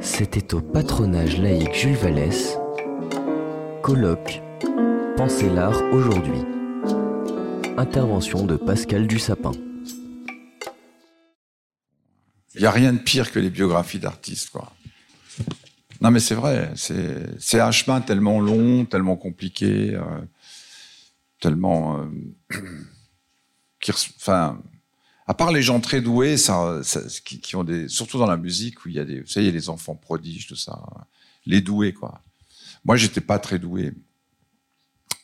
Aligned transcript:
C'était 0.00 0.54
au 0.54 0.60
patronage 0.60 1.38
laïque 1.38 1.74
Jules 1.74 1.96
Vallès. 1.96 2.58
Colloque 3.82 4.40
Pensez 5.16 5.48
l'art 5.50 5.82
aujourd'hui. 5.92 6.40
Intervention 7.76 8.46
de 8.46 8.56
Pascal 8.56 9.06
Dussapin. 9.06 9.52
Il 12.54 12.60
n'y 12.60 12.66
a 12.66 12.70
rien 12.70 12.92
de 12.92 12.98
pire 12.98 13.30
que 13.30 13.38
les 13.38 13.50
biographies 13.50 13.98
d'artistes, 13.98 14.50
quoi. 14.50 14.72
Non, 16.00 16.10
mais 16.10 16.20
c'est 16.20 16.34
vrai. 16.34 16.72
C'est 16.74 17.60
un 17.60 17.70
chemin 17.70 18.00
tellement 18.00 18.40
long, 18.40 18.84
tellement 18.84 19.16
compliqué, 19.16 19.94
euh, 19.94 20.02
tellement. 21.40 22.00
Euh, 22.00 22.06
à 25.30 25.34
part 25.34 25.52
les 25.52 25.62
gens 25.62 25.78
très 25.78 26.00
doués, 26.00 26.34
qui, 27.24 27.54
ont 27.54 27.62
des, 27.62 27.86
surtout 27.86 28.18
dans 28.18 28.26
la 28.26 28.36
musique 28.36 28.84
où 28.84 28.88
il 28.88 28.96
y 28.96 28.98
a 28.98 29.04
des, 29.04 29.20
vous 29.20 29.28
savez, 29.28 29.52
les 29.52 29.68
enfants 29.68 29.94
prodiges, 29.94 30.48
tout 30.48 30.56
ça, 30.56 30.82
les 31.46 31.60
doués, 31.60 31.92
quoi. 31.92 32.20
Moi, 32.84 32.96
j'étais 32.96 33.20
pas 33.20 33.38
très 33.38 33.60
doué, 33.60 33.92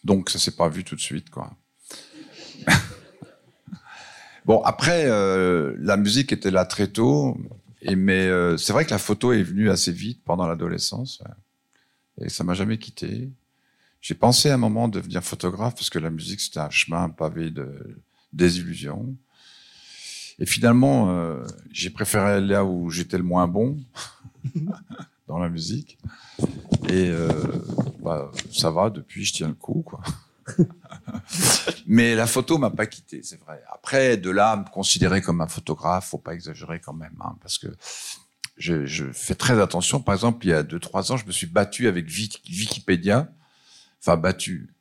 donc 0.04 0.30
ça 0.30 0.38
s'est 0.38 0.54
pas 0.54 0.68
vu 0.68 0.84
tout 0.84 0.94
de 0.94 1.00
suite, 1.00 1.28
quoi. 1.28 1.56
bon, 4.44 4.60
après, 4.62 5.06
euh, 5.06 5.74
la 5.80 5.96
musique 5.96 6.32
était 6.32 6.52
là 6.52 6.64
très 6.64 6.86
tôt. 6.86 7.36
Mais 7.82 8.26
euh, 8.26 8.56
c'est 8.56 8.72
vrai 8.72 8.84
que 8.84 8.90
la 8.90 8.98
photo 8.98 9.32
est 9.32 9.42
venue 9.42 9.70
assez 9.70 9.90
vite 9.90 10.22
pendant 10.24 10.46
l'adolescence 10.46 11.20
et 12.20 12.28
ça 12.28 12.44
m'a 12.44 12.54
jamais 12.54 12.78
quitté. 12.78 13.28
J'ai 14.00 14.14
pensé 14.14 14.50
à 14.50 14.54
un 14.54 14.58
moment 14.58 14.88
devenir 14.88 15.22
photographe 15.22 15.74
parce 15.74 15.90
que 15.90 15.98
la 15.98 16.10
musique 16.10 16.40
c'était 16.40 16.60
un 16.60 16.70
chemin 16.70 17.08
pavé 17.10 17.50
de 17.50 17.96
désillusions. 18.32 19.16
Et 20.38 20.46
finalement, 20.46 21.10
euh, 21.10 21.44
j'ai 21.72 21.90
préféré 21.90 22.32
aller 22.32 22.48
là 22.48 22.64
où 22.64 22.90
j'étais 22.90 23.16
le 23.16 23.24
moins 23.24 23.48
bon 23.48 23.78
dans 25.28 25.38
la 25.38 25.48
musique. 25.48 25.98
Et 26.88 27.08
euh, 27.08 27.28
bah, 28.00 28.30
ça 28.52 28.70
va 28.70 28.90
depuis, 28.90 29.24
je 29.24 29.32
tiens 29.32 29.48
le 29.48 29.54
coup 29.54 29.82
quoi. 29.84 30.00
Mais 31.86 32.14
la 32.14 32.26
photo 32.26 32.58
m'a 32.58 32.70
pas 32.70 32.86
quitté, 32.86 33.22
c'est 33.22 33.40
vrai. 33.40 33.62
Après, 33.72 34.16
de 34.16 34.30
là, 34.30 34.56
me 34.56 34.64
considérer 34.64 35.20
comme 35.20 35.40
un 35.40 35.48
photographe, 35.48 36.08
faut 36.10 36.18
pas 36.18 36.34
exagérer 36.34 36.80
quand 36.80 36.92
même, 36.92 37.16
hein, 37.20 37.36
parce 37.40 37.58
que 37.58 37.68
je, 38.56 38.86
je, 38.86 39.06
fais 39.12 39.34
très 39.34 39.60
attention. 39.60 40.00
Par 40.00 40.14
exemple, 40.14 40.46
il 40.46 40.50
y 40.50 40.52
a 40.52 40.62
deux 40.62 40.78
trois 40.78 41.12
ans, 41.12 41.16
je 41.16 41.26
me 41.26 41.32
suis 41.32 41.46
battu 41.46 41.88
avec 41.88 42.06
Wikipédia. 42.06 43.28
Enfin, 44.00 44.16
battu. 44.16 44.72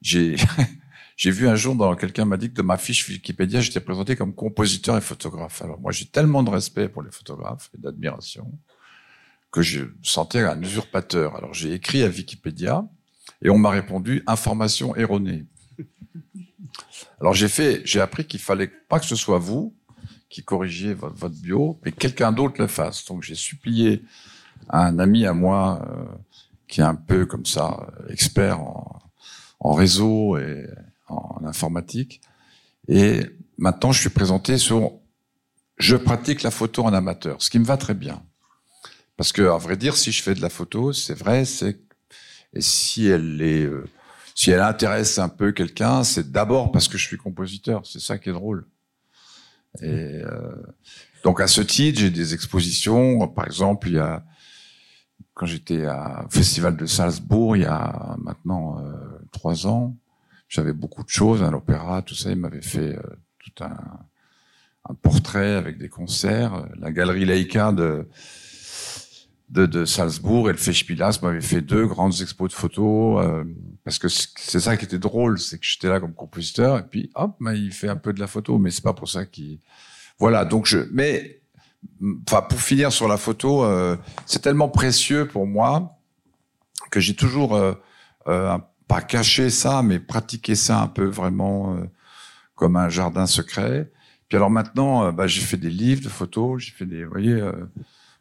J'ai 0.00 0.36
j'ai 1.16 1.30
vu 1.30 1.48
un 1.48 1.54
jour 1.54 1.76
dans 1.76 1.94
quelqu'un 1.94 2.24
m'a 2.24 2.36
dit 2.36 2.50
que 2.50 2.56
de 2.56 2.62
ma 2.62 2.76
fiche 2.76 3.08
Wikipédia, 3.08 3.60
j'étais 3.60 3.80
présenté 3.80 4.16
comme 4.16 4.34
compositeur 4.34 4.96
et 4.96 5.00
photographe. 5.00 5.62
Alors 5.62 5.78
moi, 5.80 5.92
j'ai 5.92 6.06
tellement 6.06 6.42
de 6.42 6.50
respect 6.50 6.88
pour 6.88 7.02
les 7.02 7.10
photographes 7.10 7.70
et 7.74 7.80
d'admiration 7.80 8.50
que 9.52 9.62
je 9.62 9.84
sentais 10.02 10.40
un 10.40 10.60
usurpateur. 10.60 11.36
Alors 11.36 11.54
j'ai 11.54 11.72
écrit 11.72 12.02
à 12.02 12.08
Wikipédia 12.08 12.84
et 13.40 13.50
on 13.50 13.58
m'a 13.58 13.70
répondu 13.70 14.24
information 14.26 14.96
erronée. 14.96 15.46
Alors 17.20 17.34
j'ai 17.34 17.46
fait, 17.46 17.82
j'ai 17.84 18.00
appris 18.00 18.26
qu'il 18.26 18.40
fallait 18.40 18.66
pas 18.66 18.98
que 18.98 19.06
ce 19.06 19.14
soit 19.14 19.38
vous 19.38 19.72
qui 20.28 20.42
corrigiez 20.42 20.94
votre, 20.94 21.28
bio, 21.28 21.78
mais 21.84 21.92
quelqu'un 21.92 22.32
d'autre 22.32 22.56
le 22.58 22.66
fasse. 22.66 23.04
Donc 23.04 23.22
j'ai 23.22 23.36
supplié 23.36 24.02
un 24.68 24.98
ami 24.98 25.24
à 25.24 25.32
moi 25.32 25.86
euh, 25.88 26.04
qui 26.66 26.80
est 26.80 26.84
un 26.84 26.96
peu 26.96 27.24
comme 27.24 27.46
ça 27.46 27.86
expert 28.08 28.58
en, 28.60 28.98
en 29.60 29.72
réseau 29.72 30.36
et 30.36 30.66
en 31.14 31.44
informatique. 31.44 32.20
Et 32.88 33.20
maintenant, 33.58 33.92
je 33.92 34.00
suis 34.00 34.10
présenté 34.10 34.58
sur 34.58 34.92
je 35.76 35.96
pratique 35.96 36.42
la 36.42 36.50
photo 36.50 36.84
en 36.84 36.92
amateur, 36.92 37.42
ce 37.42 37.50
qui 37.50 37.58
me 37.58 37.64
va 37.64 37.76
très 37.76 37.94
bien. 37.94 38.22
Parce 39.16 39.32
que, 39.32 39.42
à 39.42 39.58
vrai 39.58 39.76
dire, 39.76 39.96
si 39.96 40.12
je 40.12 40.22
fais 40.22 40.34
de 40.34 40.40
la 40.40 40.50
photo, 40.50 40.92
c'est 40.92 41.14
vrai, 41.14 41.44
c'est 41.44 41.80
et 42.54 42.60
si 42.60 43.06
elle 43.06 43.42
est, 43.42 43.64
euh, 43.64 43.84
si 44.34 44.50
elle 44.50 44.60
intéresse 44.60 45.18
un 45.18 45.28
peu 45.28 45.52
quelqu'un, 45.52 46.04
c'est 46.04 46.30
d'abord 46.30 46.70
parce 46.72 46.88
que 46.88 46.96
je 46.96 47.06
suis 47.06 47.16
compositeur. 47.16 47.84
C'est 47.84 48.00
ça 48.00 48.18
qui 48.18 48.30
est 48.30 48.32
drôle. 48.32 48.66
Et 49.82 50.22
euh, 50.22 50.54
donc 51.24 51.40
à 51.40 51.48
ce 51.48 51.60
titre, 51.60 51.98
j'ai 51.98 52.10
des 52.10 52.32
expositions. 52.32 53.26
Par 53.28 53.46
exemple, 53.46 53.88
il 53.88 53.94
y 53.94 53.98
a 53.98 54.24
quand 55.34 55.46
j'étais 55.46 55.84
au 55.86 56.30
festival 56.30 56.76
de 56.76 56.86
Salzbourg, 56.86 57.56
il 57.56 57.62
y 57.62 57.66
a 57.66 58.16
maintenant 58.18 58.78
euh, 58.78 58.92
trois 59.32 59.66
ans, 59.66 59.96
j'avais 60.54 60.72
beaucoup 60.72 61.02
de 61.02 61.08
choses, 61.08 61.42
à 61.42 61.50
l'opéra, 61.50 62.02
tout 62.02 62.14
ça. 62.14 62.30
Il 62.30 62.36
m'avait 62.36 62.62
fait 62.62 62.96
tout 63.38 63.64
un, 63.64 63.76
un, 64.88 64.94
portrait 64.94 65.54
avec 65.54 65.78
des 65.78 65.88
concerts. 65.88 66.66
La 66.78 66.92
galerie 66.92 67.24
Leica 67.24 67.72
de 69.54 69.84
Salzbourg 69.84 70.48
et 70.48 70.52
le 70.52 70.58
Festspilas 70.58 71.18
m'avait 71.22 71.40
fait 71.40 71.60
deux 71.60 71.86
grandes 71.86 72.20
expos 72.20 72.50
de 72.50 72.54
photos 72.54 73.24
euh, 73.24 73.44
parce 73.84 73.98
que 73.98 74.08
c'est 74.08 74.60
ça 74.60 74.76
qui 74.76 74.84
était 74.84 74.98
drôle, 74.98 75.38
c'est 75.38 75.58
que 75.58 75.64
j'étais 75.64 75.88
là 75.88 76.00
comme 76.00 76.14
compositeur 76.14 76.78
et 76.78 76.82
puis 76.82 77.10
hop, 77.14 77.36
bah, 77.40 77.54
il 77.54 77.72
fait 77.72 77.88
un 77.88 77.96
peu 77.96 78.12
de 78.12 78.20
la 78.20 78.26
photo, 78.26 78.58
mais 78.58 78.70
c'est 78.70 78.82
pas 78.82 78.94
pour 78.94 79.08
ça 79.08 79.26
qu'il 79.26 79.60
voilà. 80.18 80.44
Donc 80.44 80.66
je, 80.66 80.78
mais 80.92 81.40
enfin 82.26 82.42
pour 82.42 82.60
finir 82.60 82.92
sur 82.92 83.06
la 83.06 83.16
photo, 83.16 83.64
euh, 83.64 83.96
c'est 84.26 84.40
tellement 84.40 84.68
précieux 84.68 85.28
pour 85.28 85.46
moi 85.46 85.98
que 86.90 87.00
j'ai 87.00 87.14
toujours 87.14 87.54
euh, 87.54 87.74
euh 88.26 88.58
pas 88.88 89.00
caché 89.00 89.50
ça, 89.50 89.82
mais 89.82 89.98
pratiqué 89.98 90.54
ça 90.54 90.80
un 90.80 90.88
peu 90.88 91.04
vraiment 91.04 91.76
comme 92.54 92.76
un 92.76 92.88
jardin 92.88 93.26
secret. 93.26 93.90
Puis 94.28 94.36
alors 94.36 94.50
maintenant, 94.50 95.12
bah, 95.12 95.26
j'ai 95.26 95.40
fait 95.40 95.56
des 95.56 95.70
livres 95.70 96.02
de 96.02 96.08
photos, 96.08 96.62
j'ai 96.62 96.72
fait 96.72 96.86
des, 96.86 97.04
vous 97.04 97.10
voyez 97.10 97.42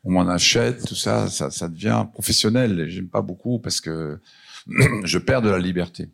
on 0.03 0.11
m'en 0.11 0.27
achète, 0.27 0.85
tout 0.85 0.95
ça, 0.95 1.29
ça, 1.29 1.49
ça 1.49 1.69
devient 1.69 2.05
professionnel. 2.11 2.79
Et 2.79 2.89
j'aime 2.89 3.07
pas 3.07 3.21
beaucoup 3.21 3.59
parce 3.59 3.79
que 3.81 4.19
je 5.03 5.17
perds 5.17 5.41
de 5.41 5.49
la 5.49 5.59
liberté. 5.59 6.09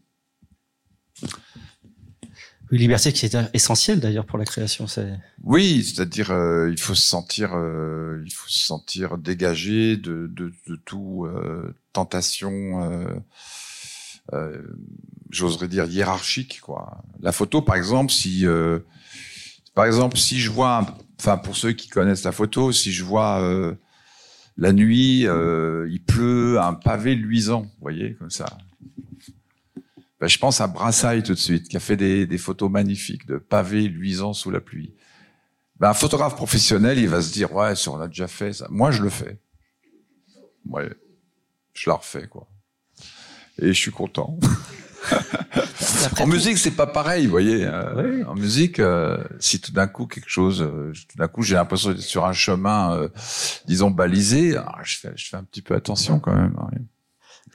Oui, 2.71 2.77
liberté 2.77 3.11
qui 3.11 3.25
est 3.25 3.35
essentielle 3.53 3.99
d'ailleurs 3.99 4.27
pour 4.27 4.37
la 4.37 4.45
création. 4.45 4.85
C'est... 4.85 5.17
Oui, 5.43 5.83
c'est-à-dire 5.83 6.29
euh, 6.29 6.69
il 6.69 6.79
faut 6.79 6.93
se 6.93 7.07
sentir, 7.07 7.55
euh, 7.55 8.21
il 8.25 8.31
faut 8.31 8.47
se 8.47 8.63
sentir 8.63 9.17
dégagé 9.17 9.97
de, 9.97 10.27
de, 10.27 10.53
de 10.67 10.75
tout 10.85 11.25
euh, 11.25 11.75
tentation. 11.93 13.01
J'oserais 15.29 15.67
dire 15.67 15.85
hiérarchique, 15.85 16.59
quoi. 16.61 17.03
La 17.19 17.31
photo, 17.31 17.61
par 17.61 17.75
exemple, 17.75 18.11
si, 18.11 18.45
par 19.73 19.85
exemple, 19.85 20.17
si 20.17 20.39
je 20.39 20.49
vois 20.51 20.85
enfin 21.19 21.37
pour 21.37 21.55
ceux 21.55 21.73
qui 21.73 21.89
connaissent 21.89 22.23
la 22.23 22.31
photo, 22.31 22.71
si 22.71 22.91
je 22.91 23.03
vois 23.03 23.41
euh, 23.41 23.75
la 24.57 24.71
nuit, 24.71 25.27
euh, 25.27 25.87
il 25.91 26.01
pleut, 26.01 26.59
un 26.59 26.73
pavé 26.73 27.15
luisant, 27.15 27.63
vous 27.63 27.81
voyez, 27.81 28.15
comme 28.15 28.29
ça. 28.29 28.57
Ben, 30.19 30.27
je 30.27 30.37
pense 30.37 30.59
à 30.61 30.67
Brassailles 30.67 31.23
tout 31.23 31.33
de 31.33 31.39
suite, 31.39 31.67
qui 31.67 31.77
a 31.77 31.79
fait 31.79 31.97
des, 31.97 32.37
photos 32.37 32.69
magnifiques 32.69 33.25
de 33.25 33.37
pavés 33.37 33.87
luisants 33.87 34.33
sous 34.33 34.51
la 34.51 34.59
pluie. 34.59 34.93
Ben, 35.77 35.89
un 35.89 35.93
photographe 35.93 36.35
professionnel, 36.35 36.97
il 36.97 37.07
va 37.07 37.21
se 37.21 37.31
dire, 37.31 37.53
ouais, 37.53 37.73
on 37.87 37.99
a 38.01 38.07
déjà 38.07 38.27
fait 38.27 38.53
ça. 38.53 38.67
Moi, 38.69 38.91
je 38.91 39.01
le 39.01 39.09
fais. 39.09 39.39
Ouais, 40.65 40.89
je 41.73 41.89
la 41.89 41.95
refais, 41.95 42.27
quoi. 42.27 42.47
Et 43.61 43.67
je 43.67 43.79
suis 43.79 43.91
content. 43.91 44.37
en 46.19 46.27
musique, 46.27 46.57
c'est 46.57 46.75
pas 46.75 46.87
pareil, 46.87 47.25
vous 47.25 47.31
voyez. 47.31 47.65
Euh, 47.65 48.23
en 48.25 48.35
musique, 48.35 48.79
euh, 48.79 49.17
si 49.39 49.59
tout 49.61 49.71
d'un 49.71 49.87
coup 49.87 50.07
quelque 50.07 50.29
chose, 50.29 50.61
euh, 50.61 50.91
tout 51.09 51.17
d'un 51.17 51.27
coup 51.27 51.41
j'ai 51.41 51.55
l'impression 51.55 51.91
d'être 51.91 52.01
sur 52.01 52.25
un 52.25 52.33
chemin, 52.33 53.09
disons 53.65 53.91
balisé, 53.91 54.57
ah, 54.57 54.79
je 54.83 54.97
fais, 54.97 55.11
je 55.15 55.29
fais 55.29 55.37
un 55.37 55.43
petit 55.43 55.61
peu 55.61 55.75
attention 55.75 56.19
quand 56.19 56.35
même. 56.35 56.55
Hein. 56.59 56.69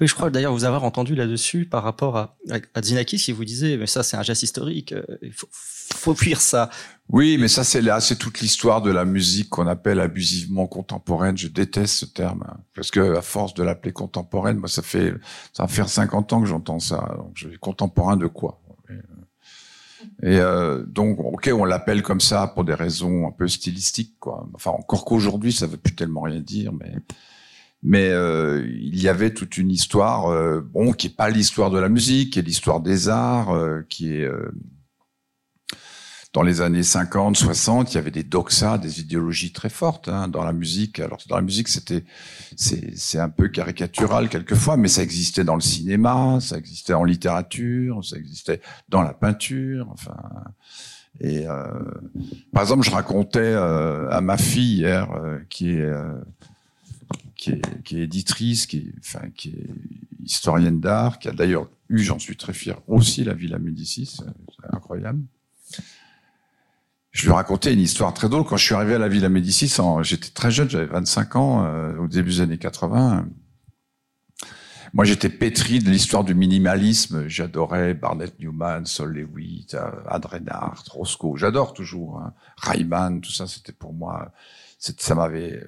Je 0.00 0.14
crois 0.14 0.30
d'ailleurs 0.30 0.52
vous 0.52 0.64
avoir 0.64 0.84
entendu 0.84 1.14
là-dessus 1.14 1.66
par 1.66 1.82
rapport 1.82 2.16
à, 2.16 2.36
à 2.74 2.82
Zinaki, 2.82 3.18
si 3.18 3.32
vous 3.32 3.44
disiez, 3.44 3.76
mais 3.76 3.86
ça 3.86 4.02
c'est 4.02 4.16
un 4.16 4.22
geste 4.22 4.42
historique, 4.42 4.94
il 5.22 5.32
faut, 5.32 6.14
fuir 6.14 6.40
ça. 6.40 6.70
Oui, 7.08 7.38
mais 7.38 7.48
ça 7.48 7.64
c'est 7.64 7.80
là, 7.80 8.00
c'est 8.00 8.16
toute 8.16 8.40
l'histoire 8.40 8.82
de 8.82 8.90
la 8.90 9.04
musique 9.04 9.50
qu'on 9.50 9.66
appelle 9.66 10.00
abusivement 10.00 10.66
contemporaine. 10.66 11.36
Je 11.36 11.48
déteste 11.48 11.94
ce 11.94 12.06
terme 12.06 12.44
hein, 12.48 12.56
parce 12.74 12.90
que 12.90 13.16
à 13.16 13.22
force 13.22 13.54
de 13.54 13.62
l'appeler 13.62 13.92
contemporaine, 13.92 14.58
moi 14.58 14.68
ça 14.68 14.82
fait 14.82 15.14
ça 15.52 15.64
va 15.64 15.68
faire 15.68 15.88
50 15.88 16.32
ans 16.32 16.40
que 16.40 16.46
j'entends 16.46 16.80
ça. 16.80 17.14
Donc 17.16 17.32
je 17.34 17.48
contemporain 17.58 18.16
de 18.16 18.26
quoi? 18.26 18.60
Et 20.22 20.38
euh, 20.38 20.84
donc 20.86 21.18
ok, 21.18 21.50
on 21.52 21.64
l'appelle 21.64 22.02
comme 22.02 22.20
ça 22.20 22.46
pour 22.46 22.64
des 22.64 22.74
raisons 22.74 23.26
un 23.28 23.32
peu 23.32 23.48
stylistiques 23.48 24.16
quoi. 24.18 24.48
Enfin 24.54 24.70
encore 24.70 25.04
qu'aujourd'hui 25.04 25.52
ça 25.52 25.66
veut 25.66 25.76
plus 25.76 25.94
tellement 25.94 26.22
rien 26.22 26.40
dire, 26.40 26.72
mais 26.72 26.92
mais 27.84 28.08
euh, 28.08 28.66
il 28.66 29.00
y 29.00 29.10
avait 29.10 29.34
toute 29.34 29.58
une 29.58 29.70
histoire, 29.70 30.32
euh, 30.32 30.62
bon, 30.62 30.92
qui 30.92 31.08
est 31.08 31.16
pas 31.16 31.28
l'histoire 31.28 31.70
de 31.70 31.78
la 31.78 31.90
musique, 31.90 32.32
qui 32.32 32.38
est 32.38 32.42
l'histoire 32.42 32.80
des 32.80 33.10
arts, 33.10 33.54
euh, 33.54 33.82
qui 33.90 34.14
est 34.14 34.28
dans 36.32 36.42
les 36.42 36.62
années 36.62 36.82
50, 36.82 37.36
60, 37.36 37.92
il 37.92 37.94
y 37.96 37.98
avait 37.98 38.10
des 38.10 38.24
doxas, 38.24 38.78
des 38.78 39.00
idéologies 39.00 39.52
très 39.52 39.68
fortes 39.68 40.08
hein, 40.08 40.28
dans 40.28 40.42
la 40.42 40.54
musique. 40.54 40.98
Alors 40.98 41.18
dans 41.28 41.36
la 41.36 41.42
musique, 41.42 41.68
c'était 41.68 42.04
c'est 42.56 43.18
un 43.18 43.28
peu 43.28 43.48
caricatural 43.48 44.30
quelquefois, 44.30 44.78
mais 44.78 44.88
ça 44.88 45.02
existait 45.02 45.44
dans 45.44 45.54
le 45.54 45.60
cinéma, 45.60 46.38
ça 46.40 46.56
existait 46.56 46.94
en 46.94 47.04
littérature, 47.04 48.02
ça 48.02 48.16
existait 48.16 48.62
dans 48.88 49.02
la 49.02 49.12
peinture. 49.12 49.86
Enfin, 49.92 50.16
Et 51.20 51.44
par 52.52 52.62
exemple, 52.62 52.84
je 52.84 52.90
racontais 52.90 53.54
à 53.54 54.20
ma 54.20 54.38
fille 54.38 54.78
hier, 54.78 55.08
qui 55.50 55.70
est 55.70 55.92
qui 57.84 57.96
est, 57.96 58.02
éditrice, 58.02 58.66
qui 58.66 58.92
est, 58.96 59.68
historienne 60.22 60.80
d'art, 60.80 61.18
qui 61.18 61.28
a 61.28 61.32
d'ailleurs 61.32 61.68
eu, 61.88 61.98
j'en 61.98 62.18
suis 62.18 62.36
très 62.36 62.52
fier, 62.52 62.80
aussi 62.88 63.24
la 63.24 63.34
Villa 63.34 63.58
Médicis, 63.58 64.06
c'est 64.06 64.74
incroyable. 64.74 65.22
Je 67.10 67.26
lui 67.26 67.32
racontais 67.32 67.72
une 67.72 67.80
histoire 67.80 68.12
très 68.12 68.28
drôle. 68.28 68.44
Quand 68.44 68.56
je 68.56 68.64
suis 68.64 68.74
arrivé 68.74 68.94
à 68.94 68.98
la 68.98 69.08
Villa 69.08 69.28
Médicis, 69.28 69.72
j'étais 70.02 70.30
très 70.30 70.50
jeune, 70.50 70.68
j'avais 70.68 70.86
25 70.86 71.36
ans, 71.36 71.64
euh, 71.64 71.96
au 71.98 72.08
début 72.08 72.30
des 72.30 72.40
années 72.40 72.58
80. 72.58 73.26
Moi, 74.94 75.04
j'étais 75.04 75.28
pétri 75.28 75.80
de 75.80 75.90
l'histoire 75.90 76.22
du 76.22 76.34
minimalisme. 76.34 77.26
J'adorais 77.26 77.94
Barnett 77.94 78.38
Newman, 78.38 78.86
Sol 78.86 79.12
Lewitt, 79.12 79.74
euh, 79.74 79.90
Adrenard, 80.06 80.84
Roscoe. 80.90 81.36
J'adore 81.36 81.72
toujours. 81.74 82.20
Hein. 82.20 82.32
Rayman, 82.56 83.20
tout 83.20 83.32
ça, 83.32 83.48
c'était 83.48 83.72
pour 83.72 83.92
moi. 83.92 84.32
Ça 84.78 85.14
m'avait. 85.14 85.66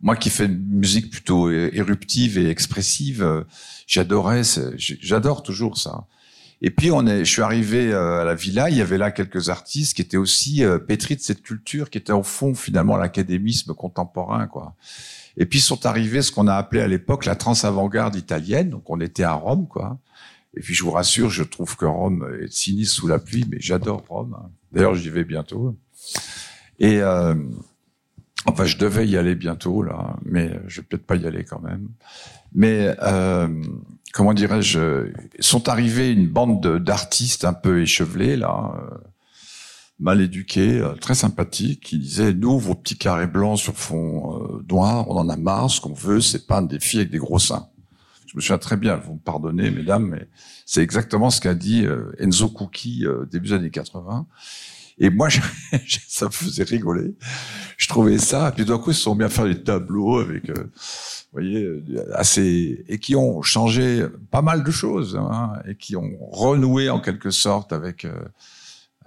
Moi 0.00 0.16
qui 0.16 0.30
fais 0.30 0.46
une 0.46 0.58
musique 0.58 1.10
plutôt 1.10 1.50
éruptive 1.50 2.38
et 2.38 2.48
expressive, 2.48 3.22
euh, 3.22 3.42
j'adorais. 3.86 4.42
J'adore 4.76 5.42
toujours 5.42 5.78
ça. 5.78 6.06
Et 6.60 6.70
puis 6.70 6.90
on 6.90 7.06
est, 7.06 7.24
je 7.24 7.30
suis 7.30 7.42
arrivé 7.42 7.92
euh, 7.92 8.20
à 8.20 8.24
la 8.24 8.34
villa, 8.34 8.68
il 8.68 8.76
y 8.76 8.80
avait 8.80 8.98
là 8.98 9.12
quelques 9.12 9.48
artistes 9.48 9.94
qui 9.94 10.02
étaient 10.02 10.16
aussi 10.16 10.64
euh, 10.64 10.78
pétris 10.78 11.14
de 11.14 11.20
cette 11.20 11.42
culture, 11.42 11.88
qui 11.88 11.98
était 11.98 12.12
au 12.12 12.24
fond 12.24 12.54
finalement 12.54 12.96
l'académisme 12.96 13.74
contemporain, 13.74 14.46
quoi. 14.46 14.74
Et 15.36 15.46
puis 15.46 15.60
sont 15.60 15.86
arrivés 15.86 16.20
ce 16.20 16.32
qu'on 16.32 16.48
a 16.48 16.54
appelé 16.54 16.82
à 16.82 16.88
l'époque 16.88 17.24
la 17.24 17.36
trans-avant-garde 17.36 18.16
italienne. 18.16 18.70
Donc 18.70 18.90
on 18.90 19.00
était 19.00 19.22
à 19.22 19.34
Rome, 19.34 19.68
quoi. 19.68 19.98
Et 20.56 20.60
puis 20.60 20.74
je 20.74 20.82
vous 20.82 20.90
rassure, 20.90 21.30
je 21.30 21.44
trouve 21.44 21.76
que 21.76 21.84
Rome 21.84 22.26
est 22.42 22.52
sinistre 22.52 22.96
sous 22.96 23.06
la 23.06 23.20
pluie, 23.20 23.46
mais 23.48 23.58
j'adore 23.60 24.04
Rome. 24.08 24.36
D'ailleurs, 24.72 24.96
j'y 24.96 25.10
vais 25.10 25.22
bientôt. 25.22 25.76
Et 26.80 27.00
euh, 27.00 27.34
enfin, 28.48 28.64
je 28.64 28.78
devais 28.78 29.06
y 29.06 29.16
aller 29.16 29.34
bientôt 29.34 29.82
là, 29.82 30.16
mais 30.24 30.60
je 30.66 30.80
vais 30.80 30.86
peut-être 30.86 31.06
pas 31.06 31.16
y 31.16 31.26
aller 31.26 31.44
quand 31.44 31.60
même. 31.60 31.88
Mais 32.54 32.94
euh, 33.02 33.48
comment 34.12 34.34
dirais-je, 34.34 35.12
sont 35.40 35.68
arrivés 35.68 36.12
une 36.12 36.28
bande 36.28 36.78
d'artistes 36.78 37.44
un 37.44 37.52
peu 37.52 37.82
échevelés 37.82 38.36
là, 38.36 38.72
euh, 38.76 38.96
mal 39.98 40.20
éduqués, 40.20 40.80
euh, 40.80 40.94
très 40.94 41.14
sympathiques, 41.14 41.84
qui 41.84 41.98
disaient 41.98 42.32
nous 42.32 42.58
vos 42.58 42.74
petits 42.74 42.98
carrés 42.98 43.26
blancs 43.26 43.58
sur 43.58 43.76
fond 43.76 44.42
euh, 44.42 44.64
noir, 44.68 45.08
on 45.08 45.16
en 45.16 45.28
a 45.28 45.36
marre, 45.36 45.70
ce 45.70 45.80
qu'on 45.80 45.92
veut 45.92 46.20
c'est 46.20 46.46
pas 46.46 46.62
des 46.62 46.80
filles 46.80 47.00
avec 47.00 47.10
des 47.10 47.18
gros 47.18 47.38
seins. 47.38 47.68
Je 48.26 48.36
me 48.36 48.40
souviens 48.40 48.58
très 48.58 48.76
bien, 48.76 48.96
vous 48.96 49.14
me 49.14 49.18
pardonnez 49.20 49.70
mesdames, 49.70 50.06
mais 50.06 50.28
c'est 50.66 50.82
exactement 50.82 51.30
ce 51.30 51.40
qu'a 51.40 51.54
dit 51.54 51.86
Enzo 52.18 52.50
Cookie 52.50 53.06
début 53.30 53.48
des 53.48 53.54
années 53.54 53.70
80. 53.70 54.26
Et 54.98 55.10
moi, 55.10 55.28
ça 56.08 56.26
me 56.26 56.30
faisait 56.30 56.64
rigoler. 56.64 57.14
Je 57.76 57.88
trouvais 57.88 58.18
ça. 58.18 58.48
Et 58.48 58.52
puis 58.52 58.64
d'un 58.64 58.78
coup, 58.78 58.90
ils 58.90 58.94
se 58.94 59.02
sont 59.02 59.18
à 59.20 59.28
faire 59.28 59.46
des 59.46 59.62
tableaux 59.62 60.18
avec 60.18 60.50
voyez, 61.32 61.62
euh, 61.62 61.82
assez 62.14 62.84
et 62.88 62.98
qui 62.98 63.16
ont 63.16 63.42
changé 63.42 64.06
pas 64.30 64.42
mal 64.42 64.64
de 64.64 64.70
choses 64.70 65.16
hein, 65.16 65.52
et 65.68 65.74
qui 65.76 65.96
ont 65.96 66.16
renoué 66.30 66.90
en 66.90 67.00
quelque 67.00 67.30
sorte 67.30 67.72
avec. 67.72 68.04
Euh, 68.04 68.14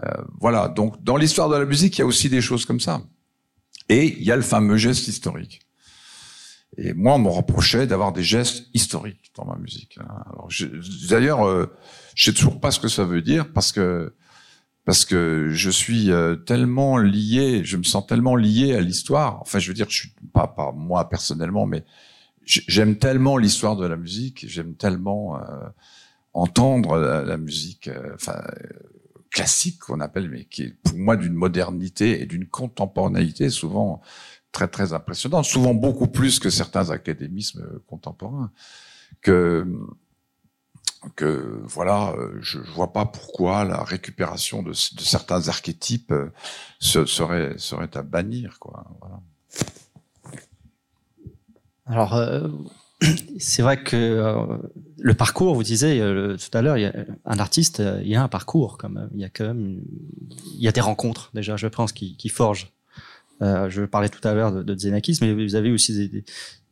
euh, 0.03 0.11
voilà. 0.39 0.67
Donc, 0.67 1.03
dans 1.03 1.17
l'histoire 1.17 1.49
de 1.49 1.55
la 1.55 1.65
musique, 1.65 1.97
il 1.97 2.01
y 2.01 2.03
a 2.03 2.07
aussi 2.07 2.29
des 2.29 2.41
choses 2.41 2.65
comme 2.65 2.79
ça. 2.79 3.01
Et 3.89 4.17
il 4.17 4.23
y 4.23 4.31
a 4.31 4.35
le 4.35 4.41
fameux 4.41 4.77
geste 4.77 5.07
historique. 5.07 5.61
Et 6.77 6.93
moi, 6.93 7.15
on 7.15 7.19
me 7.19 7.29
reprochait 7.29 7.85
d'avoir 7.85 8.13
des 8.13 8.23
gestes 8.23 8.67
historiques 8.73 9.31
dans 9.35 9.45
ma 9.45 9.57
musique. 9.57 9.99
Hein. 9.99 10.23
D'ailleurs, 11.09 11.45
euh, 11.45 11.69
je 12.15 12.31
sais 12.31 12.33
toujours 12.33 12.59
pas 12.59 12.71
ce 12.71 12.79
que 12.79 12.87
ça 12.87 13.03
veut 13.03 13.21
dire 13.21 13.51
parce 13.51 13.71
que 13.73 14.13
parce 14.85 15.05
que 15.05 15.49
je 15.51 15.69
suis 15.69 16.09
tellement 16.45 16.97
lié, 16.97 17.63
je 17.63 17.77
me 17.77 17.83
sens 17.83 18.05
tellement 18.07 18.35
lié 18.35 18.75
à 18.75 18.81
l'histoire. 18.81 19.39
Enfin, 19.41 19.59
je 19.59 19.67
veux 19.67 19.73
dire, 19.73 19.87
je 19.89 19.95
suis 19.95 20.13
pas, 20.33 20.47
pas 20.47 20.71
moi 20.71 21.07
personnellement, 21.07 21.65
mais 21.65 21.85
j'aime 22.45 22.97
tellement 22.97 23.37
l'histoire 23.37 23.75
de 23.75 23.85
la 23.85 23.95
musique, 23.95 24.45
j'aime 24.47 24.75
tellement 24.75 25.37
euh, 25.37 25.41
entendre 26.33 26.97
la, 26.97 27.37
musique, 27.37 27.87
euh, 27.87 28.11
enfin 28.15 28.41
classique 29.29 29.79
qu'on 29.79 30.01
appelle, 30.01 30.29
mais 30.29 30.45
qui 30.45 30.63
est 30.63 30.75
pour 30.83 30.97
moi 30.97 31.15
d'une 31.15 31.33
modernité 31.33 32.21
et 32.21 32.25
d'une 32.25 32.47
contemporanéité 32.47 33.49
souvent 33.49 34.01
très 34.51 34.67
très 34.67 34.91
impressionnante, 34.91 35.45
souvent 35.45 35.73
beaucoup 35.73 36.07
plus 36.07 36.39
que 36.39 36.49
certains 36.49 36.89
académismes 36.89 37.79
contemporains. 37.87 38.51
Que 39.21 39.65
que 41.15 41.61
voilà, 41.63 42.15
je, 42.41 42.59
je 42.63 42.71
vois 42.71 42.93
pas 42.93 43.05
pourquoi 43.05 43.63
la 43.63 43.83
récupération 43.83 44.61
de, 44.63 44.73
certains 44.73 45.47
archétypes 45.47 46.11
euh, 46.11 46.31
serait 46.79 47.57
à 47.97 48.01
bannir. 48.01 48.59
Alors, 51.91 52.15
euh, 52.15 52.47
c'est 53.39 53.61
vrai 53.61 53.83
que 53.83 53.95
euh, 53.95 54.57
le 54.97 55.13
parcours, 55.13 55.55
vous 55.55 55.63
disiez 55.63 55.99
euh, 55.99 56.37
tout 56.37 56.57
à 56.57 56.61
l'heure, 56.61 56.77
un 57.25 57.39
artiste, 57.39 57.83
il 58.01 58.07
y 58.07 58.15
a 58.15 58.23
un 58.23 58.29
parcours 58.29 58.77
quand 58.77 58.89
même. 58.89 59.09
Il 59.13 59.19
y 59.19 59.25
a 59.25 59.29
quand 59.29 59.45
même, 59.45 59.81
il 60.55 60.61
y 60.61 60.67
a 60.67 60.71
des 60.71 60.81
rencontres 60.81 61.31
déjà, 61.33 61.57
je 61.57 61.67
pense, 61.67 61.91
qui, 61.91 62.29
forgent. 62.29 62.71
je 63.41 63.85
parlais 63.85 64.09
tout 64.09 64.25
à 64.25 64.33
l'heure 64.33 64.53
de, 64.53 64.63
de 64.63 65.21
mais 65.21 65.33
vous 65.33 65.55
avez 65.55 65.71
aussi 65.71 66.23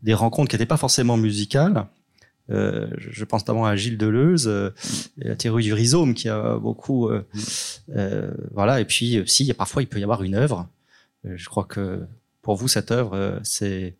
des 0.01 0.13
rencontres 0.13 0.49
qui 0.49 0.55
n'étaient 0.55 0.65
pas 0.65 0.77
forcément 0.77 1.17
musicales. 1.17 1.85
Euh, 2.51 2.87
je 2.97 3.23
pense 3.25 3.41
notamment 3.41 3.65
à 3.65 3.75
Gilles 3.75 3.97
Deleuze, 3.97 4.47
euh, 4.47 4.71
la 5.17 5.35
théorie 5.35 5.63
du 5.63 5.73
rhizome 5.73 6.13
qui 6.13 6.29
a 6.29 6.57
beaucoup, 6.57 7.09
euh, 7.09 8.31
voilà. 8.51 8.81
Et 8.81 8.85
puis, 8.85 9.23
si 9.27 9.53
parfois 9.53 9.81
il 9.81 9.87
peut 9.87 9.99
y 9.99 10.03
avoir 10.03 10.23
une 10.23 10.35
œuvre. 10.35 10.67
je 11.23 11.49
crois 11.49 11.65
que 11.65 12.05
pour 12.41 12.55
vous 12.55 12.67
cette 12.67 12.91
œuvre, 12.91 13.39
c'est 13.43 13.95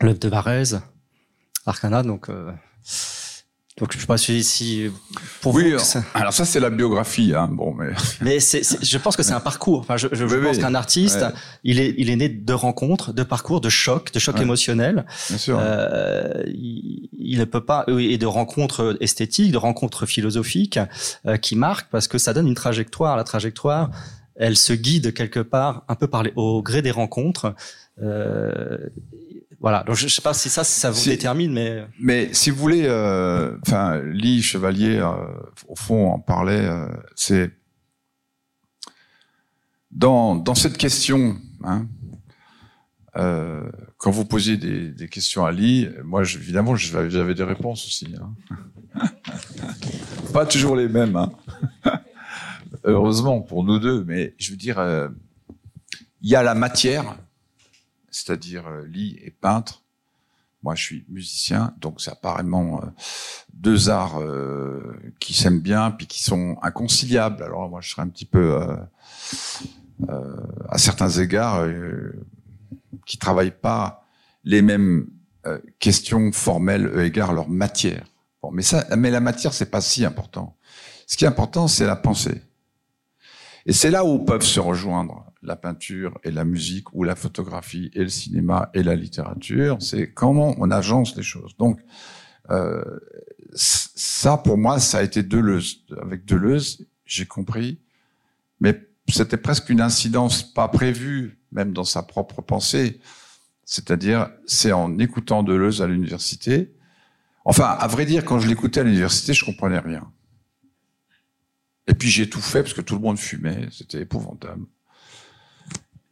l'œuvre 0.00 0.18
de 0.18 0.28
Varese, 0.28 0.80
Arcana, 1.66 2.02
donc. 2.02 2.30
Donc 3.78 3.92
je 3.92 3.98
sais 3.98 4.06
pas 4.06 4.18
si, 4.18 4.90
pour 5.40 5.54
oui, 5.54 5.72
vous, 5.72 6.00
alors 6.14 6.32
ça 6.32 6.44
c'est 6.44 6.60
la 6.60 6.70
biographie, 6.70 7.32
hein. 7.34 7.48
Bon, 7.50 7.74
mais 7.74 7.90
mais 8.20 8.40
c'est, 8.40 8.62
je 8.84 8.98
pense 8.98 9.16
que 9.16 9.22
c'est 9.22 9.32
un 9.32 9.40
parcours. 9.40 9.80
Enfin, 9.80 9.96
je, 9.96 10.08
je 10.12 10.24
pense 10.24 10.58
qu'un 10.58 10.74
artiste, 10.74 11.24
il 11.64 11.78
est 11.78 11.94
il 11.96 12.10
est 12.10 12.16
né 12.16 12.28
de 12.28 12.52
rencontres, 12.52 13.12
de 13.12 13.22
parcours, 13.22 13.60
de 13.60 13.68
chocs, 13.68 14.12
de 14.12 14.18
chocs 14.18 14.40
émotionnels. 14.40 15.06
Bien 15.28 15.38
sûr. 15.38 15.58
Euh, 15.60 16.42
il, 16.46 17.08
il, 17.18 17.38
ne 17.38 17.44
peut 17.44 17.64
pas 17.64 17.84
et 17.88 18.18
de 18.18 18.26
rencontres 18.26 18.96
esthétiques, 19.00 19.52
de 19.52 19.58
rencontres 19.58 20.06
philosophiques 20.06 20.80
euh, 21.26 21.36
qui 21.36 21.54
marquent 21.54 21.90
parce 21.90 22.08
que 22.08 22.18
ça 22.18 22.32
donne 22.32 22.48
une 22.48 22.54
trajectoire. 22.54 23.16
La 23.16 23.24
trajectoire, 23.24 23.90
elle 24.34 24.56
se 24.56 24.72
guide 24.72 25.14
quelque 25.14 25.40
part 25.40 25.84
un 25.88 25.94
peu 25.94 26.08
par 26.08 26.22
les, 26.22 26.32
au 26.36 26.62
gré 26.62 26.82
des 26.82 26.90
rencontres. 26.90 27.54
Euh, 28.02 28.78
voilà. 29.60 29.82
Donc 29.82 29.96
je, 29.96 30.06
sais 30.06 30.22
pas 30.22 30.34
si 30.34 30.48
ça, 30.48 30.62
ça 30.62 30.90
vous 30.90 31.04
détermine, 31.04 31.52
mais 31.52 31.86
mais 31.98 32.32
si 32.32 32.50
vous 32.50 32.58
voulez, 32.58 32.84
euh, 32.86 33.56
enfin, 33.66 34.00
Lee 34.04 34.40
Chevalier, 34.42 34.98
euh, 34.98 35.12
au 35.66 35.74
fond, 35.74 36.12
en 36.12 36.20
parlait. 36.20 36.64
Euh, 36.64 36.86
c'est 37.16 37.50
dans 39.90 40.36
dans 40.36 40.54
cette 40.54 40.78
question. 40.78 41.36
Hein, 41.64 41.88
quand 43.96 44.12
vous 44.12 44.24
posiez 44.24 44.56
des, 44.56 44.92
des, 44.92 45.08
questions 45.08 45.44
à 45.44 45.50
Lee, 45.50 45.88
moi, 46.04 46.22
je, 46.22 46.38
évidemment, 46.38 46.76
j'avais 46.76 47.34
des 47.34 47.42
réponses 47.42 47.84
aussi. 47.84 48.14
Hein. 48.14 48.36
Pas 50.32 50.46
toujours 50.46 50.76
les 50.76 50.86
mêmes. 50.86 51.16
Hein. 51.16 51.32
Heureusement 52.84 53.40
pour 53.40 53.64
nous 53.64 53.80
deux, 53.80 54.04
mais 54.04 54.36
je 54.38 54.52
veux 54.52 54.56
dire, 54.56 54.78
il 56.22 56.30
y 56.30 56.36
a 56.36 56.44
la 56.44 56.54
matière 56.54 57.16
c'est-à-dire 58.10 58.66
euh, 58.66 58.86
lit 58.86 59.18
et 59.22 59.30
peintre. 59.30 59.82
Moi, 60.62 60.74
je 60.74 60.82
suis 60.82 61.04
musicien, 61.08 61.74
donc 61.78 62.00
c'est 62.00 62.10
apparemment 62.10 62.80
euh, 62.82 62.86
deux 63.52 63.90
arts 63.90 64.20
euh, 64.20 64.96
qui 65.20 65.32
s'aiment 65.32 65.60
bien, 65.60 65.92
puis 65.92 66.06
qui 66.06 66.22
sont 66.22 66.56
inconciliables. 66.62 67.42
Alors 67.42 67.68
moi, 67.68 67.80
je 67.80 67.90
serais 67.90 68.02
un 68.02 68.08
petit 68.08 68.24
peu, 68.24 68.58
à 70.68 70.78
certains 70.78 71.10
égards, 71.10 71.64
qui 73.06 73.18
travaillent 73.18 73.50
pas 73.52 74.04
les 74.42 74.62
mêmes 74.62 75.06
questions 75.78 76.32
formelles 76.32 76.92
égard 77.00 77.32
leur 77.32 77.48
matière. 77.48 78.04
Bon, 78.42 78.50
mais 78.50 78.62
ça, 78.62 78.84
mais 78.96 79.10
la 79.10 79.20
matière, 79.20 79.52
c'est 79.52 79.70
pas 79.70 79.80
si 79.80 80.04
important. 80.04 80.56
Ce 81.06 81.16
qui 81.16 81.24
est 81.24 81.28
important, 81.28 81.68
c'est 81.68 81.86
la 81.86 81.96
pensée. 81.96 82.42
Et 83.68 83.74
c'est 83.74 83.90
là 83.90 84.02
où 84.02 84.18
peuvent 84.18 84.42
se 84.42 84.60
rejoindre 84.60 85.26
la 85.42 85.54
peinture 85.54 86.18
et 86.24 86.30
la 86.30 86.46
musique, 86.46 86.94
ou 86.94 87.04
la 87.04 87.14
photographie 87.14 87.90
et 87.92 88.00
le 88.00 88.08
cinéma 88.08 88.70
et 88.72 88.82
la 88.82 88.94
littérature. 88.94 89.76
C'est 89.78 90.10
comment 90.10 90.54
on 90.56 90.70
agence 90.70 91.14
les 91.16 91.22
choses. 91.22 91.54
Donc, 91.58 91.78
euh, 92.48 92.82
ça, 93.54 94.38
pour 94.38 94.56
moi, 94.56 94.80
ça 94.80 94.98
a 94.98 95.02
été 95.02 95.22
Deleuze. 95.22 95.84
Avec 96.00 96.24
Deleuze, 96.24 96.86
j'ai 97.04 97.26
compris, 97.26 97.78
mais 98.58 98.88
c'était 99.06 99.36
presque 99.36 99.68
une 99.68 99.82
incidence 99.82 100.42
pas 100.42 100.68
prévue, 100.68 101.38
même 101.52 101.74
dans 101.74 101.84
sa 101.84 102.02
propre 102.02 102.40
pensée. 102.40 103.00
C'est-à-dire, 103.66 104.30
c'est 104.46 104.72
en 104.72 104.98
écoutant 104.98 105.42
Deleuze 105.42 105.82
à 105.82 105.86
l'université. 105.86 106.74
Enfin, 107.44 107.66
à 107.66 107.86
vrai 107.86 108.06
dire, 108.06 108.24
quand 108.24 108.38
je 108.38 108.48
l'écoutais 108.48 108.80
à 108.80 108.84
l'université, 108.84 109.34
je 109.34 109.44
comprenais 109.44 109.78
rien. 109.78 110.10
Et 111.88 111.94
puis 111.94 112.08
j'ai 112.08 112.28
tout 112.28 112.40
fait 112.40 112.62
parce 112.62 112.74
que 112.74 112.82
tout 112.82 112.94
le 112.94 113.00
monde 113.00 113.18
fumait, 113.18 113.66
c'était 113.72 114.02
épouvantable. 114.02 114.66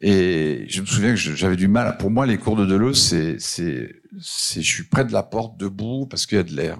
Et 0.01 0.67
je 0.69 0.81
me 0.81 0.87
souviens 0.87 1.11
que 1.11 1.17
j'avais 1.17 1.57
du 1.57 1.69
mal. 1.69 1.97
Pour 1.99 2.11
moi, 2.11 2.27
les 2.27 2.39
cours 2.39 2.57
de 2.57 2.67
Deleuze, 2.67 3.01
c'est, 3.01 3.39
c'est, 3.39 3.95
c'est, 4.21 4.63
je 4.63 4.69
suis 4.75 4.85
près 4.85 5.05
de 5.05 5.13
la 5.13 5.23
porte 5.23 5.59
debout 5.59 6.07
parce 6.07 6.27
qu'il 6.27 6.37
y 6.37 6.41
a 6.41 6.45
de 6.45 6.55
l'air. 6.55 6.79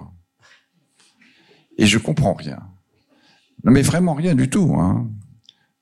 Et 1.77 1.85
je 1.85 1.97
comprends 1.97 2.33
rien. 2.33 2.59
Non, 3.63 3.71
mais 3.71 3.81
vraiment 3.81 4.13
rien 4.13 4.35
du 4.35 4.49
tout. 4.49 4.75
Hein. 4.79 5.09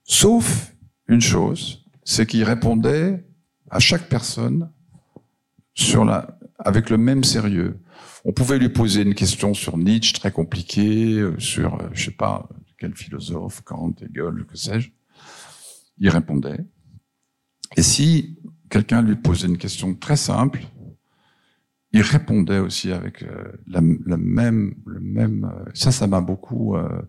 Sauf 0.04 0.74
une 1.08 1.22
chose, 1.22 1.86
c'est 2.04 2.26
qu'il 2.26 2.44
répondait 2.44 3.26
à 3.70 3.80
chaque 3.80 4.08
personne 4.08 4.70
sur 5.74 6.06
la, 6.06 6.38
avec 6.60 6.90
le 6.90 6.98
même 6.98 7.24
sérieux. 7.24 7.80
On 8.24 8.32
pouvait 8.32 8.58
lui 8.58 8.70
poser 8.70 9.02
une 9.02 9.14
question 9.14 9.54
sur 9.54 9.78
Nietzsche 9.78 10.14
très 10.14 10.32
compliquée, 10.32 11.20
euh, 11.20 11.38
sur, 11.38 11.76
euh, 11.76 11.90
je 11.94 12.06
sais 12.06 12.12
pas, 12.12 12.50
quel 12.78 12.96
philosophe, 12.96 13.62
Kant, 13.62 13.94
Hegel, 14.02 14.46
que 14.46 14.58
sais-je. 14.58 14.92
Il 15.98 16.10
répondait. 16.10 16.60
Et 17.78 17.82
si 17.82 18.38
quelqu'un 18.70 19.02
lui 19.02 19.16
posait 19.16 19.48
une 19.48 19.58
question 19.58 19.94
très 19.96 20.18
simple, 20.18 20.62
il 21.96 22.02
répondait 22.02 22.60
aussi 22.60 22.92
avec 22.92 23.24
euh, 23.24 23.54
la, 23.68 23.80
même, 23.82 24.76
le 24.86 25.00
même. 25.00 25.46
Euh, 25.46 25.72
ça, 25.74 25.94
ça 25.94 26.08
m'a 26.08 26.20
beaucoup 26.20 26.76
euh, 26.76 27.02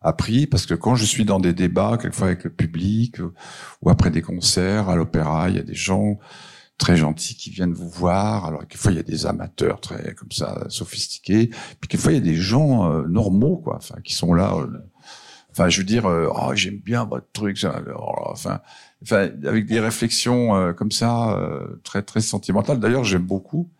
appris 0.00 0.46
parce 0.46 0.64
que 0.64 0.72
quand 0.72 0.94
je 0.94 1.04
suis 1.04 1.26
dans 1.26 1.40
des 1.40 1.52
débats, 1.52 1.98
quelquefois 2.00 2.28
avec 2.28 2.44
le 2.44 2.50
public 2.50 3.18
ou 3.82 3.90
après 3.90 4.10
des 4.10 4.22
concerts 4.22 4.88
à 4.88 4.96
l'opéra, 4.96 5.50
il 5.50 5.56
y 5.56 5.58
a 5.58 5.62
des 5.62 5.74
gens 5.74 6.18
très 6.78 6.96
gentils 6.96 7.36
qui 7.36 7.50
viennent 7.50 7.74
vous 7.74 7.90
voir. 7.90 8.46
Alors 8.46 8.60
quelquefois 8.60 8.92
il 8.92 8.96
y 8.96 9.00
a 9.00 9.02
des 9.02 9.26
amateurs 9.26 9.78
très 9.78 10.14
comme 10.14 10.32
ça 10.32 10.64
sophistiqués, 10.70 11.48
puis 11.48 11.88
quelquefois 11.88 12.12
il 12.12 12.14
y 12.14 12.18
a 12.18 12.32
des 12.32 12.34
gens 12.34 12.90
normaux 13.08 13.58
quoi, 13.58 13.76
enfin 13.76 13.96
qui 14.02 14.14
sont 14.14 14.32
là. 14.32 14.54
Enfin, 15.52 15.68
je 15.68 15.78
veux 15.78 15.86
dire, 15.86 16.04
oh, 16.06 16.52
j'aime 16.54 16.78
bien 16.78 17.04
votre 17.04 17.30
truc. 17.32 17.58
enfin, 17.94 18.60
enfin, 19.02 19.30
avec 19.44 19.66
des 19.66 19.80
réflexions 19.80 20.54
euh, 20.56 20.72
comme 20.72 20.90
ça, 20.90 21.36
euh, 21.38 21.80
très 21.84 22.02
très 22.02 22.20
sentimentales. 22.20 22.80
D'ailleurs, 22.80 23.04
j'aime 23.04 23.22
beaucoup. 23.22 23.70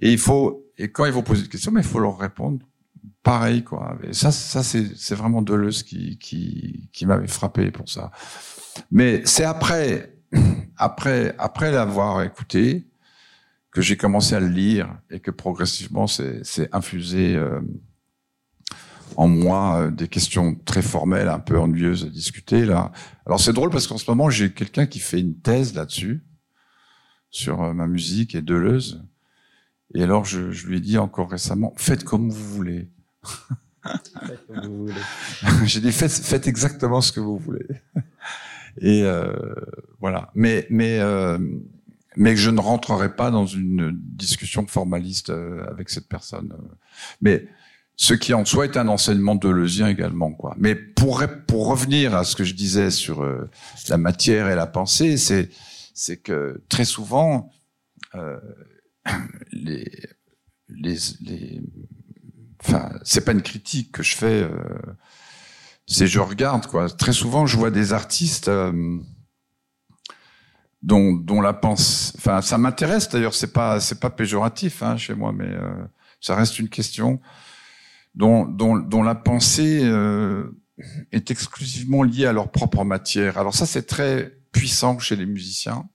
Et 0.00 0.12
il 0.12 0.18
faut, 0.18 0.66
et 0.76 0.90
quand 0.90 1.04
ils 1.06 1.12
vont 1.12 1.22
poser 1.22 1.42
des 1.42 1.48
questions, 1.48 1.72
mais 1.72 1.80
il 1.80 1.86
faut 1.86 1.98
leur 1.98 2.18
répondre 2.18 2.58
pareil, 3.22 3.62
quoi. 3.64 3.98
Et 4.04 4.12
ça, 4.12 4.32
ça 4.32 4.62
c'est 4.62 5.14
vraiment 5.14 5.42
Deleuze 5.42 5.82
qui 5.82 6.18
qui 6.18 6.88
qui 6.92 7.06
m'avait 7.06 7.26
frappé 7.28 7.70
pour 7.70 7.88
ça. 7.88 8.10
Mais 8.90 9.22
c'est 9.24 9.44
après 9.44 10.14
après 10.76 11.34
après 11.38 11.72
l'avoir 11.72 12.22
écouté 12.22 12.86
que 13.70 13.82
j'ai 13.82 13.96
commencé 13.96 14.34
à 14.34 14.40
le 14.40 14.48
lire 14.48 14.96
et 15.10 15.20
que 15.20 15.30
progressivement 15.30 16.06
c'est 16.06 16.40
c'est 16.44 16.74
infusé. 16.74 17.36
Euh, 17.36 17.60
en 19.16 19.28
moi 19.28 19.80
euh, 19.80 19.90
des 19.90 20.08
questions 20.08 20.56
très 20.64 20.82
formelles, 20.82 21.28
un 21.28 21.38
peu 21.38 21.58
ennuyeuses 21.58 22.04
à 22.04 22.08
discuter 22.08 22.64
là. 22.64 22.92
Alors 23.26 23.40
c'est 23.40 23.52
drôle 23.52 23.70
parce 23.70 23.86
qu'en 23.86 23.98
ce 23.98 24.10
moment 24.10 24.30
j'ai 24.30 24.52
quelqu'un 24.52 24.86
qui 24.86 24.98
fait 24.98 25.20
une 25.20 25.38
thèse 25.38 25.74
là-dessus 25.74 26.24
sur 27.30 27.62
euh, 27.62 27.72
ma 27.72 27.86
musique 27.86 28.34
et 28.34 28.42
Deleuze. 28.42 29.04
Et 29.94 30.02
alors 30.02 30.24
je, 30.24 30.50
je, 30.50 30.66
lui 30.66 30.78
ai 30.78 30.80
dit 30.80 30.98
encore 30.98 31.30
récemment, 31.30 31.72
faites 31.76 32.04
comme 32.04 32.30
vous 32.30 32.54
voulez. 32.54 32.90
j'ai 35.64 35.80
dit 35.80 35.92
faites, 35.92 36.12
faites, 36.12 36.46
exactement 36.46 37.00
ce 37.00 37.12
que 37.12 37.20
vous 37.20 37.38
voulez. 37.38 37.66
Et 38.80 39.02
euh, 39.02 39.32
voilà. 40.00 40.30
Mais 40.34 40.66
mais 40.70 40.98
euh, 41.00 41.38
mais 42.16 42.36
je 42.36 42.50
ne 42.50 42.60
rentrerai 42.60 43.14
pas 43.14 43.30
dans 43.30 43.46
une 43.46 43.92
discussion 43.94 44.66
formaliste 44.66 45.30
euh, 45.30 45.64
avec 45.70 45.88
cette 45.88 46.08
personne. 46.08 46.52
Mais 47.20 47.48
ce 48.00 48.14
qui 48.14 48.32
en 48.32 48.44
soi 48.44 48.64
est 48.64 48.76
un 48.76 48.86
enseignement 48.86 49.34
deleuzien 49.34 49.88
également. 49.88 50.32
Quoi. 50.32 50.54
Mais 50.56 50.76
pour, 50.76 51.20
pour 51.48 51.66
revenir 51.66 52.14
à 52.14 52.22
ce 52.22 52.36
que 52.36 52.44
je 52.44 52.54
disais 52.54 52.92
sur 52.92 53.22
euh, 53.22 53.50
la 53.88 53.98
matière 53.98 54.48
et 54.48 54.54
la 54.54 54.68
pensée, 54.68 55.16
c'est, 55.16 55.50
c'est 55.94 56.16
que 56.16 56.62
très 56.68 56.84
souvent, 56.84 57.50
euh, 58.14 58.38
les, 59.50 59.90
les, 60.68 60.96
les, 61.22 61.60
enfin, 62.64 62.92
c'est 63.02 63.24
pas 63.24 63.32
une 63.32 63.42
critique 63.42 63.90
que 63.90 64.04
je 64.04 64.14
fais, 64.14 64.42
euh, 64.44 64.78
c'est 65.88 66.06
je 66.06 66.20
regarde 66.20 66.68
quoi. 66.68 66.88
Très 66.88 67.12
souvent, 67.12 67.46
je 67.46 67.56
vois 67.56 67.72
des 67.72 67.92
artistes 67.92 68.46
euh, 68.46 68.96
dont, 70.82 71.14
dont 71.14 71.40
la 71.40 71.52
pense, 71.52 72.12
enfin, 72.16 72.42
ça 72.42 72.58
m'intéresse 72.58 73.08
d'ailleurs. 73.08 73.34
C'est 73.34 73.52
pas, 73.52 73.80
c'est 73.80 73.98
pas 73.98 74.10
péjoratif 74.10 74.84
hein, 74.84 74.96
chez 74.96 75.14
moi, 75.14 75.32
mais 75.32 75.48
euh, 75.48 75.84
ça 76.20 76.36
reste 76.36 76.60
une 76.60 76.68
question 76.68 77.20
dont, 78.14 78.44
dont, 78.44 78.76
dont 78.76 79.02
la 79.02 79.14
pensée 79.14 79.80
euh, 79.82 80.56
est 81.12 81.30
exclusivement 81.30 82.02
liée 82.02 82.26
à 82.26 82.32
leur 82.32 82.50
propre 82.50 82.84
matière. 82.84 83.38
Alors 83.38 83.54
ça, 83.54 83.66
c'est 83.66 83.86
très 83.86 84.38
puissant 84.52 84.98
chez 84.98 85.16
les 85.16 85.26
musiciens, 85.26 85.88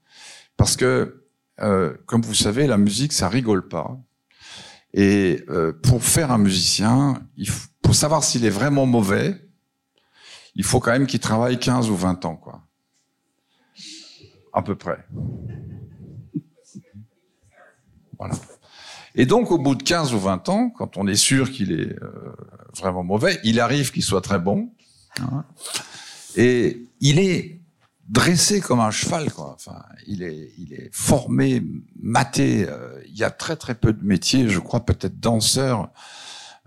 parce 0.57 0.77
que, 0.77 1.25
euh, 1.59 1.95
comme 2.05 2.21
vous 2.21 2.33
savez, 2.33 2.67
la 2.67 2.77
musique, 2.77 3.13
ça 3.13 3.29
rigole 3.29 3.67
pas. 3.67 3.97
Et 4.93 5.43
euh, 5.49 5.73
pour 5.73 6.03
faire 6.03 6.31
un 6.31 6.37
musicien, 6.37 7.21
il 7.35 7.49
faut, 7.49 7.67
pour 7.81 7.95
savoir 7.95 8.23
s'il 8.23 8.45
est 8.45 8.49
vraiment 8.49 8.85
mauvais, 8.85 9.49
il 10.55 10.63
faut 10.63 10.79
quand 10.79 10.91
même 10.91 11.07
qu'il 11.07 11.19
travaille 11.19 11.59
15 11.59 11.89
ou 11.89 11.95
20 11.95 12.25
ans, 12.25 12.35
quoi. 12.35 12.61
À 14.53 14.61
peu 14.61 14.75
près. 14.75 15.03
Voilà. 18.19 18.35
Et 19.15 19.25
donc, 19.25 19.51
au 19.51 19.57
bout 19.57 19.75
de 19.75 19.83
15 19.83 20.13
ou 20.13 20.19
20 20.19 20.49
ans, 20.49 20.69
quand 20.69 20.97
on 20.97 21.07
est 21.07 21.15
sûr 21.15 21.51
qu'il 21.51 21.71
est 21.71 22.01
euh, 22.01 22.35
vraiment 22.75 23.03
mauvais, 23.03 23.39
il 23.43 23.59
arrive 23.59 23.91
qu'il 23.91 24.03
soit 24.03 24.21
très 24.21 24.39
bon. 24.39 24.71
Hein, 25.21 25.45
et 26.35 26.87
il 26.99 27.19
est 27.19 27.61
dressé 28.09 28.59
comme 28.59 28.79
un 28.79 28.91
cheval, 28.91 29.31
quoi. 29.31 29.53
Enfin, 29.55 29.83
il 30.07 30.23
est, 30.23 30.51
il 30.57 30.73
est 30.73 30.89
formé, 30.91 31.63
maté. 32.01 32.65
Euh, 32.67 32.99
il 33.07 33.17
y 33.17 33.23
a 33.23 33.29
très 33.29 33.55
très 33.55 33.75
peu 33.75 33.93
de 33.93 34.03
métiers, 34.03 34.49
je 34.49 34.59
crois 34.59 34.85
peut-être 34.85 35.19
danseurs, 35.19 35.91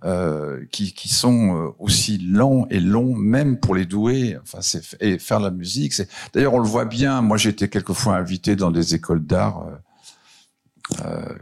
euh, 0.05 0.65
qui, 0.73 0.93
qui 0.93 1.09
sont 1.09 1.57
euh, 1.57 1.69
aussi 1.79 2.19
lents 2.19 2.67
et 2.69 2.81
longs, 2.81 3.15
même 3.15 3.59
pour 3.59 3.75
les 3.75 3.87
doués. 3.87 4.37
Enfin, 4.43 4.59
c'est 4.61 4.83
et 5.01 5.19
faire 5.19 5.41
la 5.41 5.51
musique. 5.51 5.95
D'ailleurs 6.35 6.55
on 6.55 6.59
le 6.59 6.69
voit 6.69 6.85
bien. 6.85 7.23
Moi, 7.23 7.39
j'ai 7.39 7.49
été 7.49 7.69
quelquefois 7.69 8.17
invité 8.17 8.57
dans 8.57 8.71
des 8.71 8.95
écoles 8.95 9.25
d'art. 9.25 9.67
Euh, 9.67 9.75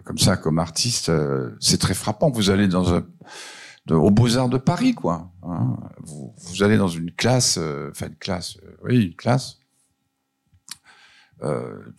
comme 0.04 0.18
ça, 0.18 0.36
comme 0.36 0.58
artiste, 0.58 1.08
euh, 1.08 1.50
c'est 1.60 1.78
très 1.78 1.94
frappant. 1.94 2.30
Vous 2.30 2.50
allez 2.50 2.68
dans 2.68 2.94
un, 2.94 3.04
au 3.90 4.10
Beaux-Arts 4.10 4.48
de 4.48 4.58
Paris, 4.58 4.94
quoi. 4.94 5.30
Hein. 5.42 5.76
Vous, 6.02 6.62
allez 6.62 6.76
dans 6.76 6.88
une 6.88 7.10
classe, 7.12 7.58
euh, 7.58 7.90
enfin 7.90 8.06
une 8.06 8.16
classe, 8.16 8.58
oui, 8.84 9.06
une 9.06 9.16
classe. 9.16 9.58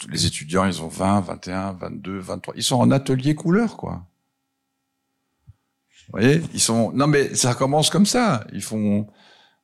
les 0.09 0.25
étudiants, 0.25 0.65
ils 0.65 0.81
ont 0.81 0.87
20, 0.87 1.21
21, 1.21 1.73
22, 1.73 2.19
23. 2.19 2.53
Ils 2.57 2.63
sont 2.63 2.77
en 2.77 2.89
atelier 2.91 3.35
couleur, 3.35 3.77
quoi. 3.77 4.05
Vous 6.07 6.19
voyez 6.19 6.41
Ils 6.53 6.59
sont. 6.59 6.91
Non, 6.93 7.07
mais 7.07 7.35
ça 7.35 7.53
commence 7.53 7.89
comme 7.89 8.05
ça. 8.05 8.45
Ils 8.53 8.63
font. 8.63 9.07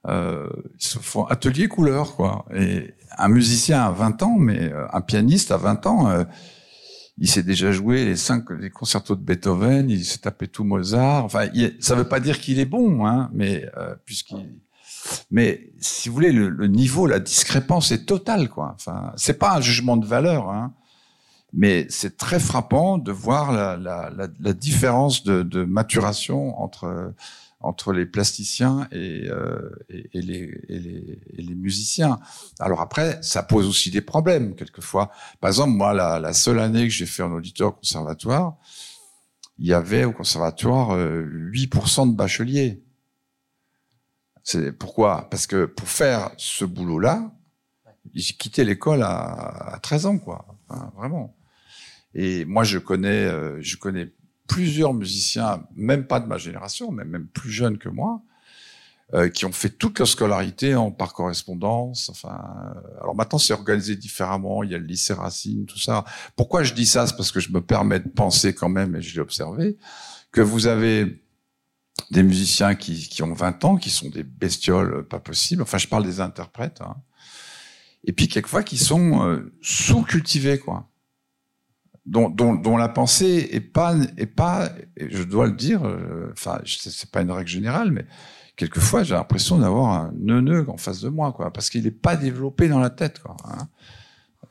Euh, 0.07 0.49
ils 0.79 0.99
font 1.01 1.25
atelier 1.25 1.67
couleur, 1.67 2.15
quoi. 2.15 2.45
Et 2.53 2.93
un 3.17 3.27
musicien 3.27 3.83
à 3.83 3.91
20 3.91 4.23
ans, 4.23 4.37
mais 4.37 4.71
un 4.91 5.01
pianiste 5.01 5.51
à 5.51 5.57
20 5.57 5.85
ans, 5.85 6.25
il 7.17 7.29
s'est 7.29 7.43
déjà 7.43 7.71
joué 7.71 8.05
les 8.05 8.15
cinq 8.15 8.49
les 8.51 8.69
concertos 8.69 9.15
de 9.15 9.21
Beethoven, 9.21 9.89
il 9.89 10.05
s'est 10.05 10.19
tapé 10.19 10.47
tout 10.47 10.63
Mozart. 10.63 11.25
Enfin, 11.25 11.47
il, 11.53 11.75
ça 11.79 11.95
veut 11.95 12.07
pas 12.07 12.19
dire 12.19 12.39
qu'il 12.39 12.59
est 12.59 12.65
bon, 12.65 13.05
hein, 13.05 13.29
mais 13.33 13.65
euh, 13.77 13.95
puisqu'il, 14.05 14.47
mais 15.29 15.71
si 15.79 16.09
vous 16.09 16.15
voulez, 16.15 16.31
le, 16.31 16.67
niveau, 16.67 17.07
la 17.07 17.19
discrépance 17.19 17.91
est 17.91 18.05
totale, 18.05 18.49
quoi. 18.49 18.73
Enfin, 18.75 19.13
c'est 19.15 19.37
pas 19.37 19.55
un 19.55 19.61
jugement 19.61 19.97
de 19.97 20.05
valeur, 20.05 20.49
hein, 20.49 20.73
mais 21.53 21.85
c'est 21.89 22.17
très 22.17 22.39
frappant 22.39 22.97
de 22.97 23.11
voir 23.11 23.51
la, 23.51 24.53
différence 24.53 25.23
de, 25.23 25.63
maturation 25.63 26.59
entre 26.61 27.13
entre 27.63 27.93
les 27.93 28.05
plasticiens 28.05 28.87
et, 28.91 29.29
euh, 29.29 29.69
et, 29.89 30.09
et, 30.13 30.21
les, 30.21 30.61
et, 30.69 31.41
les, 31.41 31.55
musiciens. 31.55 32.19
Alors 32.59 32.81
après, 32.81 33.19
ça 33.21 33.43
pose 33.43 33.67
aussi 33.67 33.91
des 33.91 34.01
problèmes 34.01 34.55
quelquefois. 34.55 35.11
Par 35.39 35.49
exemple, 35.49 35.71
moi, 35.71 35.93
la, 35.93 36.19
la 36.19 36.33
seule 36.33 36.59
année 36.59 36.83
que 36.83 36.93
j'ai 36.93 37.05
fait 37.05 37.23
en 37.23 37.31
auditeur 37.31 37.77
conservatoire, 37.77 38.57
il 39.57 39.67
y 39.67 39.73
avait 39.73 40.05
au 40.05 40.11
conservatoire 40.11 40.97
8% 40.97 40.97
euh, 40.97 42.11
de 42.11 42.15
bacheliers. 42.15 42.83
C'est 44.43 44.71
pourquoi? 44.71 45.29
Parce 45.29 45.45
que 45.45 45.65
pour 45.65 45.87
faire 45.87 46.31
ce 46.37 46.65
boulot-là, 46.65 47.31
j'ai 48.13 48.33
quitté 48.33 48.63
l'école 48.63 49.03
à, 49.03 49.73
à 49.75 49.79
13 49.79 50.05
ans, 50.07 50.17
quoi. 50.17 50.45
Vraiment. 50.95 51.35
Et 52.13 52.45
moi, 52.45 52.63
je 52.63 52.77
connais, 52.77 53.25
euh, 53.25 53.61
je 53.61 53.77
connais 53.77 54.11
plusieurs 54.47 54.93
musiciens, 54.93 55.63
même 55.75 56.07
pas 56.07 56.19
de 56.19 56.27
ma 56.27 56.37
génération, 56.37 56.91
mais 56.91 57.05
même 57.05 57.27
plus 57.27 57.51
jeunes 57.51 57.77
que 57.77 57.89
moi, 57.89 58.21
euh, 59.13 59.29
qui 59.29 59.45
ont 59.45 59.51
fait 59.51 59.69
toute 59.69 59.99
leur 59.99 60.07
scolarité 60.07 60.75
en 60.75 60.91
par 60.91 61.13
correspondance. 61.13 62.09
Enfin, 62.09 62.39
euh, 62.75 63.01
alors 63.01 63.15
maintenant 63.15 63.39
c'est 63.39 63.53
organisé 63.53 63.95
différemment. 63.95 64.63
Il 64.63 64.71
y 64.71 64.75
a 64.75 64.77
le 64.77 64.85
lycée 64.85 65.13
Racine, 65.13 65.65
tout 65.65 65.79
ça. 65.79 66.05
Pourquoi 66.35 66.63
je 66.63 66.73
dis 66.73 66.85
ça? 66.85 67.07
C'est 67.07 67.15
parce 67.15 67.31
que 67.31 67.39
je 67.39 67.51
me 67.51 67.61
permets 67.61 67.99
de 67.99 68.07
penser 68.07 68.53
quand 68.53 68.69
même, 68.69 68.95
et 68.95 69.01
je 69.01 69.15
l'ai 69.15 69.21
observé, 69.21 69.77
que 70.31 70.41
vous 70.41 70.67
avez 70.67 71.23
des 72.09 72.23
musiciens 72.23 72.75
qui, 72.75 73.07
qui 73.09 73.21
ont 73.23 73.33
20 73.33 73.65
ans, 73.65 73.75
qui 73.77 73.89
sont 73.89 74.09
des 74.09 74.23
bestioles 74.23 75.05
pas 75.07 75.19
possibles. 75.19 75.61
Enfin, 75.61 75.77
je 75.77 75.87
parle 75.87 76.05
des 76.05 76.21
interprètes. 76.21 76.81
Hein. 76.81 76.95
Et 78.03 78.13
puis 78.13 78.27
quelquefois 78.27 78.63
qui 78.63 78.77
sont 78.77 79.25
euh, 79.27 79.53
sous-cultivés, 79.61 80.57
quoi. 80.57 80.90
Dont, 82.05 82.29
dont, 82.29 82.55
dont, 82.55 82.77
la 82.77 82.89
pensée 82.89 83.49
est 83.51 83.59
pas, 83.59 83.95
est 84.17 84.25
pas, 84.25 84.71
je 84.97 85.21
dois 85.23 85.45
le 85.45 85.53
dire, 85.53 85.83
euh, 85.85 86.31
enfin, 86.31 86.59
c'est 86.65 87.11
pas 87.11 87.21
une 87.21 87.29
règle 87.29 87.49
générale, 87.49 87.91
mais 87.91 88.05
quelquefois 88.55 89.03
j'ai 89.03 89.13
l'impression 89.13 89.59
d'avoir 89.59 89.89
un 89.89 90.13
neuneu 90.19 90.65
en 90.67 90.77
face 90.77 91.01
de 91.01 91.09
moi, 91.09 91.31
quoi, 91.31 91.53
parce 91.53 91.69
qu'il 91.69 91.83
n'est 91.83 91.91
pas 91.91 92.15
développé 92.15 92.69
dans 92.69 92.79
la 92.79 92.89
tête, 92.89 93.19
quoi. 93.19 93.37
Hein. 93.45 93.67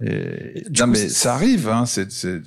Et, 0.01 0.65
non, 0.79 0.87
mais 0.87 1.09
ça 1.09 1.35
arrive. 1.35 1.69
Hein, 1.69 1.85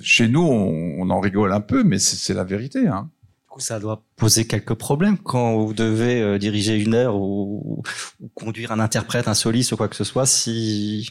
chez 0.00 0.26
nous, 0.26 0.42
on, 0.42 0.96
on, 0.98 1.10
en 1.10 1.20
rigole 1.20 1.52
un 1.52 1.60
peu, 1.60 1.84
mais 1.84 1.98
c'est, 1.98 2.34
la 2.34 2.42
vérité. 2.42 2.88
Hein 2.88 3.10
ça 3.58 3.78
doit 3.78 4.04
poser 4.16 4.46
quelques 4.46 4.74
problèmes 4.74 5.18
quand 5.18 5.56
vous 5.58 5.74
devez 5.74 6.20
euh, 6.20 6.38
diriger 6.38 6.76
une 6.76 6.94
heure 6.94 7.16
ou, 7.16 7.82
conduire 8.34 8.72
un 8.72 8.80
interprète, 8.80 9.28
un 9.28 9.34
soliste 9.34 9.72
ou 9.72 9.76
quoi 9.76 9.88
que 9.88 9.96
ce 9.96 10.04
soit. 10.04 10.26
Si 10.26 11.10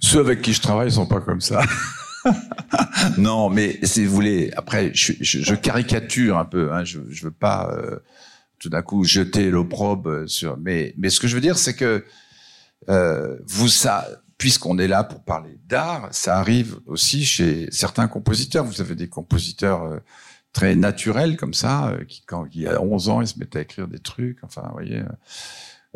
ceux 0.00 0.20
avec 0.20 0.42
qui 0.42 0.52
je 0.52 0.60
travaille 0.60 0.90
sont 0.90 1.06
pas 1.06 1.20
comme 1.20 1.40
ça. 1.40 1.62
non, 3.18 3.50
mais 3.50 3.78
si 3.82 4.04
vous 4.04 4.14
voulez, 4.14 4.50
après, 4.56 4.92
je, 4.94 5.54
caricature 5.54 6.38
un 6.38 6.44
peu. 6.44 6.72
Hein, 6.72 6.84
je, 6.84 7.00
je 7.08 7.24
veux 7.24 7.30
pas 7.30 7.70
euh, 7.72 7.98
tout 8.64 8.70
d'un 8.70 8.80
coup 8.80 9.04
jeter 9.04 9.50
l'opprobre 9.50 10.26
sur. 10.26 10.56
Mais, 10.56 10.94
ce 11.08 11.20
que 11.20 11.28
je 11.28 11.34
veux 11.34 11.42
dire, 11.42 11.58
c'est 11.58 11.74
que 11.74 12.02
euh, 12.88 13.36
vous 13.46 13.68
ça, 13.68 14.08
puisqu'on 14.38 14.78
est 14.78 14.88
là 14.88 15.04
pour 15.04 15.22
parler 15.22 15.58
d'art, 15.66 16.08
ça 16.12 16.38
arrive 16.38 16.78
aussi 16.86 17.26
chez 17.26 17.68
certains 17.70 18.08
compositeurs. 18.08 18.64
Vous 18.64 18.80
avez 18.80 18.94
des 18.94 19.08
compositeurs 19.08 19.82
euh, 19.82 19.98
très 20.54 20.76
naturel 20.76 21.36
comme 21.36 21.52
ça, 21.52 21.94
qui 22.08 22.22
quand 22.24 22.46
il 22.54 22.66
a 22.66 22.80
11 22.80 23.08
ans, 23.10 23.20
il 23.20 23.26
se 23.26 23.38
mettait 23.38 23.58
à 23.58 23.62
écrire 23.62 23.86
des 23.86 23.98
trucs, 23.98 24.38
enfin, 24.42 24.62
vous 24.68 24.72
voyez, 24.72 25.02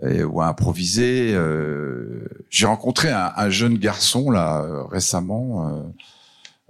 euh, 0.03 0.25
ou 0.25 0.43
à 0.43 0.49
improviser. 0.49 1.35
J'ai 2.51 2.67
rencontré 2.67 3.11
un, 3.11 3.49
jeune 3.49 3.79
garçon 3.79 4.31
là 4.31 4.85
récemment. 4.91 5.91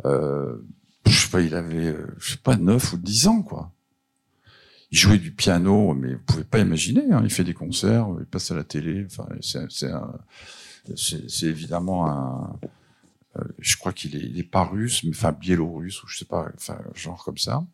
Euh, 0.04 0.56
je 1.06 1.18
sais 1.18 1.30
pas, 1.30 1.40
il 1.40 1.54
avait, 1.54 1.96
je 2.18 2.32
sais 2.32 2.38
pas, 2.38 2.56
9 2.56 2.92
ou 2.92 2.96
10 2.98 3.28
ans, 3.28 3.42
quoi. 3.42 3.72
Il 4.90 4.98
jouait 4.98 5.18
du 5.18 5.32
piano, 5.32 5.94
mais 5.94 6.14
vous 6.14 6.22
pouvez 6.26 6.44
pas 6.44 6.60
imaginer. 6.60 7.12
Hein, 7.12 7.20
il 7.22 7.30
fait 7.30 7.44
des 7.44 7.54
concerts, 7.54 8.08
il 8.18 8.26
passe 8.26 8.50
à 8.50 8.54
la 8.54 8.64
télé. 8.64 9.06
Enfin, 9.06 9.26
c'est 9.42 11.46
évidemment 11.46 12.08
un, 12.08 12.58
je 13.58 13.76
crois 13.76 13.92
qu'il 13.92 14.16
est, 14.16 14.38
est 14.38 14.42
pas 14.42 14.64
russe, 14.64 15.04
mais 15.04 15.10
enfin 15.10 15.32
biélorusse 15.32 16.02
ou 16.02 16.08
je 16.08 16.18
sais 16.18 16.24
pas, 16.24 16.48
enfin 16.54 16.78
genre 16.94 17.22
comme 17.24 17.38
ça. 17.38 17.64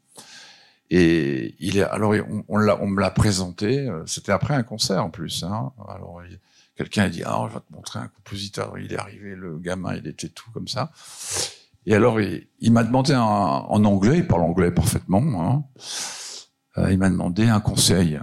Et 0.90 1.54
il 1.60 1.78
est, 1.78 1.82
alors 1.82 2.14
on, 2.28 2.44
on, 2.48 2.68
on 2.68 2.86
me 2.86 3.00
l'a 3.00 3.10
présenté. 3.10 3.88
Euh, 3.88 4.04
c'était 4.06 4.32
après 4.32 4.54
un 4.54 4.62
concert 4.62 5.04
en 5.04 5.10
plus. 5.10 5.44
Hein. 5.44 5.72
Alors 5.88 6.22
quelqu'un 6.76 7.04
a 7.04 7.08
dit 7.08 7.22
ah, 7.24 7.46
je 7.48 7.54
vais 7.54 7.60
te 7.60 7.72
montrer 7.72 8.00
un 8.00 8.08
compositeur. 8.08 8.78
Il 8.78 8.92
est 8.92 8.98
arrivé, 8.98 9.34
le 9.34 9.58
gamin, 9.58 9.96
il 9.96 10.06
était 10.06 10.28
tout 10.28 10.50
comme 10.52 10.68
ça. 10.68 10.92
Et 11.86 11.94
alors 11.94 12.20
il, 12.20 12.72
m'a 12.72 12.84
demandé 12.84 13.14
en 13.14 13.84
anglais, 13.84 14.18
il 14.18 14.26
parle 14.26 14.42
anglais 14.42 14.70
parfaitement. 14.70 15.22
Hein. 15.42 15.64
Euh, 16.78 16.92
il 16.92 16.98
m'a 16.98 17.10
demandé 17.10 17.44
un 17.48 17.60
conseil. 17.60 18.20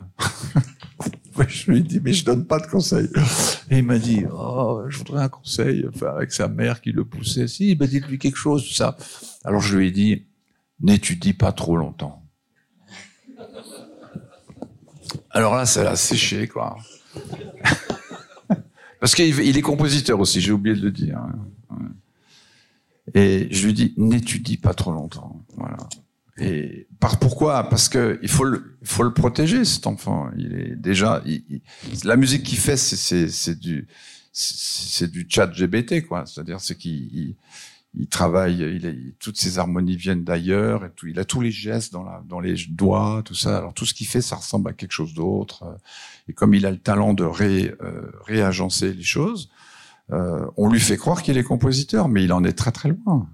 je 1.47 1.71
lui 1.71 1.79
ai 1.79 1.81
dit 1.81 1.99
mais 2.03 2.13
je 2.13 2.25
donne 2.25 2.45
pas 2.45 2.59
de 2.59 2.67
conseil. 2.67 3.07
Et 3.69 3.79
il 3.79 3.85
m'a 3.85 3.99
dit 3.99 4.25
oh 4.31 4.81
je 4.89 4.97
voudrais 4.97 5.23
un 5.23 5.29
conseil. 5.29 5.85
Enfin 5.87 6.15
avec 6.15 6.31
sa 6.31 6.47
mère 6.47 6.81
qui 6.81 6.91
le 6.91 7.05
poussait. 7.05 7.47
Si, 7.47 7.75
bah 7.75 7.87
dites-lui 7.87 8.17
quelque 8.17 8.37
chose 8.37 8.67
tout 8.67 8.73
ça. 8.73 8.97
Alors 9.43 9.61
je 9.61 9.77
lui 9.77 9.87
ai 9.87 9.91
dit 9.91 10.25
n'étudie 10.81 11.33
pas 11.33 11.51
trop 11.51 11.77
longtemps. 11.77 12.21
Alors 15.29 15.55
là, 15.55 15.65
ça 15.65 15.83
l'a 15.83 15.95
séché, 15.95 16.47
quoi. 16.47 16.77
Parce 18.99 19.15
qu'il 19.15 19.57
est 19.57 19.61
compositeur 19.61 20.19
aussi, 20.19 20.41
j'ai 20.41 20.51
oublié 20.51 20.75
de 20.75 20.81
le 20.81 20.91
dire. 20.91 21.19
Et 23.13 23.47
je 23.51 23.65
lui 23.65 23.73
dis, 23.73 23.93
n'étudie 23.97 24.57
pas 24.57 24.73
trop 24.73 24.91
longtemps. 24.91 25.43
Voilà. 25.57 25.77
Et 26.37 26.87
par 26.99 27.19
pourquoi? 27.19 27.69
Parce 27.69 27.89
que 27.89 28.19
il 28.23 28.29
faut 28.29 28.45
le, 28.45 28.77
faut 28.83 29.03
le 29.03 29.13
protéger 29.13 29.65
cet 29.65 29.85
enfant. 29.85 30.29
Il 30.37 30.53
est 30.53 30.75
déjà, 30.75 31.23
la 32.03 32.15
musique 32.15 32.43
qu'il 32.43 32.57
fait, 32.57 32.77
c'est 32.77 33.59
du, 33.59 33.87
c'est 34.31 35.11
du 35.11 35.27
chat 35.29 35.51
GBT 35.51 36.07
quoi. 36.07 36.25
C'est-à-dire 36.25 36.59
c'est 36.59 36.75
qu'il 36.75 37.35
il 37.93 38.07
travaille, 38.07 38.61
il 38.61 39.13
toutes 39.19 39.37
ses 39.37 39.59
harmonies 39.59 39.97
viennent 39.97 40.23
d'ailleurs 40.23 40.85
et 40.85 40.91
tout. 40.91 41.07
Il 41.07 41.19
a 41.19 41.25
tous 41.25 41.41
les 41.41 41.51
gestes 41.51 41.91
dans, 41.91 42.03
la, 42.03 42.23
dans 42.25 42.39
les 42.39 42.55
doigts, 42.69 43.21
tout 43.25 43.35
ça. 43.35 43.57
Alors 43.57 43.73
tout 43.73 43.85
ce 43.85 43.93
qu'il 43.93 44.07
fait, 44.07 44.21
ça 44.21 44.37
ressemble 44.37 44.69
à 44.69 44.73
quelque 44.73 44.93
chose 44.93 45.13
d'autre. 45.13 45.65
Et 46.29 46.33
comme 46.33 46.53
il 46.53 46.65
a 46.65 46.71
le 46.71 46.79
talent 46.79 47.13
de 47.13 47.25
ré, 47.25 47.75
euh, 47.81 48.09
réagencer 48.25 48.93
les 48.93 49.03
choses, 49.03 49.49
euh, 50.11 50.45
on 50.57 50.69
lui 50.69 50.79
fait 50.79 50.97
croire 50.97 51.21
qu'il 51.21 51.37
est 51.37 51.43
compositeur, 51.43 52.07
mais 52.07 52.23
il 52.23 52.33
en 52.33 52.43
est 52.43 52.53
très 52.53 52.71
très 52.71 52.89
loin. 52.89 53.27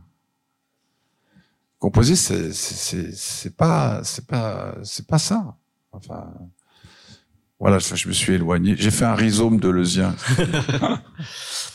Composer, 1.79 2.15
c'est 2.15 2.53
c'est 2.53 3.55
pas 3.55 4.01
c'est 4.03 4.25
pas 4.25 4.75
c'est 4.83 5.07
pas 5.07 5.19
ça. 5.19 5.57
Enfin, 5.91 6.33
voilà, 7.59 7.79
je 7.79 8.07
me 8.07 8.13
suis 8.13 8.33
éloigné. 8.33 8.75
J'ai 8.77 8.91
fait 8.91 9.05
un 9.05 9.15
rhizome 9.15 9.59
de 9.59 9.69
leusien. 9.69 10.15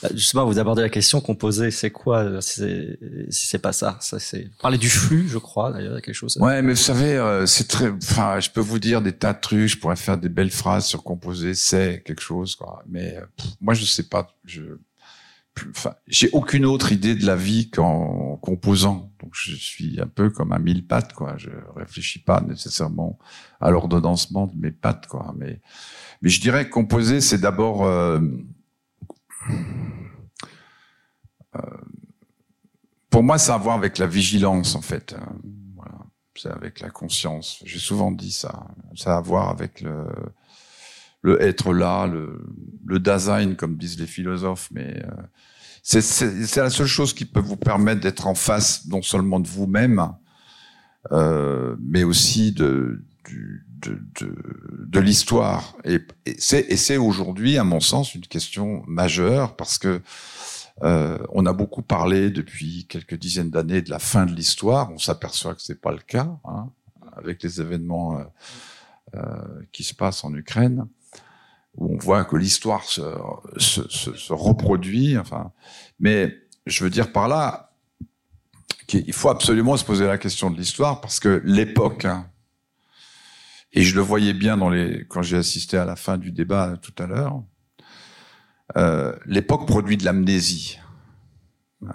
Bah, 0.03 0.09
justement, 0.15 0.45
vous 0.47 0.59
abordez 0.59 0.83
la 0.83 0.89
question 0.89 1.21
composée, 1.21 1.71
c'est 1.71 1.93
quoi? 1.93 2.41
Si 2.41 2.97
c'est 3.31 3.61
pas 3.61 3.73
ça, 3.73 3.99
ça 4.01 4.19
c'est 4.19 4.51
parler 4.61 4.77
du 4.77 4.89
flux, 4.89 5.29
je 5.29 5.39
crois 5.39 5.71
d'ailleurs, 5.71 6.03
quelque 6.03 6.13
chose. 6.13 6.37
Ouais, 6.41 6.61
mais 6.61 6.73
vous 6.73 6.81
savez, 6.81 7.15
euh, 7.15 7.47
c'est 7.47 7.69
très. 7.69 7.89
Enfin, 7.89 8.41
je 8.41 8.51
peux 8.51 8.61
vous 8.61 8.81
dire 8.81 9.01
des 9.01 9.13
tas 9.13 9.33
de 9.33 9.41
trucs. 9.41 9.69
Je 9.69 9.79
pourrais 9.79 9.95
faire 9.95 10.19
des 10.19 10.29
belles 10.29 10.51
phrases 10.51 10.87
sur 10.87 11.05
composer, 11.05 11.55
c'est 11.55 12.03
quelque 12.05 12.21
chose, 12.21 12.57
quoi. 12.57 12.83
Mais 12.89 13.17
euh, 13.17 13.25
moi, 13.61 13.75
je 13.75 13.85
sais 13.85 14.03
pas. 14.03 14.35
Je 14.45 14.63
j'ai 16.07 16.31
aucune 16.31 16.65
autre 16.65 16.93
idée 16.93 17.15
de 17.15 17.27
la 17.27 17.37
vie 17.37 17.71
qu'en 17.71 18.37
composant. 18.39 19.13
Donc, 19.21 19.33
je 19.35 19.55
suis 19.55 20.01
un 20.01 20.07
peu 20.07 20.31
comme 20.31 20.53
un 20.53 20.59
mille 20.59 20.87
pattes, 20.87 21.13
quoi. 21.13 21.37
Je 21.37 21.51
réfléchis 21.77 22.19
pas 22.19 22.41
nécessairement 22.41 23.19
à 23.61 23.71
l'ordonnancement 23.71 24.47
de 24.47 24.57
mes 24.57 24.71
pattes, 24.71 25.07
quoi. 25.07 25.35
Mais, 25.37 25.61
mais 26.23 26.31
je 26.31 26.41
dirais 26.41 26.67
que 26.67 26.71
composer, 26.71 27.21
c'est 27.21 27.39
d'abord, 27.39 27.85
euh, 27.85 28.21
euh, 31.57 31.61
pour 33.11 33.23
moi, 33.23 33.39
ça 33.39 33.53
a 33.53 33.57
à 33.57 33.59
voir 33.59 33.77
avec 33.77 33.99
la 33.99 34.07
vigilance, 34.07 34.75
en 34.75 34.83
fait. 34.83 35.15
Voilà. 35.77 35.99
C'est 36.35 36.51
avec 36.51 36.81
la 36.81 36.91
conscience. 36.91 37.63
J'ai 37.67 37.79
souvent 37.79 38.11
dit 38.11 38.33
ça. 38.33 38.67
Ça 38.97 39.15
a 39.15 39.19
à 39.19 39.21
voir 39.21 39.51
avec 39.51 39.83
le, 39.83 40.07
le 41.23 41.41
être 41.41 41.73
là, 41.73 42.07
le, 42.07 42.45
le 42.85 42.99
Dasein, 42.99 43.55
comme 43.55 43.77
disent 43.77 43.99
les 43.99 44.07
philosophes, 44.07 44.69
mais 44.73 45.03
euh, 45.05 45.23
c'est 45.83 46.57
la 46.57 46.71
seule 46.71 46.87
chose 46.87 47.13
qui 47.13 47.25
peut 47.25 47.41
vous 47.41 47.57
permettre 47.57 48.01
d'être 48.01 48.27
en 48.27 48.35
face 48.35 48.87
non 48.87 49.03
seulement 49.03 49.41
de 49.41 49.49
vous-même, 49.49 50.13
euh, 51.11 51.77
mais 51.81 52.05
aussi 52.05 52.53
de, 52.53 53.05
de, 53.81 54.01
de, 54.21 54.37
de 54.87 55.01
l'histoire. 55.01 55.77
Et, 55.85 56.01
et 56.27 56.37
c'est 56.39 56.97
aujourd'hui, 56.97 57.59
à 57.59 57.65
mon 57.65 57.81
sens, 57.81 58.15
une 58.15 58.27
question 58.27 58.85
majeure 58.87 59.57
parce 59.57 59.79
que 59.79 60.03
euh, 60.83 61.19
on 61.31 61.47
a 61.47 61.53
beaucoup 61.53 61.83
parlé 61.83 62.31
depuis 62.31 62.87
quelques 62.89 63.17
dizaines 63.17 63.51
d'années 63.51 63.83
de 63.83 63.91
la 63.91 63.99
fin 63.99 64.25
de 64.27 64.33
l'histoire. 64.33 64.91
On 64.93 64.99
s'aperçoit 64.99 65.55
que 65.55 65.63
c'est 65.63 65.81
pas 65.81 65.93
le 65.93 65.99
cas 65.99 66.39
hein, 66.45 66.71
avec 67.17 67.43
les 67.43 67.61
événements 67.61 68.19
euh, 68.19 68.25
euh 69.15 69.63
qui 69.73 69.85
se 69.85 69.95
passent 69.95 70.25
en 70.25 70.35
Ukraine 70.35 70.87
où 71.77 71.95
on 71.95 71.99
voit 71.99 72.25
que 72.25 72.37
l'histoire 72.37 72.85
se, 72.85 74.33
reproduit. 74.33 75.19
Enfin, 75.19 75.53
mais 75.99 76.37
je 76.67 76.85
veux 76.85 76.91
dire 76.91 77.13
par 77.13 77.29
là 77.29 77.73
qu'il 78.87 79.13
faut 79.13 79.29
absolument 79.29 79.77
se 79.77 79.85
poser 79.85 80.07
la 80.07 80.19
question 80.19 80.51
de 80.51 80.57
l'histoire 80.57 81.01
parce 81.01 81.21
que 81.21 81.41
l'époque, 81.45 82.05
hein, 82.05 82.29
et 83.73 83.83
je 83.83 83.95
le 83.95 84.03
voyais 84.03 84.35
bien 84.35 84.59
quand 85.09 85.23
j'ai 85.23 85.37
assisté 85.37 85.77
à 85.79 85.85
la 85.85 85.97
fin 85.97 86.19
du 86.19 86.31
débat 86.31 86.77
tout 86.83 86.95
à 87.03 87.07
l'heure, 87.07 87.43
euh, 88.77 89.17
l'époque 89.27 89.67
produit 89.67 89.97
de 89.97 90.05
l'amnésie. 90.05 90.79
Euh, 91.83 91.89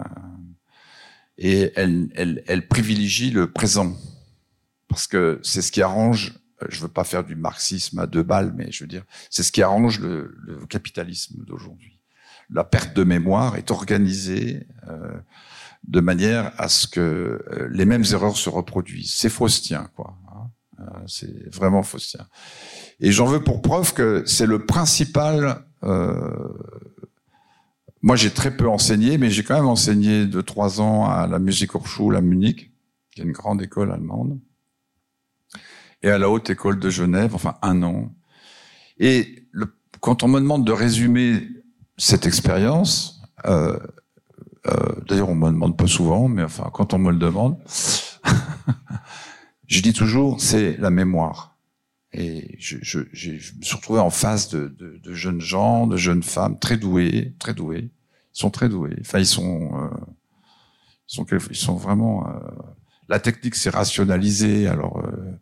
et 1.38 1.72
elle, 1.76 2.42
elle, 2.46 2.66
privilégie 2.66 3.30
le 3.30 3.50
présent 3.50 3.96
parce 4.88 5.06
que 5.06 5.38
c'est 5.42 5.62
ce 5.62 5.70
qui 5.70 5.82
arrange 5.82 6.34
je 6.68 6.80
veux 6.80 6.88
pas 6.88 7.04
faire 7.04 7.24
du 7.24 7.36
marxisme 7.36 7.98
à 7.98 8.06
deux 8.06 8.22
balles, 8.22 8.52
mais 8.56 8.70
je 8.72 8.84
veux 8.84 8.88
dire, 8.88 9.04
c'est 9.30 9.42
ce 9.42 9.52
qui 9.52 9.62
arrange 9.62 10.00
le, 10.00 10.34
le 10.44 10.66
capitalisme 10.66 11.44
d'aujourd'hui. 11.44 11.98
La 12.50 12.64
perte 12.64 12.96
de 12.96 13.04
mémoire 13.04 13.56
est 13.56 13.70
organisée 13.70 14.66
euh, 14.88 15.18
de 15.86 16.00
manière 16.00 16.52
à 16.58 16.68
ce 16.68 16.86
que 16.86 17.00
euh, 17.00 17.68
les 17.70 17.84
mêmes 17.84 18.04
erreurs 18.12 18.36
se 18.36 18.48
reproduisent. 18.48 19.14
C'est 19.14 19.28
faustien, 19.28 19.90
quoi. 19.94 20.16
Hein. 20.32 20.50
Euh, 20.80 20.84
c'est 21.06 21.54
vraiment 21.54 21.82
faustien. 21.82 22.26
Et 23.00 23.12
j'en 23.12 23.26
veux 23.26 23.42
pour 23.42 23.60
preuve 23.60 23.92
que 23.92 24.22
c'est 24.26 24.46
le 24.46 24.64
principal. 24.64 25.64
moi, 28.02 28.16
j'ai 28.16 28.30
très 28.30 28.56
peu 28.56 28.68
enseigné, 28.68 29.18
mais 29.18 29.30
j'ai 29.30 29.44
quand 29.44 29.54
même 29.54 29.66
enseigné 29.66 30.26
de 30.26 30.40
trois 30.40 30.80
ans 30.80 31.06
à 31.06 31.26
la 31.26 31.38
Musikhochschule 31.38 32.16
à 32.16 32.20
Munich, 32.20 32.72
qui 33.10 33.20
est 33.20 33.24
une 33.24 33.32
grande 33.32 33.60
école 33.60 33.92
allemande. 33.92 34.38
Et 36.02 36.10
à 36.10 36.18
la 36.18 36.28
Haute 36.30 36.50
École 36.50 36.78
de 36.78 36.90
Genève, 36.90 37.34
enfin 37.34 37.56
un 37.62 37.82
an. 37.82 38.12
Et 38.98 39.46
le, 39.50 39.74
quand 40.00 40.22
on 40.22 40.28
me 40.28 40.40
demande 40.40 40.66
de 40.66 40.72
résumer 40.72 41.48
cette 41.96 42.26
expérience, 42.26 43.20
euh, 43.46 43.78
euh, 44.66 44.72
d'ailleurs 45.08 45.28
on 45.28 45.34
me 45.34 45.50
demande 45.50 45.76
pas 45.76 45.86
souvent, 45.86 46.28
mais 46.28 46.42
enfin 46.42 46.70
quand 46.72 46.94
on 46.94 46.98
me 46.98 47.10
le 47.10 47.18
demande, 47.18 47.58
je 49.66 49.80
dis 49.80 49.92
toujours 49.92 50.40
c'est 50.40 50.76
la 50.78 50.90
mémoire. 50.90 51.56
Et 52.12 52.56
je, 52.58 52.78
je, 52.80 53.00
je, 53.12 53.32
me 53.32 53.62
suis 53.62 53.76
retrouvé 53.76 54.00
en 54.00 54.08
face 54.08 54.48
de, 54.48 54.68
de, 54.68 54.98
de, 54.98 55.14
jeunes 55.14 55.42
gens, 55.42 55.86
de 55.86 55.98
jeunes 55.98 56.22
femmes 56.22 56.58
très 56.58 56.78
douées, 56.78 57.34
très 57.38 57.52
douées. 57.52 57.90
Ils 58.34 58.38
sont 58.38 58.50
très 58.50 58.70
doués. 58.70 58.96
Enfin, 59.00 59.18
ils 59.18 59.26
sont, 59.26 59.70
euh, 59.74 59.90
ils 61.08 61.14
sont, 61.14 61.26
ils 61.50 61.56
sont 61.56 61.74
vraiment. 61.74 62.26
Euh, 62.28 62.40
la 63.08 63.18
technique, 63.18 63.54
c'est 63.54 63.70
rationalisé. 63.70 64.68
Alors, 64.68 64.98
euh, 64.98 65.38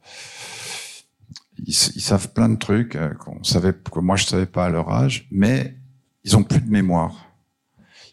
ils, 1.64 1.72
savent 1.74 2.32
plein 2.32 2.48
de 2.48 2.56
trucs 2.56 2.96
euh, 2.96 3.14
qu'on 3.14 3.42
savait, 3.42 3.72
que 3.72 4.00
moi 4.00 4.16
je 4.16 4.24
savais 4.24 4.46
pas 4.46 4.66
à 4.66 4.68
leur 4.68 4.90
âge, 4.90 5.26
mais 5.30 5.76
ils 6.24 6.36
ont 6.36 6.42
plus 6.42 6.60
de 6.60 6.70
mémoire. 6.70 7.26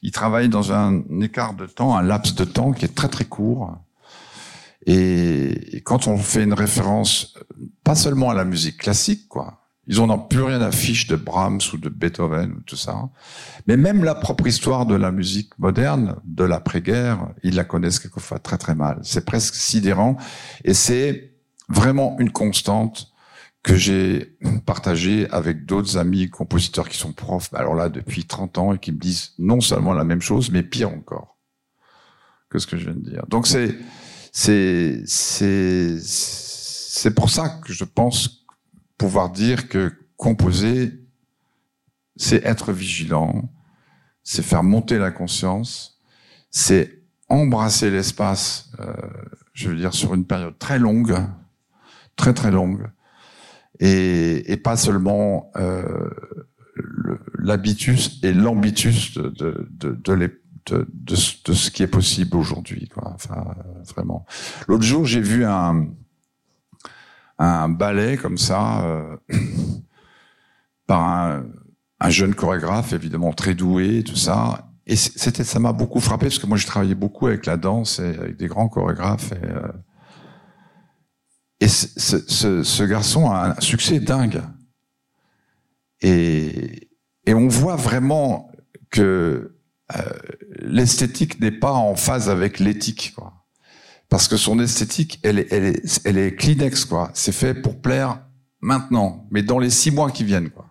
Ils 0.02 0.12
travaillent 0.12 0.50
dans 0.50 0.74
un 0.74 1.04
écart 1.22 1.54
de 1.54 1.66
temps, 1.66 1.96
un 1.96 2.02
laps 2.02 2.36
de 2.36 2.46
temps 2.46 2.74
qui 2.74 2.86
est 2.86 2.96
très 2.96 3.08
très 3.08 3.26
court. 3.26 3.78
Et, 4.86 5.82
quand 5.86 6.08
on 6.08 6.18
fait 6.18 6.44
une 6.44 6.54
référence, 6.54 7.38
pas 7.84 7.96
seulement 7.96 8.30
à 8.30 8.34
la 8.34 8.44
musique 8.44 8.78
classique, 8.78 9.28
quoi. 9.30 9.63
Ils 9.88 10.02
ont 10.02 10.18
plus 10.18 10.42
rien 10.42 10.62
à 10.62 10.72
fiche 10.72 11.08
de 11.08 11.18
Brahms 11.18 11.60
ou 11.74 11.78
de 11.78 11.90
Beethoven 11.90 12.54
ou 12.54 12.62
tout 12.62 12.78
ça. 12.78 13.10
Mais 13.68 13.76
même 13.76 14.04
la 14.04 14.16
propre 14.16 14.48
histoire 14.48 14.86
de 14.86 14.96
la 14.96 15.12
musique 15.12 15.58
moderne, 15.60 16.16
de 16.24 16.46
l'après-guerre, 16.46 17.28
ils 17.44 17.56
la 17.56 17.66
connaissent 17.66 18.00
quelquefois 18.00 18.40
très 18.40 18.58
très 18.58 18.76
mal. 18.76 19.00
C'est 19.04 19.26
presque 19.26 19.56
sidérant. 19.56 20.16
Et 20.64 20.74
c'est 20.74 21.34
vraiment 21.68 22.16
une 22.20 22.32
constante 22.32 23.14
que 23.62 23.76
j'ai 23.76 24.38
partagée 24.66 25.30
avec 25.32 25.66
d'autres 25.66 25.98
amis 25.98 26.30
compositeurs 26.30 26.88
qui 26.90 26.98
sont 26.98 27.14
profs, 27.14 27.54
alors 27.54 27.76
là, 27.76 27.88
depuis 27.90 28.26
30 28.26 28.58
ans, 28.58 28.74
et 28.74 28.78
qui 28.78 28.92
me 28.92 28.98
disent 28.98 29.32
non 29.40 29.62
seulement 29.62 29.94
la 29.94 30.04
même 30.04 30.22
chose, 30.22 30.52
mais 30.52 30.64
pire 30.64 30.90
encore 30.90 31.38
que 32.50 32.60
ce 32.60 32.68
que 32.68 32.78
je 32.78 32.86
viens 32.86 32.94
de 32.94 33.10
dire. 33.10 33.26
Donc 33.30 33.48
c'est, 33.48 33.76
c'est, 34.32 35.02
c'est, 35.06 35.98
c'est 36.00 37.16
pour 37.16 37.30
ça 37.30 37.50
que 37.66 37.74
je 37.74 37.84
pense 37.84 38.43
pouvoir 38.98 39.30
dire 39.30 39.68
que 39.70 39.94
composer, 40.18 40.94
c'est 42.16 42.46
être 42.46 42.72
vigilant, 42.72 43.50
c'est 44.24 44.44
faire 44.44 44.64
monter 44.64 44.98
la 44.98 45.12
conscience, 45.12 46.00
c'est 46.50 47.02
embrasser 47.30 47.90
l'espace, 47.90 48.72
euh, 48.80 48.94
je 49.54 49.70
veux 49.70 49.76
dire, 49.76 49.94
sur 49.94 50.14
une 50.14 50.26
période 50.26 50.58
très 50.60 50.80
longue, 50.80 51.16
très 52.16 52.34
très 52.34 52.52
longue, 52.52 52.88
et, 53.80 54.52
et 54.52 54.58
pas 54.58 54.78
seulement 54.78 55.52
euh, 55.56 56.10
l'habitus 57.38 58.20
et 58.24 58.34
l'ambitus 58.34 59.16
de, 59.16 59.30
de, 59.30 59.70
de, 59.72 60.00
de, 60.66 60.88
de, 60.94 61.16
ce 61.16 61.72
qui 61.72 61.84
est 61.84 61.88
possible 61.88 62.38
aujourd'hui. 62.38 62.90
Enfin, 62.96 63.44
vraiment. 63.94 64.26
L'autre 64.68 64.84
jour, 64.84 65.06
j'ai 65.06 65.20
vu 65.20 65.44
un, 65.44 65.88
un 67.40 67.70
ballet 67.70 68.18
comme 68.18 68.38
ça 68.38 68.84
euh, 68.86 69.18
par 70.88 71.02
un, 71.02 71.46
un, 72.00 72.10
jeune 72.10 72.36
chorégraphe, 72.36 72.94
évidemment 72.94 73.34
très 73.34 73.56
doué, 73.56 74.04
tout 74.04 74.16
ça. 74.16 74.70
Et 74.86 74.96
c'était, 74.96 75.44
ça 75.44 75.60
m'a 75.60 75.74
beaucoup 75.74 76.00
frappé 76.00 76.26
parce 76.26 76.40
que 76.40 76.48
moi, 76.48 76.58
j'ai 76.58 76.68
travaillé 76.68 76.96
beaucoup 76.96 77.28
avec 77.28 77.46
la 77.46 77.58
danse 77.58 78.00
et 78.00 78.18
avec 78.18 78.38
des 78.38 78.48
grands 78.48 78.68
chorégraphes. 78.68 79.32
Et, 79.32 79.46
euh, 79.46 79.72
et 81.60 81.68
ce, 81.70 82.84
garçon 82.84 83.32
a 83.32 83.56
un 83.58 83.62
succès 83.62 84.00
dingue. 84.00 84.42
Et, 86.02 86.90
et 87.26 87.34
on 87.34 87.48
voit 87.48 87.78
vraiment 87.78 88.52
que 88.90 89.58
euh, 89.96 90.02
l'esthétique 90.60 91.40
n'est 91.40 91.52
pas 91.52 91.72
en 91.72 91.96
phase 91.96 92.30
avec 92.30 92.60
l'éthique. 92.60 93.16
Parce 94.14 94.28
que 94.28 94.38
son 94.38 94.60
esthétique, 94.60 95.20
elle 95.24 95.40
est, 95.40 95.48
elle 95.50 95.64
est, 95.64 96.02
elle 96.06 96.20
est 96.20 96.36
Kleenex, 96.36 96.86
quoi. 96.86 97.10
C'est 97.16 97.32
fait 97.32 97.56
pour 97.56 97.82
plaire 97.82 98.22
maintenant, 98.62 99.26
mais 99.32 99.42
dans 99.42 99.58
les 99.58 99.72
six 99.72 99.90
mois 99.90 100.12
qui 100.12 100.24
viennent, 100.24 100.52
quoi. 100.52 100.68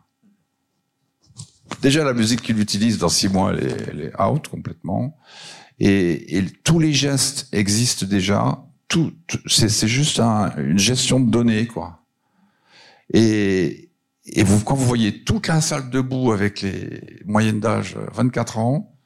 Déjà, 1.81 2.05
la 2.05 2.13
musique 2.13 2.41
qu'il 2.43 2.61
utilise 2.61 2.99
dans 2.99 3.09
six 3.09 3.29
mois, 3.29 3.53
elle 3.53 4.01
est, 4.01 4.23
out 4.23 4.47
complètement. 4.47 5.19
Et, 5.81 6.45
tous 6.63 6.79
les 6.79 6.93
gestes 6.93 7.49
existent 7.51 8.07
déjà. 8.07 8.65
Tout, 8.87 9.13
c'est 9.49 9.89
juste 9.89 10.21
un, 10.21 10.55
une 10.57 10.79
gestion 10.79 11.19
de 11.19 11.29
données, 11.29 11.67
quoi. 11.67 11.99
Et, 13.13 13.91
quand 14.65 14.77
vous 14.77 14.87
voyez 14.87 15.25
toute 15.25 15.49
la 15.49 15.61
salle 15.61 15.91
debout 15.91 16.31
avec 16.31 16.61
les 16.61 17.21
moyennes 17.25 17.59
d'âge 17.59 17.97
24 18.13 18.59
ans, 18.59 18.97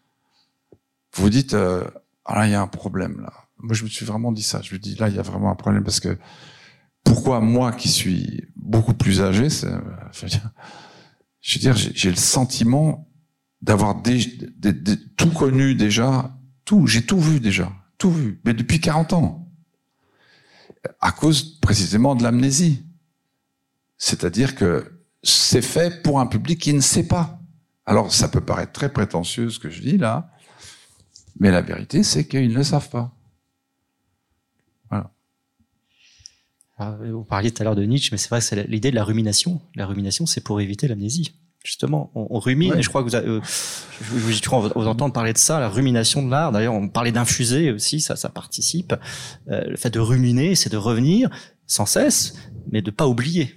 vous 1.15 1.23
vous 1.23 1.31
dites, 1.31 1.55
euh, 1.55 1.85
ah 2.27 2.41
là, 2.41 2.47
il 2.47 2.51
y 2.51 2.55
a 2.55 2.61
un 2.61 2.67
problème 2.67 3.23
là. 3.23 3.46
Moi, 3.59 3.75
je 3.75 3.85
me 3.85 3.89
suis 3.89 4.05
vraiment 4.05 4.33
dit 4.33 4.43
ça. 4.43 4.61
Je 4.63 4.75
me 4.75 4.79
dis, 4.79 4.95
là, 4.97 5.09
il 5.09 5.17
y 5.17 5.19
a 5.19 5.23
vraiment 5.23 5.51
un 5.51 5.55
problème 5.55 5.83
parce 5.83 6.01
que 6.01 6.19
pourquoi 7.05 7.41
moi 7.41 7.73
qui 7.73 7.89
suis 7.89 8.45
beaucoup 8.57 8.95
plus 8.95 9.21
âgé, 9.21 9.49
dire, 9.49 10.51
je 11.41 11.59
veux 11.59 11.61
dire, 11.61 11.77
j'ai 11.77 12.11
le 12.11 12.17
sentiment 12.17 13.09
d'avoir 13.63 14.03
tout 15.17 15.31
connu 15.31 15.75
déjà, 15.75 16.37
tout, 16.65 16.87
j'ai 16.87 17.07
tout 17.07 17.21
vu 17.21 17.41
déjà, 17.41 17.73
tout 17.97 18.11
vu, 18.11 18.41
mais 18.45 18.55
depuis 18.55 18.81
40 18.81 19.13
ans, 19.13 19.49
à 21.01 21.13
cause 21.13 21.59
précisément 21.61 22.15
de 22.15 22.23
l'amnésie. 22.23 22.85
C'est-à-dire 23.99 24.55
que 24.55 25.01
c'est 25.23 25.63
fait 25.63 26.03
pour 26.03 26.21
un 26.21 26.27
public 26.27 26.61
qui 26.61 26.73
ne 26.73 26.81
sait 26.81 27.07
pas. 27.07 27.41
Alors, 27.87 28.13
ça 28.13 28.29
peut 28.29 28.41
paraître 28.41 28.73
très 28.73 28.93
prétentieux 28.93 29.49
ce 29.49 29.59
que 29.59 29.71
je 29.71 29.81
dis 29.81 29.97
là, 29.97 30.31
mais 31.39 31.51
la 31.51 31.63
vérité, 31.63 32.03
c'est 32.03 32.27
qu'ils 32.27 32.51
ne 32.51 32.55
le 32.55 32.65
savent 32.65 32.91
pas. 32.91 33.17
Voilà. 34.91 35.13
Ah, 36.79 36.97
vous 37.11 37.25
parliez 37.25 37.51
tout 37.51 37.63
à 37.63 37.65
l'heure 37.65 37.77
de 37.77 37.85
Nietzsche, 37.85 38.11
mais 38.13 38.19
c'est 38.19 38.29
vrai 38.29 38.41
que 38.41 38.45
c'est 38.45 38.67
l'idée 38.69 38.91
de 38.91 38.97
la 38.97 39.05
rumination. 39.05 39.61
La 39.75 39.87
rumination, 39.87 40.27
c'est 40.27 40.43
pour 40.43 40.61
éviter 40.61 40.89
l'amnésie. 40.89 41.35
Justement, 41.65 42.13
on, 42.15 42.39
rumine, 42.39 42.75
et 42.79 42.83
je 42.83 42.89
crois 42.89 43.03
que 43.03 43.09
vous, 43.09 43.17
avez, 43.17 43.27
euh, 43.27 43.41
je, 44.01 44.79
vous 44.79 44.87
entendre 44.87 45.13
parler 45.13 45.33
de 45.33 45.39
ça, 45.39 45.59
la 45.59 45.69
rumination 45.69 46.23
de 46.23 46.31
l'art. 46.31 46.53
D'ailleurs, 46.53 46.75
on 46.75 46.89
parlait 46.89 47.11
d'infuser 47.11 47.73
aussi, 47.73 48.01
ça, 48.01 48.15
ça 48.15 48.29
participe. 48.29 48.95
Euh, 49.51 49.65
le 49.65 49.77
fait 49.77 49.91
de 49.91 49.99
ruminer, 49.99 50.55
c'est 50.55 50.71
de 50.71 50.77
revenir 50.77 51.29
sans 51.67 51.87
cesse, 51.87 52.35
mais 52.71 52.83
de 52.83 52.93
pas 52.93 53.09
oublier. 53.09 53.57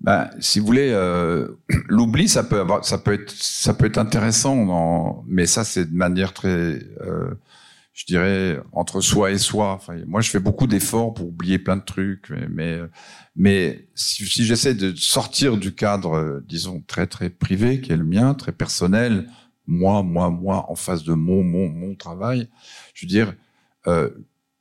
Ben, 0.00 0.30
si 0.40 0.60
vous 0.60 0.66
voulez, 0.66 0.90
euh, 0.92 1.48
l'oubli, 1.88 2.28
ça 2.28 2.44
peut 2.44 2.60
avoir, 2.60 2.84
ça 2.84 2.98
peut 2.98 3.12
être, 3.12 3.30
ça 3.30 3.74
peut 3.74 3.86
être 3.86 3.98
intéressant, 3.98 5.24
mais 5.26 5.46
ça, 5.46 5.64
c'est 5.64 5.90
de 5.90 5.96
manière 5.96 6.32
très, 6.32 6.48
euh, 7.02 7.34
je 7.98 8.04
dirais, 8.04 8.60
entre 8.70 9.00
soi 9.00 9.32
et 9.32 9.38
soi. 9.38 9.80
Moi, 10.06 10.20
je 10.20 10.30
fais 10.30 10.38
beaucoup 10.38 10.68
d'efforts 10.68 11.14
pour 11.14 11.26
oublier 11.26 11.58
plein 11.58 11.76
de 11.76 11.82
trucs, 11.82 12.30
mais, 12.30 12.46
mais, 12.48 12.80
mais 13.34 13.88
si, 13.96 14.24
si 14.24 14.44
j'essaie 14.44 14.74
de 14.74 14.94
sortir 14.94 15.56
du 15.56 15.74
cadre, 15.74 16.12
euh, 16.12 16.40
disons, 16.46 16.80
très 16.86 17.08
très 17.08 17.28
privé, 17.28 17.80
qui 17.80 17.90
est 17.90 17.96
le 17.96 18.04
mien, 18.04 18.34
très 18.34 18.52
personnel, 18.52 19.28
moi, 19.66 20.04
moi, 20.04 20.30
moi, 20.30 20.70
en 20.70 20.76
face 20.76 21.02
de 21.02 21.12
mon, 21.12 21.42
mon, 21.42 21.68
mon 21.68 21.96
travail, 21.96 22.48
je 22.94 23.04
veux 23.04 23.08
dire, 23.08 23.34
euh, 23.88 24.08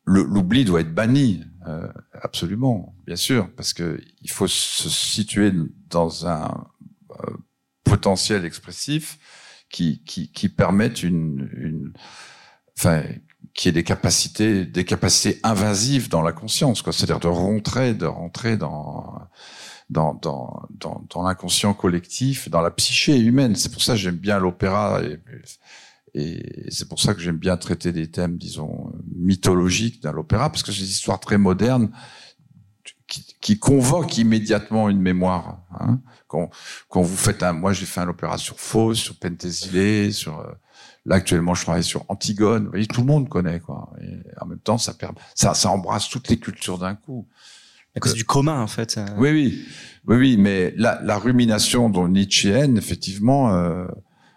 l'oubli 0.03 0.65
doit 0.65 0.81
être 0.81 0.95
banni. 0.95 1.43
Euh, 1.67 1.87
absolument, 2.13 2.95
bien 3.05 3.15
sûr, 3.15 3.51
parce 3.55 3.71
que 3.71 4.01
il 4.23 4.31
faut 4.31 4.47
se 4.47 4.89
situer 4.89 5.51
dans 5.91 6.25
un 6.25 6.65
euh, 7.11 7.37
potentiel 7.83 8.45
expressif 8.45 9.19
qui 9.69 10.01
qui, 10.05 10.31
qui 10.31 10.49
permette 10.49 11.03
une, 11.03 11.51
une 11.53 11.93
enfin 12.75 13.03
qui 13.57 13.67
ait 13.67 13.73
des 13.73 13.83
capacités 13.83 14.65
des 14.65 14.85
capacités 14.85 15.41
invasives 15.43 16.07
dans 16.07 16.21
la 16.21 16.31
conscience 16.31 16.81
quoi 16.81 16.93
c'est-à-dire 16.93 17.19
de 17.19 17.27
rentrer 17.27 17.93
de 17.93 18.05
rentrer 18.05 18.55
dans 18.55 19.19
dans 19.89 20.13
dans 20.13 20.63
dans, 20.69 21.03
dans 21.09 21.23
l'inconscient 21.23 21.73
collectif 21.73 22.49
dans 22.49 22.61
la 22.61 22.71
psyché 22.71 23.17
humaine 23.17 23.55
c'est 23.55 23.71
pour 23.73 23.81
ça 23.81 23.93
que 23.93 23.99
j'aime 23.99 24.15
bien 24.15 24.39
l'opéra 24.39 25.01
et, 25.03 25.19
et 26.17 26.71
c'est 26.71 26.87
pour 26.87 26.99
ça 26.99 27.13
que 27.13 27.19
j'aime 27.21 27.37
bien 27.37 27.57
traiter 27.57 27.91
des 27.91 28.09
thèmes, 28.09 28.37
disons, 28.37 28.91
mythologiques 29.15 30.01
dans 30.01 30.11
l'opéra, 30.11 30.49
parce 30.49 30.63
que 30.63 30.71
c'est 30.71 30.81
des 30.81 30.89
histoires 30.89 31.19
très 31.19 31.37
modernes 31.37 31.91
qui, 33.07 33.23
qui 33.39 33.59
convoquent 33.59 34.17
immédiatement 34.17 34.89
une 34.89 34.99
mémoire. 34.99 35.59
Hein. 35.79 36.01
Quand, 36.27 36.49
quand, 36.89 37.01
vous 37.01 37.15
faites 37.15 37.43
un, 37.43 37.53
moi 37.53 37.73
j'ai 37.73 37.85
fait 37.85 38.01
un 38.01 38.07
opéra 38.07 38.37
sur 38.37 38.59
Faust, 38.59 39.01
sur 39.01 39.17
Penthesilée, 39.17 40.11
sur 40.11 40.39
euh, 40.39 40.51
là 41.05 41.15
actuellement 41.15 41.53
je 41.53 41.63
travaille 41.63 41.83
sur 41.83 42.05
Antigone. 42.09 42.65
Vous 42.65 42.71
voyez, 42.71 42.87
tout 42.87 43.01
le 43.01 43.07
monde 43.07 43.29
connaît 43.29 43.59
quoi. 43.59 43.91
Et 44.01 44.19
en 44.41 44.45
même 44.45 44.59
temps, 44.59 44.77
ça, 44.77 44.93
ça, 45.35 45.53
ça 45.53 45.69
embrasse 45.69 46.09
toutes 46.09 46.29
les 46.29 46.37
cultures 46.37 46.77
d'un 46.77 46.95
coup. 46.95 47.27
C'est 48.03 48.13
du 48.13 48.25
commun 48.25 48.61
en 48.61 48.67
fait. 48.67 48.99
Oui, 49.17 49.31
oui, 49.31 49.65
oui, 50.05 50.15
oui. 50.17 50.37
Mais 50.37 50.73
la, 50.77 51.01
la 51.01 51.17
rumination 51.17 51.89
dont 51.89 52.07
Nietzscheenne, 52.07 52.77
effectivement. 52.77 53.53
Euh, 53.53 53.87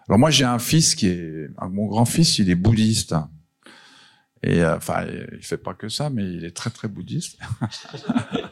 alors 0.07 0.19
moi 0.19 0.29
j'ai 0.29 0.43
un 0.43 0.59
fils 0.59 0.95
qui 0.95 1.07
est 1.07 1.47
mon 1.69 1.85
grand-fils, 1.85 2.39
il 2.39 2.49
est 2.49 2.55
bouddhiste 2.55 3.15
Et 4.43 4.61
euh, 4.61 4.75
enfin, 4.75 5.05
il 5.05 5.45
fait 5.45 5.57
pas 5.57 5.73
que 5.73 5.87
ça, 5.89 6.09
mais 6.09 6.23
il 6.23 6.43
est 6.43 6.55
très 6.55 6.69
très 6.69 6.87
bouddhiste. 6.87 7.37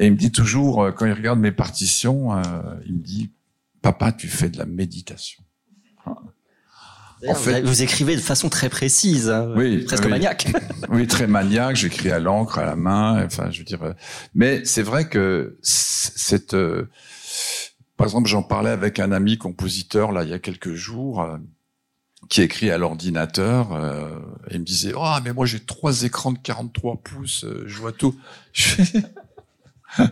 et 0.00 0.06
il 0.06 0.12
me 0.12 0.16
dit 0.16 0.32
toujours, 0.32 0.82
euh, 0.82 0.92
quand 0.92 1.04
il 1.04 1.12
regarde 1.12 1.38
mes 1.38 1.52
partitions, 1.52 2.34
euh, 2.34 2.42
il 2.86 2.94
me 2.94 3.02
dit, 3.02 3.30
papa, 3.82 4.12
tu 4.12 4.28
fais 4.28 4.48
de 4.48 4.56
la 4.56 4.64
méditation. 4.64 5.44
En 7.28 7.34
fait, 7.34 7.60
vous 7.60 7.82
écrivez 7.82 8.16
de 8.16 8.20
façon 8.20 8.48
très 8.48 8.70
précise, 8.70 9.28
hein, 9.28 9.52
oui, 9.54 9.84
presque 9.84 10.06
maniaque. 10.06 10.50
oui, 10.88 11.06
très 11.06 11.26
maniaque. 11.26 11.76
J'écris 11.76 12.10
à 12.10 12.18
l'encre, 12.18 12.58
à 12.58 12.64
la 12.64 12.76
main. 12.76 13.22
Enfin, 13.26 13.50
je 13.50 13.58
veux 13.58 13.64
dire. 13.66 13.94
Mais 14.34 14.64
c'est 14.64 14.80
vrai 14.80 15.06
que 15.06 15.58
cette, 15.60 16.56
par 17.98 18.06
exemple, 18.06 18.26
j'en 18.26 18.42
parlais 18.42 18.70
avec 18.70 18.98
un 18.98 19.12
ami 19.12 19.36
compositeur 19.36 20.12
là 20.12 20.22
il 20.22 20.30
y 20.30 20.32
a 20.32 20.38
quelques 20.38 20.72
jours 20.72 21.38
qui 22.28 22.42
écrit 22.42 22.70
à 22.70 22.78
l'ordinateur 22.78 23.72
euh, 23.72 24.18
et 24.48 24.54
il 24.54 24.60
me 24.60 24.64
disait 24.64 24.92
oh 24.96 25.16
mais 25.24 25.32
moi 25.32 25.46
j'ai 25.46 25.60
trois 25.60 26.02
écrans 26.02 26.32
de 26.32 26.38
43 26.38 26.96
pouces 27.02 27.44
euh, 27.44 27.64
je 27.66 27.78
vois 27.78 27.92
tout. 27.92 28.14
enfin, 29.98 30.10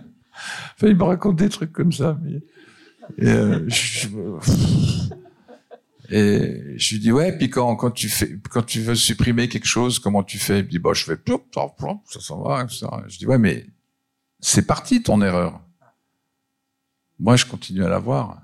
il 0.82 0.96
me 0.96 1.04
raconte 1.04 1.36
des 1.36 1.48
trucs 1.48 1.72
comme 1.72 1.92
ça 1.92 2.18
euh, 3.22 3.64
je... 3.68 4.08
et 6.10 6.74
je 6.76 6.94
lui 6.94 7.00
dis 7.00 7.12
ouais 7.12 7.36
puis 7.36 7.50
quand 7.50 7.90
tu 7.92 8.80
veux 8.80 8.94
supprimer 8.94 9.48
quelque 9.48 9.66
chose 9.66 9.98
comment 9.98 10.22
tu 10.22 10.38
fais? 10.38 10.60
Il 10.60 10.64
me 10.64 10.70
dit 10.70 10.78
bah 10.78 10.90
je 10.94 11.04
fais 11.04 11.16
ça 12.06 12.20
s'en 12.20 12.42
va 12.42 12.68
ça. 12.68 13.02
je 13.06 13.18
dis 13.18 13.26
ouais 13.26 13.38
mais 13.38 13.66
c'est 14.40 14.66
parti 14.66 15.02
ton 15.02 15.20
erreur. 15.20 15.60
Moi 17.18 17.34
je 17.34 17.44
continue 17.44 17.84
à 17.84 17.88
la 17.88 17.98
voir. 17.98 18.40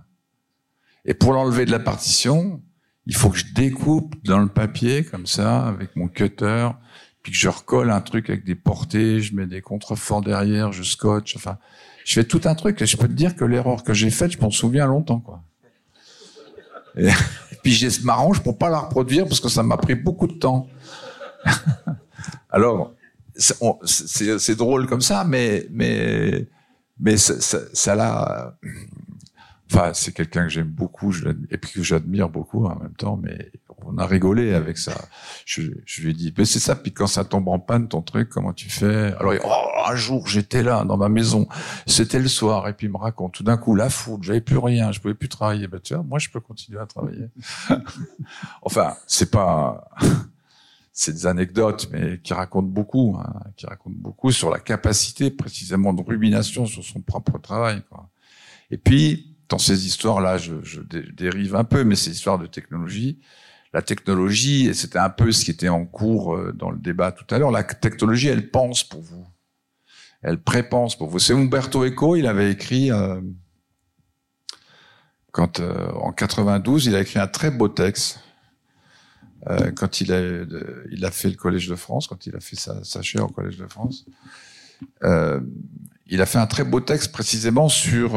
Et 1.05 1.15
pour 1.15 1.33
l'enlever 1.33 1.67
de 1.67 1.71
la 1.71 1.79
partition 1.79 2.63
il 3.07 3.15
faut 3.15 3.31
que 3.31 3.39
je 3.39 3.53
découpe 3.53 4.15
dans 4.25 4.39
le 4.39 4.49
papier 4.49 5.05
comme 5.05 5.27
ça 5.27 5.67
avec 5.67 5.95
mon 5.95 6.09
cutter, 6.09 6.71
puis 7.25 7.33
que 7.33 7.39
je 7.39 7.49
recolle 7.49 7.91
un 7.91 8.03
truc 8.03 8.29
avec 8.29 8.45
des 8.45 8.55
portées, 8.55 9.21
je 9.21 9.35
mets 9.35 9.47
des 9.47 9.63
contreforts 9.63 10.21
derrière, 10.21 10.73
je 10.73 10.83
scotche, 10.83 11.35
enfin, 11.37 11.57
je 12.05 12.13
fais 12.13 12.25
tout 12.25 12.43
un 12.45 12.55
truc 12.55 12.81
et 12.83 12.87
je 12.87 12.99
peux 12.99 13.09
te 13.09 13.15
dire 13.15 13.35
que 13.35 13.47
l'erreur 13.47 13.83
que 13.83 13.95
j'ai 13.95 14.11
faite, 14.11 14.33
je 14.33 14.39
m'en 14.39 14.51
souviens 14.51 14.87
longtemps, 14.87 15.21
quoi. 15.21 15.43
Et, 16.97 17.09
puis 17.63 17.73
je 17.73 18.05
m'arrange 18.05 18.43
pour 18.43 18.59
pas 18.59 18.69
la 18.69 18.81
reproduire 18.81 19.27
parce 19.27 19.41
que 19.41 19.49
ça 19.49 19.63
m'a 19.63 19.79
pris 19.79 19.95
beaucoup 19.95 20.27
de 20.27 20.35
temps. 20.35 20.69
Alors, 22.51 22.93
c'est 23.37 24.55
drôle 24.57 24.87
comme 24.87 25.01
ça, 25.01 25.25
mais 25.25 25.67
mais 25.71 26.47
mais 27.01 27.17
ça 27.17 27.95
l'a 27.95 28.55
Enfin, 29.75 29.93
c'est 29.93 30.13
quelqu'un 30.13 30.45
que 30.45 30.51
j'aime 30.51 30.69
beaucoup 30.69 31.13
et 31.51 31.59
puis 31.59 31.73
que 31.73 31.83
j'admire 31.83 32.29
beaucoup 32.29 32.65
en 32.65 32.79
même 32.79 32.95
temps, 32.95 33.19
mais 33.21 33.51
on 33.85 33.99
a 33.99 34.07
rigolé 34.07 34.55
avec 34.55 34.79
ça. 34.79 34.95
Je, 35.45 35.63
lui 36.01 36.11
ai 36.11 36.13
dit, 36.13 36.33
mais 36.37 36.45
c'est 36.45 36.61
ça, 36.61 36.77
puis 36.77 36.93
quand 36.93 37.09
ça 37.09 37.25
tombe 37.25 37.49
en 37.49 37.59
panne, 37.59 37.89
ton 37.89 38.01
truc, 38.01 38.29
comment 38.29 38.53
tu 38.53 38.71
fais? 38.71 39.13
Alors, 39.19 39.35
oh, 39.45 39.91
un 39.91 39.97
jour, 39.97 40.29
j'étais 40.29 40.63
là, 40.63 40.85
dans 40.85 40.97
ma 40.97 41.09
maison, 41.09 41.49
c'était 41.89 42.21
le 42.21 42.29
soir, 42.29 42.69
et 42.69 42.73
puis 42.75 42.87
il 42.87 42.93
me 42.93 42.99
raconte, 42.99 43.33
tout 43.33 43.43
d'un 43.43 43.57
coup, 43.57 43.75
la 43.75 43.91
foudre, 43.91 44.23
j'avais 44.23 44.41
plus 44.41 44.59
rien, 44.59 44.93
je 44.93 45.01
pouvais 45.01 45.15
plus 45.15 45.29
travailler. 45.29 45.67
Ben, 45.67 45.81
tu 45.81 45.95
vois, 45.95 46.05
moi, 46.05 46.21
je 46.21 46.29
peux 46.31 46.41
continuer 46.41 46.79
à 46.79 46.87
travailler. 46.87 47.27
enfin, 48.63 48.95
c'est 49.09 49.31
pas... 49.31 49.91
c'est 50.93 51.13
des 51.13 51.27
anecdotes, 51.27 51.89
mais 51.91 52.21
qui 52.23 52.33
racontent 52.33 52.69
beaucoup, 52.69 53.17
hein, 53.19 53.41
qui 53.57 53.67
racontent 53.67 53.97
beaucoup 53.99 54.31
sur 54.31 54.51
la 54.51 54.61
capacité 54.61 55.33
précisément 55.33 55.93
de 55.93 56.01
rumination 56.01 56.67
sur 56.67 56.85
son 56.85 57.01
propre 57.01 57.39
travail. 57.39 57.83
Quoi. 57.91 58.09
Et 58.71 58.79
puis, 58.79 59.34
dans 59.49 59.59
ces 59.59 59.87
histoires-là, 59.87 60.39
je, 60.39 60.55
je, 60.63 60.81
dérive 60.81 61.55
un 61.57 61.65
peu, 61.65 61.85
mais 61.85 61.97
ces 61.97 62.11
histoires 62.11 62.39
de 62.39 62.47
technologie, 62.47 63.21
la 63.73 63.83
technologie, 63.83 64.69
et 64.69 64.75
c'était 64.75 64.99
un 64.99 65.11
peu 65.11 65.33
ce 65.33 65.45
qui 65.45 65.51
était 65.51 65.69
en 65.69 65.85
cours 65.85 66.35
euh, 66.35 66.53
dans 66.53 66.71
le 66.71 66.79
débat 66.79 67.13
tout 67.13 67.33
à 67.35 67.39
l'heure, 67.39 67.51
la 67.51 67.65
technologie, 67.65 68.29
elle 68.29 68.51
pense 68.51 68.85
pour 68.85 69.03
vous. 69.03 69.27
Elle 70.23 70.43
prépense 70.43 70.97
pour 70.97 71.09
vous. 71.09 71.19
C'est 71.19 71.35
Umberto 71.35 71.85
Eco, 71.85 72.17
il 72.17 72.27
avait 72.27 72.51
écrit, 72.51 72.91
euh, 72.91 73.21
quand 75.33 75.61
euh, 75.61 75.91
en 75.95 76.13
92, 76.13 76.87
il 76.87 76.95
a 76.95 77.01
écrit 77.01 77.19
un 77.19 77.27
très 77.27 77.51
beau 77.51 77.69
texte. 77.69 78.21
Euh, 79.51 79.73
quand 79.73 80.01
il 80.01 80.13
a, 80.13 80.21
il 80.91 81.05
a 81.05 81.11
fait 81.11 81.29
le 81.29 81.37
Collège 81.37 81.69
de 81.69 81.75
France, 81.75 82.07
quand 82.07 82.27
il 82.27 82.35
a 82.35 82.41
fait 82.41 82.57
sa, 82.57 82.83
sa 82.85 83.03
chaire 83.03 83.25
au 83.25 83.29
Collège 83.29 83.59
de 83.59 83.67
France, 83.67 84.07
euh, 85.03 85.41
il 86.07 86.23
a 86.23 86.27
fait 86.27 86.39
un 86.39 86.47
très 86.47 86.65
beau 86.65 86.81
texte 86.81 87.13
précisément 87.13 87.69
sur 87.69 88.13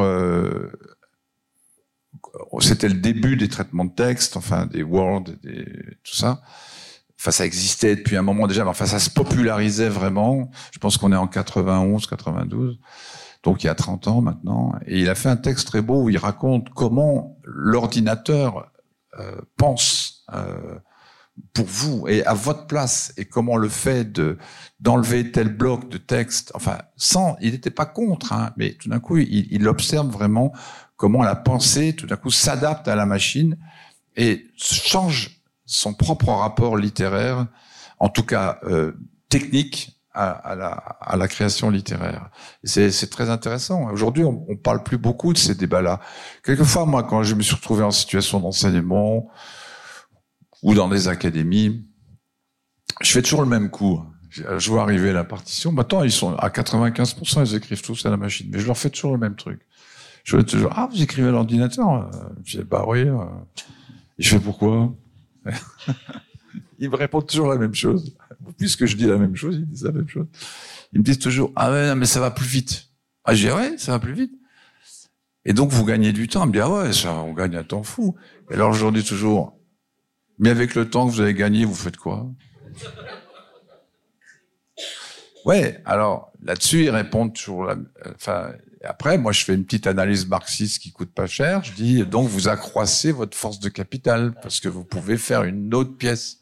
c'était 2.60 2.88
le 2.88 2.94
début 2.94 3.36
des 3.36 3.48
traitements 3.48 3.84
de 3.84 3.92
texte, 3.92 4.36
enfin 4.36 4.66
des 4.66 4.82
Word, 4.82 5.24
des, 5.42 5.64
tout 6.04 6.14
ça. 6.14 6.40
Enfin, 7.20 7.32
ça 7.32 7.44
existait 7.44 7.96
depuis 7.96 8.16
un 8.16 8.22
moment 8.22 8.46
déjà, 8.46 8.62
mais 8.62 8.70
enfin, 8.70 8.86
ça 8.86 9.00
se 9.00 9.10
popularisait 9.10 9.88
vraiment. 9.88 10.50
Je 10.72 10.78
pense 10.78 10.96
qu'on 10.98 11.12
est 11.12 11.16
en 11.16 11.26
91, 11.26 12.06
92. 12.06 12.78
Donc, 13.42 13.64
il 13.64 13.66
y 13.66 13.70
a 13.70 13.74
30 13.74 14.06
ans 14.06 14.20
maintenant. 14.20 14.74
Et 14.86 15.00
il 15.00 15.08
a 15.08 15.16
fait 15.16 15.28
un 15.28 15.36
texte 15.36 15.66
très 15.66 15.82
beau 15.82 16.04
où 16.04 16.08
il 16.10 16.18
raconte 16.18 16.70
comment 16.70 17.36
l'ordinateur 17.42 18.70
euh, 19.18 19.40
pense 19.56 20.24
euh, 20.32 20.78
pour 21.54 21.66
vous 21.66 22.06
et 22.08 22.24
à 22.24 22.34
votre 22.34 22.66
place 22.66 23.12
et 23.16 23.24
comment 23.24 23.56
le 23.56 23.68
fait 23.68 24.04
de 24.04 24.38
d'enlever 24.80 25.32
tel 25.32 25.48
bloc 25.48 25.88
de 25.88 25.98
texte, 25.98 26.52
enfin, 26.54 26.78
sans, 26.96 27.36
il 27.40 27.52
n'était 27.52 27.70
pas 27.70 27.86
contre, 27.86 28.32
hein, 28.32 28.52
mais 28.56 28.74
tout 28.74 28.88
d'un 28.88 29.00
coup, 29.00 29.16
il 29.16 29.66
observe 29.66 30.08
vraiment 30.08 30.52
comment 30.98 31.22
la 31.22 31.36
pensée, 31.36 31.94
tout 31.94 32.06
d'un 32.06 32.16
coup, 32.16 32.30
s'adapte 32.30 32.86
à 32.88 32.96
la 32.96 33.06
machine 33.06 33.56
et 34.16 34.46
change 34.56 35.40
son 35.64 35.94
propre 35.94 36.28
rapport 36.28 36.76
littéraire, 36.76 37.46
en 38.00 38.10
tout 38.10 38.24
cas 38.24 38.58
euh, 38.64 38.92
technique, 39.30 39.94
à, 40.12 40.30
à, 40.30 40.56
la, 40.56 40.68
à, 40.70 41.16
la, 41.16 41.28
création 41.28 41.70
littéraire. 41.70 42.30
C'est 42.64 43.10
très 43.10 43.30
intéressant. 43.30 43.88
Aujourd'hui, 43.92 44.24
on, 44.24 44.44
on, 44.48 44.56
parle 44.56 44.82
plus 44.82 44.98
beaucoup 44.98 45.32
de 45.32 45.38
ces 45.38 45.54
débats-là. 45.54 46.00
Quelquefois, 46.42 46.86
moi, 46.86 47.04
quand 47.04 47.22
je 47.22 47.36
me 47.36 47.42
suis 47.42 47.54
retrouvé 47.54 47.84
en 47.84 47.92
situation 47.92 48.40
d'enseignement 48.40 49.30
ou 50.64 50.74
dans 50.74 50.88
des 50.88 51.06
académies, 51.06 51.86
je 53.00 53.12
fais 53.12 53.22
toujours 53.22 53.42
le 53.42 53.48
même 53.48 53.70
coup. 53.70 54.02
Je 54.30 54.70
vois 54.70 54.82
arriver 54.82 55.12
la 55.12 55.22
partition. 55.22 55.70
Maintenant, 55.70 56.02
ils 56.02 56.10
sont 56.10 56.34
à 56.34 56.48
95%, 56.48 57.46
ils 57.46 57.54
écrivent 57.54 57.82
tous 57.82 58.04
à 58.04 58.10
la 58.10 58.16
machine, 58.16 58.48
mais 58.50 58.58
je 58.58 58.66
leur 58.66 58.76
fais 58.76 58.90
toujours 58.90 59.12
le 59.12 59.18
même 59.18 59.36
truc. 59.36 59.60
Je 60.28 60.36
vais 60.36 60.44
toujours, 60.44 60.70
ah, 60.76 60.86
vous 60.92 61.02
écrivez 61.02 61.28
à 61.28 61.30
l'ordinateur 61.30 62.10
Je 62.44 62.58
dis, 62.58 62.64
bah 62.64 62.84
oui. 62.86 62.98
Euh. 62.98 63.16
Je 64.18 64.28
fais 64.28 64.38
pourquoi? 64.38 64.92
Ils 66.78 66.90
me 66.90 66.96
répondent 66.96 67.26
toujours 67.26 67.48
la 67.48 67.56
même 67.56 67.74
chose. 67.74 68.14
Puisque 68.58 68.84
je 68.84 68.94
dis 68.94 69.06
la 69.06 69.16
même 69.16 69.34
chose, 69.34 69.56
ils 69.56 69.66
disent 69.66 69.84
la 69.84 69.92
même 69.92 70.06
chose. 70.06 70.26
Ils 70.92 70.98
me 70.98 71.04
disent 71.04 71.18
toujours, 71.18 71.50
ah 71.56 71.72
ouais, 71.72 71.94
mais 71.94 72.04
ça 72.04 72.20
va 72.20 72.30
plus 72.30 72.46
vite. 72.46 72.90
Ah, 73.24 73.34
je 73.34 73.46
dis, 73.46 73.52
ouais, 73.52 73.78
ça 73.78 73.92
va 73.92 74.00
plus 74.00 74.12
vite. 74.12 74.32
Et 75.46 75.54
donc, 75.54 75.70
vous 75.70 75.86
gagnez 75.86 76.12
du 76.12 76.28
temps. 76.28 76.44
Ils 76.44 76.48
me 76.48 76.52
disent, 76.52 76.62
ah 76.62 76.70
ouais, 76.70 76.92
ça, 76.92 77.14
on 77.14 77.32
gagne 77.32 77.56
un 77.56 77.64
temps 77.64 77.82
fou. 77.82 78.14
Et 78.50 78.54
alors, 78.54 78.74
je 78.74 78.82
leur 78.82 78.92
dis 78.92 79.04
toujours, 79.04 79.58
mais 80.38 80.50
avec 80.50 80.74
le 80.74 80.90
temps 80.90 81.06
que 81.06 81.12
vous 81.12 81.22
avez 81.22 81.32
gagné, 81.32 81.64
vous 81.64 81.74
faites 81.74 81.96
quoi? 81.96 82.30
Ouais, 85.46 85.80
alors 85.86 86.32
là-dessus, 86.42 86.84
ils 86.84 86.90
répondent 86.90 87.32
toujours 87.32 87.64
la, 87.64 87.76
enfin, 88.14 88.52
après, 88.84 89.18
moi, 89.18 89.32
je 89.32 89.44
fais 89.44 89.54
une 89.54 89.64
petite 89.64 89.86
analyse 89.86 90.26
marxiste 90.26 90.80
qui 90.80 90.92
coûte 90.92 91.10
pas 91.12 91.26
cher. 91.26 91.64
Je 91.64 91.72
dis, 91.72 92.06
donc, 92.06 92.28
vous 92.28 92.48
accroissez 92.48 93.12
votre 93.12 93.36
force 93.36 93.58
de 93.58 93.68
capital 93.68 94.34
parce 94.40 94.60
que 94.60 94.68
vous 94.68 94.84
pouvez 94.84 95.16
faire 95.16 95.42
une 95.44 95.74
autre 95.74 95.96
pièce. 95.96 96.38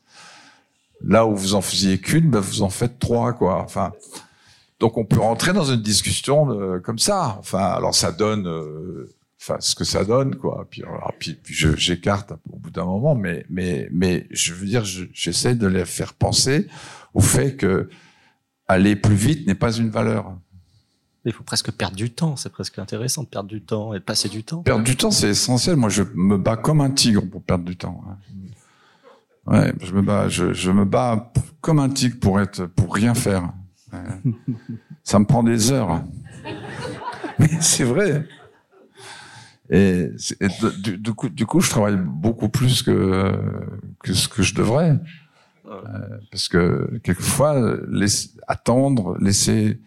Là 1.03 1.27
où 1.27 1.37
vous 1.37 1.55
en 1.55 1.61
faisiez 1.61 1.99
qu'une, 1.99 2.31
ben, 2.31 2.41
vous 2.41 2.63
en 2.63 2.71
faites 2.71 2.99
trois, 2.99 3.33
quoi. 3.33 3.63
Enfin, 3.63 3.93
donc, 4.81 4.99
on 4.99 5.05
peut 5.05 5.21
rentrer 5.21 5.53
dans 5.53 5.65
une 5.65 5.81
discussion 5.81 6.51
euh, 6.51 6.79
comme 6.81 6.99
ça. 6.99 7.37
Enfin, 7.39 7.65
alors, 7.65 7.95
ça 7.95 8.13
donne, 8.13 8.47
euh, 8.47 9.15
ce 9.39 9.75
que 9.75 9.85
ça 9.85 10.05
donne, 10.05 10.37
quoi. 10.37 10.67
Puis, 10.71 10.83
puis, 11.19 11.35
puis 11.35 11.55
j'écarte 11.77 12.33
au 12.51 12.59
bout 12.59 12.71
d'un 12.71 12.85
moment, 12.85 13.15
mais, 13.15 13.47
mais, 13.49 13.89
mais, 13.93 14.27
je 14.31 14.53
veux 14.53 14.67
dire, 14.67 14.85
j'essaie 14.85 15.55
de 15.55 15.67
les 15.67 15.85
faire 15.85 16.15
penser 16.15 16.67
au 17.15 17.21
fait 17.21 17.57
que 17.57 17.89
aller 18.69 18.97
plus 18.97 19.15
vite 19.15 19.47
n'est 19.47 19.55
pas 19.55 19.73
une 19.73 19.91
valeur. 19.91 20.37
Il 21.27 21.33
faut 21.33 21.43
presque 21.43 21.73
perdre 21.73 21.97
du 21.97 22.11
temps. 22.11 22.37
C'est 22.37 22.51
presque 22.53 22.79
intéressant 22.79 23.25
de 23.25 23.29
perdre 23.29 23.49
du 23.49 23.61
temps 23.61 23.93
et 23.93 23.99
de 23.99 24.05
passer 24.05 24.29
du 24.29 24.45
temps. 24.45 24.63
Perdre 24.63 24.85
du 24.85 24.97
temps, 24.97 25.11
c'est 25.11 25.31
essentiel. 25.31 25.75
Moi, 25.75 25.89
je 25.89 26.05
me 26.15 26.39
bats 26.39 26.57
comme 26.57 26.81
un 26.81 26.91
tigre 26.91 27.23
pour 27.29 27.43
perdre 27.43 27.65
du 27.65 27.77
temps. 27.77 28.01
Hein. 28.09 28.17
Ouais, 29.47 29.73
je 29.83 29.93
me 29.93 30.03
bats, 30.03 30.29
je, 30.29 30.53
je 30.53 30.71
me 30.71 30.85
bats 30.85 31.33
comme 31.61 31.81
un 31.81 31.89
tigre 31.89 32.19
pour 32.21 32.41
être, 32.41 32.67
pour 32.67 32.95
rien 32.95 33.15
faire. 33.15 33.53
Ça 35.03 35.19
me 35.19 35.25
prend 35.25 35.43
des 35.43 35.73
heures. 35.73 36.05
Mais 37.39 37.51
c'est 37.61 37.85
vrai. 37.85 38.27
Et, 39.69 40.11
du, 40.79 41.13
coup, 41.13 41.29
du 41.29 41.45
coup, 41.45 41.61
je 41.61 41.71
travaille 41.71 41.97
beaucoup 41.97 42.49
plus 42.49 42.83
que 42.83 43.33
que 44.03 44.13
ce 44.13 44.29
que 44.29 44.43
je 44.43 44.55
devrais, 44.55 44.97
euh, 45.67 45.81
parce 46.31 46.47
que 46.47 47.01
quelquefois, 47.03 47.81
laisser, 47.89 48.31
attendre, 48.47 49.17
laisser 49.21 49.81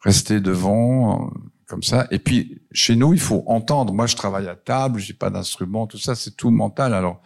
rester 0.00 0.40
devant 0.40 1.26
euh, 1.26 1.30
comme 1.66 1.82
ça. 1.82 2.06
Et 2.10 2.18
puis 2.18 2.62
chez 2.72 2.96
nous, 2.96 3.12
il 3.12 3.20
faut 3.20 3.44
entendre. 3.46 3.92
Moi, 3.92 4.06
je 4.06 4.16
travaille 4.16 4.48
à 4.48 4.56
table, 4.56 4.98
j'ai 4.98 5.14
pas 5.14 5.30
d'instrument, 5.30 5.86
tout 5.86 5.98
ça, 5.98 6.14
c'est 6.14 6.36
tout 6.36 6.50
mental. 6.50 6.94
Alors, 6.94 7.22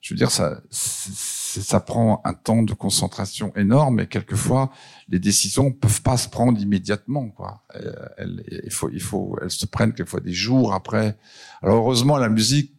je 0.00 0.14
veux 0.14 0.18
dire, 0.18 0.30
ça, 0.30 0.60
ça 0.70 1.80
prend 1.80 2.20
un 2.24 2.32
temps 2.32 2.62
de 2.62 2.72
concentration 2.72 3.52
énorme 3.56 4.00
et 4.00 4.06
quelquefois 4.06 4.70
les 5.08 5.18
décisions 5.18 5.72
peuvent 5.72 6.02
pas 6.02 6.16
se 6.16 6.28
prendre 6.28 6.60
immédiatement 6.60 7.28
quoi. 7.30 7.64
Elles, 8.16 8.44
il 8.64 8.70
faut 8.70 8.88
il 8.90 9.02
faut 9.02 9.36
elles 9.42 9.50
se 9.50 9.66
prennent 9.66 9.92
quelquefois 9.92 10.20
des 10.20 10.32
jours 10.32 10.72
après. 10.72 11.18
Alors 11.62 11.78
heureusement 11.78 12.16
la 12.18 12.28
musique 12.28 12.74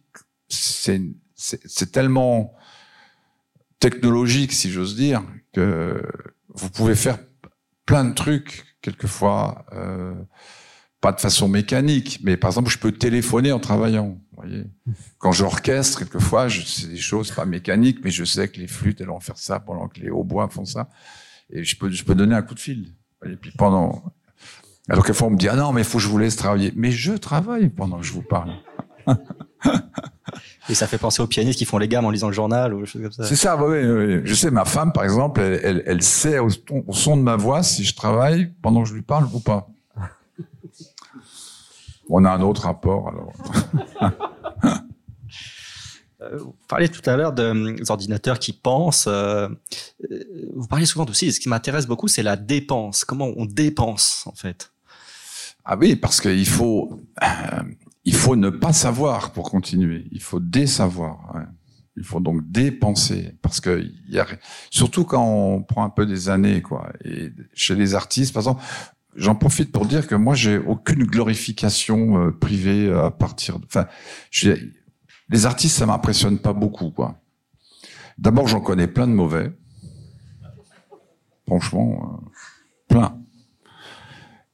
c'est 0.48 1.02
c'est 1.34 1.92
tellement 1.92 2.54
technologique 3.78 4.52
si 4.52 4.70
j'ose 4.70 4.96
dire 4.96 5.22
que 5.52 6.02
vous 6.48 6.70
pouvez 6.70 6.94
faire 6.94 7.18
plein 7.84 8.04
de 8.04 8.14
trucs 8.14 8.71
quelquefois 8.82 9.64
euh, 9.72 10.14
pas 11.00 11.12
de 11.12 11.20
façon 11.20 11.48
mécanique, 11.48 12.20
mais 12.22 12.36
par 12.36 12.50
exemple, 12.50 12.70
je 12.70 12.78
peux 12.78 12.92
téléphoner 12.92 13.50
en 13.50 13.58
travaillant. 13.58 14.20
Voyez, 14.36 14.64
quand 15.18 15.32
j'orchestre, 15.32 15.98
quelquefois, 15.98 16.48
c'est 16.48 16.88
des 16.88 16.96
choses 16.96 17.32
pas 17.32 17.44
mécaniques, 17.44 17.98
mais 18.04 18.10
je 18.10 18.24
sais 18.24 18.48
que 18.48 18.60
les 18.60 18.68
flûtes 18.68 19.00
elles 19.00 19.08
vont 19.08 19.20
faire 19.20 19.38
ça 19.38 19.58
pendant 19.58 19.88
que 19.88 20.00
les 20.00 20.10
hautbois 20.10 20.48
font 20.48 20.64
ça, 20.64 20.88
et 21.50 21.64
je 21.64 21.76
peux 21.76 21.90
je 21.90 22.04
peux 22.04 22.14
donner 22.14 22.34
un 22.34 22.42
coup 22.42 22.54
de 22.54 22.60
fil. 22.60 22.94
Et 23.24 23.36
puis 23.36 23.52
pendant, 23.56 24.04
alors 24.88 25.04
quelquefois 25.04 25.28
on 25.28 25.30
me 25.32 25.36
dit 25.36 25.48
ah 25.48 25.56
non 25.56 25.72
mais 25.72 25.82
il 25.82 25.84
faut 25.84 25.98
que 25.98 26.04
je 26.04 26.08
vous 26.08 26.18
laisse 26.18 26.36
travailler, 26.36 26.72
mais 26.76 26.90
je 26.90 27.12
travaille 27.12 27.68
pendant 27.68 27.98
que 27.98 28.06
je 28.06 28.12
vous 28.12 28.22
parle. 28.22 28.52
Et 30.68 30.74
ça 30.74 30.86
fait 30.86 30.98
penser 30.98 31.20
aux 31.22 31.26
pianistes 31.26 31.58
qui 31.58 31.64
font 31.64 31.78
les 31.78 31.88
gammes 31.88 32.04
en 32.04 32.10
lisant 32.10 32.28
le 32.28 32.32
journal 32.32 32.72
ou 32.72 32.80
des 32.80 32.86
choses 32.86 33.02
comme 33.02 33.12
ça. 33.12 33.24
C'est 33.24 33.36
ça, 33.36 33.56
oui, 33.56 33.84
oui, 33.84 34.20
Je 34.24 34.34
sais, 34.34 34.50
ma 34.50 34.64
femme, 34.64 34.92
par 34.92 35.04
exemple, 35.04 35.40
elle, 35.40 35.60
elle, 35.62 35.82
elle 35.86 36.02
sait 36.02 36.38
au, 36.38 36.48
au, 36.86 36.92
son 36.92 37.16
de 37.16 37.22
ma 37.22 37.36
voix 37.36 37.62
si 37.62 37.84
je 37.84 37.94
travaille 37.96 38.52
pendant 38.62 38.82
que 38.82 38.88
je 38.88 38.94
lui 38.94 39.02
parle 39.02 39.26
ou 39.32 39.40
pas. 39.40 39.68
On 42.08 42.24
a 42.24 42.30
un 42.30 42.42
autre 42.42 42.62
rapport 42.62 43.08
alors. 43.08 43.32
Euh, 46.22 46.38
vous 46.38 46.54
parliez 46.68 46.88
tout 46.88 47.02
à 47.08 47.16
l'heure 47.16 47.32
des 47.32 47.90
ordinateurs 47.90 48.38
qui 48.38 48.52
pensent. 48.52 49.06
Euh, 49.08 49.48
vous 50.54 50.66
parlez 50.68 50.86
souvent 50.86 51.04
aussi, 51.06 51.32
ce 51.32 51.40
qui 51.40 51.48
m'intéresse 51.48 51.86
beaucoup, 51.86 52.08
c'est 52.08 52.22
la 52.22 52.36
dépense. 52.36 53.04
Comment 53.04 53.30
on 53.36 53.44
dépense, 53.44 54.22
en 54.26 54.34
fait? 54.34 54.72
Ah 55.64 55.76
oui, 55.76 55.96
parce 55.96 56.20
qu'il 56.20 56.46
faut, 56.46 57.00
euh, 57.22 57.26
il 58.04 58.14
faut 58.14 58.36
ne 58.36 58.50
pas 58.50 58.72
savoir 58.72 59.32
pour 59.32 59.50
continuer. 59.50 60.06
Il 60.10 60.22
faut 60.22 60.40
désavoir. 60.40 61.34
Ouais. 61.34 61.42
Il 61.96 62.04
faut 62.04 62.20
donc 62.20 62.40
dépenser 62.50 63.36
parce 63.42 63.60
que 63.60 63.86
y 64.08 64.18
a, 64.18 64.26
surtout 64.70 65.04
quand 65.04 65.24
on 65.24 65.62
prend 65.62 65.84
un 65.84 65.90
peu 65.90 66.06
des 66.06 66.30
années, 66.30 66.62
quoi. 66.62 66.90
Et 67.04 67.30
chez 67.52 67.74
les 67.74 67.94
artistes, 67.94 68.32
par 68.32 68.40
exemple, 68.40 68.62
J'en 69.14 69.34
profite 69.34 69.72
pour 69.72 69.86
dire 69.86 70.06
que 70.06 70.14
moi, 70.14 70.34
j'ai 70.34 70.56
aucune 70.58 71.04
glorification 71.04 72.18
euh, 72.18 72.30
privée 72.30 72.90
à 72.90 73.10
partir. 73.10 73.58
De, 73.58 73.66
enfin, 73.66 73.86
les 75.28 75.46
artistes, 75.46 75.76
ça 75.76 75.86
m'impressionne 75.86 76.38
pas 76.38 76.54
beaucoup, 76.54 76.90
quoi. 76.90 77.20
D'abord, 78.16 78.48
j'en 78.48 78.60
connais 78.60 78.86
plein 78.86 79.06
de 79.06 79.12
mauvais. 79.12 79.52
Franchement, 81.46 82.22
euh, 82.24 82.28
plein. 82.88 83.21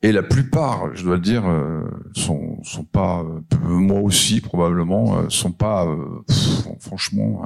Et 0.02 0.12
la 0.12 0.22
plupart, 0.22 0.94
je 0.94 1.02
dois 1.02 1.16
le 1.16 1.22
dire, 1.22 1.46
euh, 1.46 1.82
sont 2.14 2.62
sont 2.62 2.84
pas. 2.84 3.24
moi 3.62 4.00
aussi, 4.00 4.40
probablement, 4.40 5.28
sont 5.28 5.52
pas. 5.52 5.86
franchement 6.80 7.42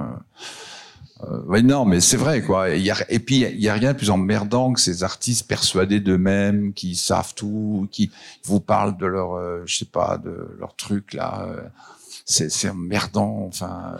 euh, 1.24 1.62
non, 1.62 1.84
mais 1.84 2.00
c'est 2.00 2.16
vrai, 2.16 2.42
quoi. 2.42 2.70
Et, 2.70 3.18
puis, 3.18 3.40
il 3.40 3.60
y 3.60 3.68
a 3.68 3.74
rien 3.74 3.92
de 3.92 3.98
plus 3.98 4.10
emmerdant 4.10 4.72
que 4.72 4.80
ces 4.80 5.04
artistes 5.04 5.46
persuadés 5.46 6.00
d'eux-mêmes, 6.00 6.72
qui 6.72 6.96
savent 6.96 7.34
tout, 7.34 7.88
qui 7.90 8.10
vous 8.44 8.60
parlent 8.60 8.96
de 8.96 9.06
leur, 9.06 9.34
euh, 9.34 9.62
je 9.66 9.78
sais 9.78 9.84
pas, 9.84 10.18
de 10.18 10.56
leur 10.58 10.74
truc 10.76 11.14
là. 11.14 11.46
Euh, 11.48 11.62
c'est, 12.24 12.50
c'est 12.50 12.68
emmerdant, 12.68 13.46
enfin. 13.48 13.96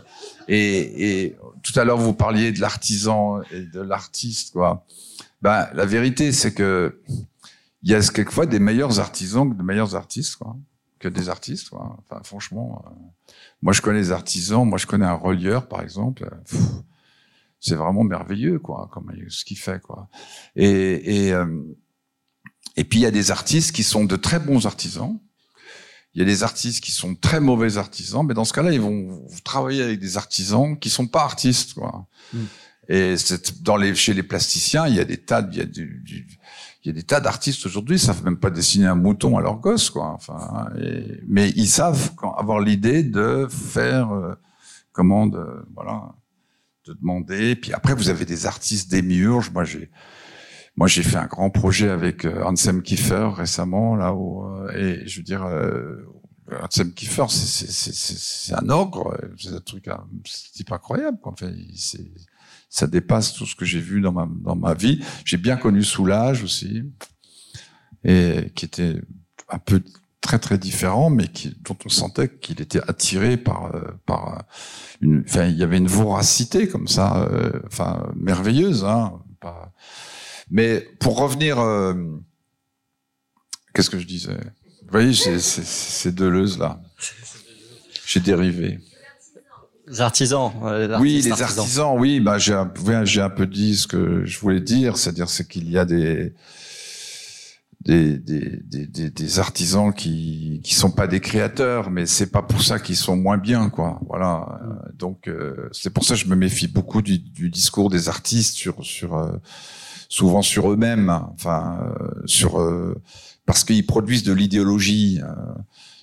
Et, 0.46 1.24
et 1.24 1.36
tout 1.62 1.78
à 1.78 1.84
l'heure, 1.84 1.98
vous 1.98 2.12
parliez 2.12 2.52
de 2.52 2.60
l'artisan 2.60 3.42
et 3.52 3.62
de 3.62 3.80
l'artiste, 3.80 4.52
quoi. 4.52 4.84
Ben, 5.42 5.68
la 5.74 5.84
vérité, 5.84 6.30
c'est 6.30 6.54
que 6.54 7.00
il 7.82 7.90
y 7.90 7.94
a 7.94 8.00
quelquefois 8.00 8.46
des 8.46 8.58
meilleurs 8.58 9.00
artisans 9.00 9.50
que 9.50 9.56
de 9.56 9.62
meilleurs 9.62 9.96
artistes, 9.96 10.36
quoi, 10.36 10.56
que 10.98 11.08
des 11.08 11.28
artistes, 11.28 11.70
quoi. 11.70 11.96
Enfin, 11.98 12.22
franchement, 12.22 12.84
moi, 13.60 13.72
je 13.72 13.82
connais 13.82 14.00
des 14.00 14.12
artisans. 14.12 14.68
Moi, 14.68 14.78
je 14.78 14.86
connais 14.86 15.06
un 15.06 15.14
relieur, 15.14 15.68
par 15.68 15.82
exemple 15.82 16.28
c'est 17.62 17.76
vraiment 17.76 18.02
merveilleux, 18.02 18.58
quoi, 18.58 18.90
comme 18.92 19.12
ce 19.28 19.44
qu'il 19.44 19.56
fait, 19.56 19.80
quoi. 19.80 20.08
Et 20.56 21.26
et, 21.26 21.32
euh, 21.32 21.62
et 22.76 22.84
puis 22.84 22.98
il 22.98 23.02
y 23.02 23.06
a 23.06 23.12
des 23.12 23.30
artistes 23.30 23.72
qui 23.72 23.84
sont 23.84 24.04
de 24.04 24.16
très 24.16 24.40
bons 24.40 24.66
artisans. 24.66 25.18
Il 26.14 26.18
y 26.18 26.22
a 26.22 26.26
des 26.26 26.42
artistes 26.42 26.82
qui 26.82 26.90
sont 26.90 27.14
très 27.14 27.40
mauvais 27.40 27.78
artisans, 27.78 28.26
mais 28.26 28.34
dans 28.34 28.44
ce 28.44 28.52
cas-là, 28.52 28.72
ils 28.72 28.80
vont 28.80 29.26
travailler 29.44 29.82
avec 29.82 30.00
des 30.00 30.16
artisans 30.18 30.78
qui 30.78 30.90
sont 30.90 31.06
pas 31.06 31.22
artistes, 31.22 31.74
quoi. 31.74 32.06
Mm. 32.34 32.38
Et 32.88 33.16
c'est 33.16 33.62
dans 33.62 33.76
les 33.76 33.94
chez 33.94 34.12
les 34.12 34.24
plasticiens, 34.24 34.88
il 34.88 34.96
y 34.96 35.00
a 35.00 35.04
des 35.04 35.18
tas, 35.18 35.48
il 35.52 35.58
y 35.58 35.60
a 35.60 35.64
du, 35.64 36.26
il 36.84 36.88
y 36.88 36.90
a 36.90 36.94
des 36.94 37.02
tas 37.02 37.20
d'artistes 37.20 37.64
aujourd'hui, 37.66 37.96
ils 37.96 38.00
savent 38.00 38.24
même 38.24 38.38
pas 38.38 38.50
dessiner 38.50 38.86
un 38.86 38.94
mouton 38.94 39.38
à 39.38 39.40
leur 39.40 39.58
gosse, 39.58 39.90
quoi. 39.90 40.08
Enfin, 40.08 40.68
et, 40.80 41.20
mais 41.28 41.50
ils 41.50 41.68
savent 41.68 42.14
quand, 42.16 42.34
avoir 42.34 42.60
l'idée 42.60 43.02
de 43.02 43.46
faire 43.48 44.12
euh, 44.12 44.34
comment, 44.92 45.26
de, 45.26 45.64
voilà 45.74 46.14
de 46.86 46.94
demander. 46.94 47.54
Puis 47.56 47.72
après, 47.72 47.94
vous 47.94 48.08
avez 48.08 48.24
des 48.24 48.46
artistes 48.46 48.90
démiurges. 48.90 49.52
Moi, 49.52 49.64
j'ai 49.64 49.90
moi 50.76 50.86
j'ai 50.86 51.02
fait 51.02 51.16
un 51.16 51.26
grand 51.26 51.50
projet 51.50 51.90
avec 51.90 52.24
euh, 52.24 52.80
Kiefer 52.82 53.28
récemment 53.34 53.94
là 53.94 54.14
où 54.14 54.44
euh, 54.44 54.72
et 54.74 55.06
je 55.06 55.18
veux 55.18 55.22
dire 55.22 55.44
euh, 55.44 55.96
Ansem 56.62 56.92
Kiefer 56.94 57.26
c'est 57.28 58.54
un 58.54 58.68
ogre 58.70 59.18
c'est 59.38 59.52
un 59.52 59.60
truc 59.60 59.88
incroyable 60.70 61.18
quoi. 61.20 61.32
Enfin, 61.32 61.52
c'est 61.76 62.10
ça 62.72 62.86
dépasse 62.86 63.34
tout 63.34 63.44
ce 63.44 63.54
que 63.54 63.66
j'ai 63.66 63.80
vu 63.80 64.00
dans 64.00 64.12
ma 64.12 64.26
dans 64.26 64.56
ma 64.56 64.72
vie. 64.72 65.04
J'ai 65.26 65.36
bien 65.36 65.56
connu 65.56 65.84
Soulage 65.84 66.42
aussi 66.42 66.84
et 68.02 68.50
qui 68.54 68.64
était 68.64 68.94
un 69.50 69.58
peu 69.58 69.82
très 70.22 70.38
très 70.38 70.56
différent, 70.56 71.10
mais 71.10 71.28
qui, 71.28 71.54
dont 71.60 71.76
on 71.84 71.90
sentait 71.90 72.30
qu'il 72.30 72.62
était 72.62 72.80
attiré 72.88 73.36
par 73.36 73.74
euh, 73.74 73.90
par 74.06 74.28
euh, 74.28 74.40
une. 75.02 75.22
Enfin, 75.28 75.44
il 75.44 75.56
y 75.58 75.62
avait 75.62 75.76
une 75.76 75.86
voracité 75.86 76.66
comme 76.66 76.88
ça, 76.88 77.28
euh, 77.30 77.60
enfin 77.66 78.10
merveilleuse. 78.16 78.86
Hein. 78.86 79.20
Mais 80.50 80.80
pour 80.98 81.18
revenir, 81.18 81.56
qu'est-ce 83.74 83.90
que 83.90 83.98
je 83.98 84.06
disais? 84.06 84.38
Vous 84.82 84.92
voyez, 84.92 85.12
c'est 85.14 86.14
Deleuze 86.14 86.58
là. 86.58 86.80
J'ai 88.06 88.20
dérivé. 88.20 88.78
Les 89.88 90.00
artisans. 90.00 90.52
oui, 91.00 91.22
les 91.22 91.42
artisans. 91.42 91.96
oui, 91.98 92.20
bah 92.20 92.38
j'ai 92.38 92.54
un, 92.54 92.66
peu 93.30 93.46
dit 93.46 93.76
ce 93.76 93.86
que 93.86 94.24
je 94.24 94.38
voulais 94.38 94.60
dire, 94.60 94.96
c'est-à-dire 94.96 95.28
c'est 95.28 95.48
qu'il 95.48 95.70
y 95.70 95.78
a 95.78 95.84
des 95.84 96.34
des, 97.84 98.16
des, 98.16 98.60
des, 98.86 99.10
des, 99.10 99.38
artisans 99.40 99.92
qui 99.92 100.60
qui 100.62 100.74
sont 100.76 100.92
pas 100.92 101.08
des 101.08 101.18
créateurs, 101.18 101.90
mais 101.90 102.06
c'est 102.06 102.30
pas 102.30 102.42
pour 102.42 102.62
ça 102.62 102.78
qu'ils 102.78 102.96
sont 102.96 103.16
moins 103.16 103.38
bien, 103.38 103.70
quoi. 103.70 104.00
Voilà. 104.06 104.60
Mm. 104.62 104.96
Donc 104.98 105.28
euh, 105.28 105.68
c'est 105.72 105.90
pour 105.90 106.04
ça 106.04 106.14
que 106.14 106.20
je 106.20 106.28
me 106.28 106.36
méfie 106.36 106.68
beaucoup 106.68 107.02
du, 107.02 107.18
du 107.18 107.50
discours 107.50 107.90
des 107.90 108.08
artistes 108.08 108.54
sur 108.54 108.84
sur 108.84 109.16
euh, 109.16 109.32
souvent 110.08 110.42
sur 110.42 110.70
eux-mêmes, 110.70 111.10
enfin 111.34 111.80
euh, 111.82 112.22
sur 112.26 112.60
parce 113.46 113.64
qu'ils 113.64 113.86
produisent 113.86 114.22
de 114.22 114.32
l'idéologie, 114.32 115.20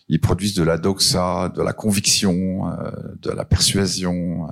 ils 0.10 0.20
produisent 0.20 0.56
de 0.56 0.64
la 0.64 0.78
doxa, 0.78 1.54
de 1.56 1.62
la 1.62 1.74
conviction, 1.74 2.66
de 3.22 3.30
la 3.30 3.46
persuasion. 3.46 4.48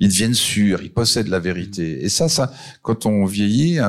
ils 0.00 0.08
deviennent 0.08 0.34
sûrs, 0.34 0.82
ils 0.82 0.92
possèdent 0.92 1.28
la 1.28 1.40
vérité. 1.40 2.04
Et 2.04 2.08
ça, 2.08 2.28
ça, 2.28 2.52
quand 2.82 3.04
on 3.06 3.26
vieillit 3.26 3.80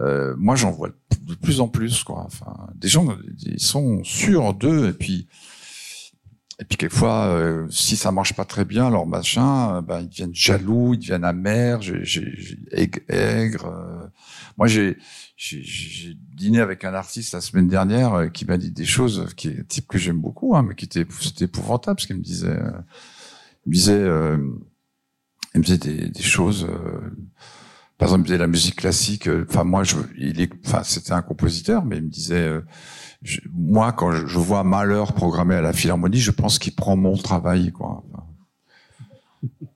euh, 0.00 0.34
moi, 0.38 0.56
j'en 0.56 0.70
vois 0.70 0.88
de 1.22 1.34
plus 1.34 1.60
en 1.60 1.68
plus, 1.68 2.02
quoi. 2.02 2.24
Enfin, 2.26 2.68
des 2.74 2.88
gens, 2.88 3.06
ils 3.44 3.60
sont 3.60 4.02
sûrs 4.04 4.54
d'eux, 4.54 4.88
et 4.88 4.92
puis, 4.92 5.26
et 6.62 6.64
puis 6.64 6.76
quelquefois, 6.76 7.26
euh, 7.26 7.66
si 7.70 7.96
ça 7.96 8.12
marche 8.12 8.34
pas 8.34 8.44
très 8.44 8.64
bien, 8.64 8.88
leur 8.88 9.04
machin, 9.04 9.78
euh, 9.78 9.80
ben, 9.80 9.98
ils 9.98 10.08
deviennent 10.08 10.32
jaloux, 10.32 10.94
ils 10.94 11.00
deviennent 11.00 11.24
amers, 11.24 11.80
aigres. 13.08 14.10
moi, 14.56 14.68
j'ai, 14.68 14.96
dîné 16.36 16.60
avec 16.60 16.84
un 16.84 16.94
artiste 16.94 17.34
la 17.34 17.40
semaine 17.40 17.66
dernière 17.66 18.30
qui 18.30 18.44
m'a 18.44 18.58
dit 18.58 18.70
des 18.70 18.84
choses, 18.84 19.26
qui 19.36 19.48
est 19.48 19.58
un 19.58 19.64
type 19.64 19.88
que 19.88 19.98
j'aime 19.98 20.20
beaucoup, 20.20 20.54
hein, 20.54 20.62
mais 20.62 20.76
qui 20.76 20.84
était, 20.84 21.04
c'était 21.20 21.46
épouvantable, 21.46 21.96
parce 21.96 22.06
qu'il 22.06 22.14
me 22.14 22.22
disait, 22.22 22.56
il 23.66 23.70
me 23.70 23.74
disait, 23.74 24.06
il 25.54 25.58
me 25.58 25.64
disait 25.64 25.78
des, 25.78 26.10
des 26.10 26.22
choses 26.22 26.68
par 28.02 28.08
exemple, 28.08 28.22
il 28.22 28.32
disait 28.32 28.38
la 28.38 28.48
musique 28.48 28.74
classique. 28.74 29.28
Euh, 29.28 29.46
enfin, 29.48 29.62
moi, 29.62 29.84
je, 29.84 29.94
il 30.18 30.40
est, 30.40 30.50
enfin, 30.66 30.82
c'était 30.82 31.12
un 31.12 31.22
compositeur, 31.22 31.84
mais 31.84 31.98
il 31.98 32.02
me 32.02 32.08
disait, 32.08 32.34
euh, 32.34 32.60
moi, 33.52 33.92
quand 33.92 34.10
je, 34.10 34.38
vois 34.40 34.64
Malheur 34.64 35.12
programmé 35.12 35.54
à 35.54 35.60
la 35.60 35.72
Philharmonie, 35.72 36.18
je 36.18 36.32
pense 36.32 36.58
qu'il 36.58 36.74
prend 36.74 36.96
mon 36.96 37.16
travail, 37.16 37.70
quoi. 37.70 38.02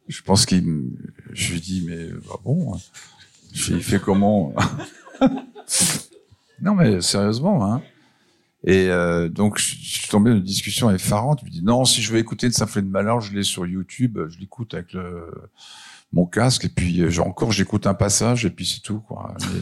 je 0.08 0.22
pense 0.22 0.44
qu'il, 0.44 0.90
je 1.34 1.52
lui 1.52 1.60
dis, 1.60 1.84
mais 1.86 2.08
bah 2.28 2.40
bon, 2.42 2.74
hein. 2.74 2.78
il 3.68 3.82
fait 3.84 4.00
comment? 4.00 4.52
Non, 6.62 6.74
mais 6.74 7.02
sérieusement, 7.02 7.70
hein. 7.70 7.82
Et 8.64 8.88
euh, 8.88 9.28
donc, 9.28 9.58
je 9.58 9.76
suis 9.76 10.08
tombé 10.08 10.30
dans 10.30 10.36
une 10.36 10.42
discussion 10.42 10.90
effarante. 10.90 11.40
Je 11.42 11.44
me 11.44 11.50
dis, 11.50 11.62
non, 11.62 11.84
si 11.84 12.02
je 12.02 12.10
veux 12.10 12.18
écouter 12.18 12.46
une 12.46 12.52
symphonie 12.52 12.88
de 12.88 12.92
malheur, 12.92 13.20
je 13.20 13.32
l'ai 13.32 13.44
sur 13.44 13.66
YouTube, 13.66 14.18
je 14.30 14.38
l'écoute 14.40 14.74
avec 14.74 14.94
le, 14.94 15.30
mon 16.12 16.26
casque, 16.26 16.64
et 16.64 16.68
puis 16.68 17.00
euh, 17.00 17.20
encore, 17.20 17.52
j'écoute 17.52 17.86
un 17.86 17.94
passage, 17.94 18.44
et 18.44 18.50
puis 18.50 18.66
c'est 18.66 18.80
tout. 18.80 19.00
Quoi. 19.00 19.34
Mais 19.40 19.60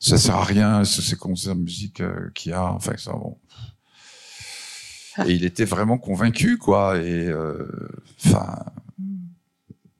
ça 0.00 0.18
sert 0.18 0.36
à 0.36 0.44
rien, 0.44 0.84
ces 0.84 1.16
concerts 1.16 1.56
de 1.56 1.62
musique 1.62 2.00
euh, 2.00 2.30
qu'il 2.34 2.52
y 2.52 2.54
a, 2.54 2.64
enfin, 2.64 2.92
ça, 2.96 3.12
bon. 3.12 3.38
Et 5.26 5.32
il 5.32 5.44
était 5.44 5.64
vraiment 5.64 5.98
convaincu, 5.98 6.58
quoi. 6.58 6.98
Et 6.98 7.28
euh, 7.28 7.68
enfin, 8.24 8.56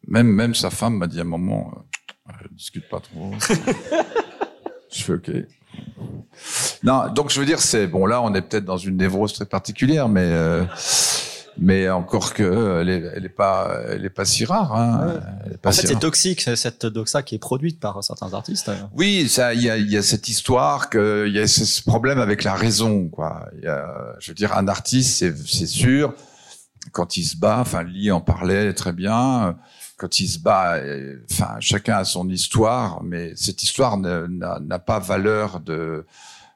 même 0.09 0.26
même 0.26 0.55
sa 0.55 0.70
femme 0.70 0.97
m'a 0.97 1.07
dit 1.07 1.18
à 1.18 1.22
un 1.22 1.24
moment, 1.24 1.72
euh, 2.28 2.32
discute 2.51 2.88
pas 2.88 3.01
trop. 3.01 3.32
je 4.92 5.03
fais 5.03 5.12
ok. 5.12 5.30
Non, 6.82 7.12
donc 7.12 7.30
je 7.30 7.40
veux 7.40 7.47
dire, 7.47 7.61
c'est 7.61 7.86
bon 7.86 8.07
là, 8.07 8.22
on 8.22 8.34
est 8.34 8.42
peut-être 8.42 8.64
dans 8.64 8.76
une 8.76 8.97
névrose 8.97 9.32
très 9.32 9.47
particulière, 9.47 10.09
mais 10.09 10.24
euh, 10.24 10.64
mais 11.59 11.89
encore 11.89 12.35
que 12.35 12.81
elle 12.81 12.89
est, 12.89 13.05
elle 13.15 13.25
est 13.25 13.29
pas 13.29 13.77
elle 13.89 14.05
est 14.05 14.11
pas 14.11 14.25
si 14.25 14.45
rare. 14.45 14.75
Hein. 14.75 15.21
en 15.65 15.73
fait, 15.73 15.87
c'est 15.87 15.99
toxique 15.99 16.41
cette 16.41 16.87
doxa 16.87 17.23
qui 17.23 17.35
est 17.35 17.39
produite 17.39 17.81
par 17.81 18.03
certains 18.03 18.33
artistes. 18.35 18.71
Oui, 18.95 19.29
ça, 19.29 19.55
il 19.55 19.63
y 19.63 19.71
a, 19.71 19.77
y 19.77 19.97
a 19.97 20.03
cette 20.03 20.29
histoire 20.29 20.91
que 20.91 21.25
il 21.27 21.35
y 21.35 21.39
a 21.39 21.47
ce 21.47 21.83
problème 21.83 22.19
avec 22.19 22.45
la 22.45 22.55
raison, 22.55 23.09
quoi. 23.09 23.49
Y 23.63 23.67
a, 23.67 24.15
je 24.19 24.31
veux 24.31 24.35
dire, 24.35 24.57
un 24.57 24.69
artiste, 24.69 25.25
c'est 25.47 25.67
sûr, 25.67 26.15
quand 26.93 27.17
il 27.17 27.25
se 27.25 27.37
bat, 27.37 27.59
enfin, 27.61 27.83
Lee 27.83 28.11
en 28.11 28.21
parlait 28.21 28.73
très 28.75 28.93
bien. 28.93 29.57
Quand 29.97 30.19
il 30.19 30.29
se 30.29 30.41
bat, 30.41 30.81
enfin, 31.31 31.57
chacun 31.61 31.99
a 31.99 32.05
son 32.05 32.29
histoire, 32.29 33.03
mais 33.03 33.33
cette 33.37 33.63
histoire 33.63 33.97
n'a 33.97 34.79
pas 34.79 34.99
valeur 34.99 35.61
de 35.61 36.05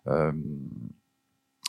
euh, 0.09 0.33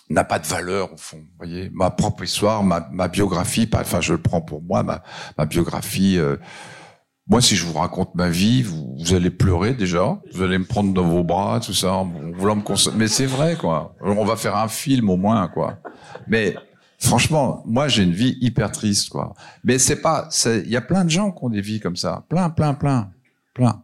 n'a 0.09 0.23
pas 0.23 0.39
de 0.39 0.47
valeur 0.47 0.93
au 0.93 0.97
fond. 0.97 1.17
Vous 1.17 1.37
voyez, 1.37 1.69
ma 1.73 1.89
propre 1.91 2.23
histoire, 2.23 2.63
ma, 2.63 2.87
ma 2.91 3.07
biographie, 3.07 3.69
enfin 3.73 4.01
je 4.01 4.13
le 4.13 4.21
prends 4.21 4.41
pour 4.41 4.61
moi, 4.61 4.83
ma, 4.83 5.03
ma 5.37 5.45
biographie. 5.45 6.17
Euh, 6.17 6.37
moi, 7.27 7.41
si 7.41 7.55
je 7.55 7.63
vous 7.63 7.73
raconte 7.73 8.15
ma 8.15 8.27
vie, 8.27 8.63
vous, 8.63 8.95
vous, 8.97 9.13
allez 9.13 9.29
pleurer 9.29 9.75
déjà, 9.75 10.19
vous 10.33 10.41
allez 10.41 10.57
me 10.57 10.65
prendre 10.65 10.93
dans 10.93 11.07
vos 11.07 11.23
bras, 11.23 11.59
tout 11.59 11.75
ça, 11.75 12.03
voulant 12.33 12.55
me 12.55 12.63
consommer. 12.63 12.97
Mais 12.97 13.07
c'est 13.07 13.27
vrai, 13.27 13.55
quoi. 13.55 13.95
On 14.01 14.25
va 14.25 14.35
faire 14.35 14.55
un 14.55 14.67
film 14.67 15.11
au 15.11 15.15
moins, 15.15 15.47
quoi. 15.47 15.77
Mais 16.27 16.55
franchement, 16.97 17.61
moi, 17.67 17.87
j'ai 17.87 18.01
une 18.01 18.13
vie 18.13 18.35
hyper 18.41 18.71
triste, 18.71 19.09
quoi. 19.09 19.35
Mais 19.63 19.77
c'est 19.77 20.01
pas, 20.01 20.27
il 20.45 20.69
y 20.69 20.75
a 20.75 20.81
plein 20.81 21.05
de 21.05 21.11
gens 21.11 21.31
qui 21.31 21.43
ont 21.43 21.49
des 21.49 21.61
vies 21.61 21.79
comme 21.79 21.95
ça, 21.95 22.25
plein, 22.29 22.49
plein, 22.49 22.73
plein, 22.73 23.11
plein. 23.53 23.83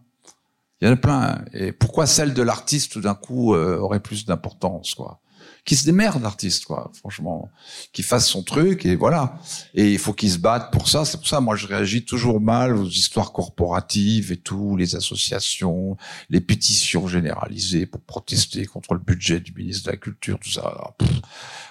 Il 0.82 0.88
y 0.88 0.90
en 0.90 0.94
a 0.94 0.98
plein. 0.98 1.46
Et 1.54 1.72
pourquoi 1.72 2.08
celle 2.08 2.34
de 2.34 2.42
l'artiste, 2.42 2.94
tout 2.94 3.02
d'un 3.02 3.14
coup, 3.14 3.54
euh, 3.54 3.78
aurait 3.78 4.00
plus 4.00 4.26
d'importance, 4.26 4.96
quoi? 4.96 5.20
Qui 5.66 5.76
se 5.76 5.86
démerde 5.86 6.22
l'artiste 6.22 6.66
quoi 6.66 6.92
franchement. 6.98 7.50
Qui 7.92 8.04
fasse 8.04 8.28
son 8.28 8.44
truc 8.44 8.86
et 8.86 8.96
voilà. 8.96 9.38
Et 9.74 9.92
il 9.92 10.00
faut 10.00 10.14
qu'il 10.14 10.32
se 10.32 10.38
batte 10.38 10.72
pour 10.72 10.88
ça. 10.88 11.06
C'est 11.06 11.18
pour 11.18 11.28
ça 11.28 11.42
moi 11.42 11.56
je 11.56 11.68
réagis 11.68 12.06
toujours 12.06 12.40
mal 12.40 12.78
aux 12.78 12.88
histoires 12.88 13.34
corporatives 13.34 14.32
et 14.32 14.38
tout 14.38 14.78
les 14.78 14.96
associations 14.96 15.98
les 16.30 16.42
pétitions 16.42 17.08
généralisées 17.08 17.86
pour 17.86 18.02
protester 18.02 18.66
contre 18.66 18.94
le 18.94 19.00
budget 19.00 19.40
du 19.40 19.54
ministre 19.54 19.88
de 19.88 19.92
la 19.92 19.98
culture 19.98 20.40
tout 20.40 20.52
ça. 20.52 20.96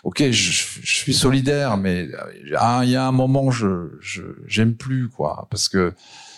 Ok 0.03 0.23
je, 0.31 0.65
suis 0.83 1.15
solidaire 1.15 1.77
mais 1.77 2.09
ah, 2.57 2.83
il 2.85 2.91
y 2.91 2.97
a 2.97 3.07
un 3.07 3.13
moment 3.13 3.51
je 3.51 3.99
j'aime 4.47 4.75
plus 4.75 5.09
quoi 5.09 5.47
parce 5.51 5.69
que 5.69 5.95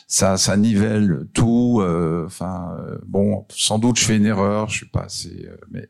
ça, 0.07 0.37
ça 0.37 0.57
nivelle 0.57 1.27
tout. 1.33 1.81
Euh, 1.81 2.25
enfin, 2.27 2.77
euh, 2.79 2.99
bon, 3.07 3.45
sans 3.51 3.79
doute 3.79 3.99
je 3.99 4.05
fais 4.05 4.17
une 4.17 4.27
erreur, 4.27 4.69
je 4.69 4.77
suis 4.77 4.87
pas 4.87 5.03
assez, 5.03 5.47
euh, 5.49 5.57
mais 5.71 5.89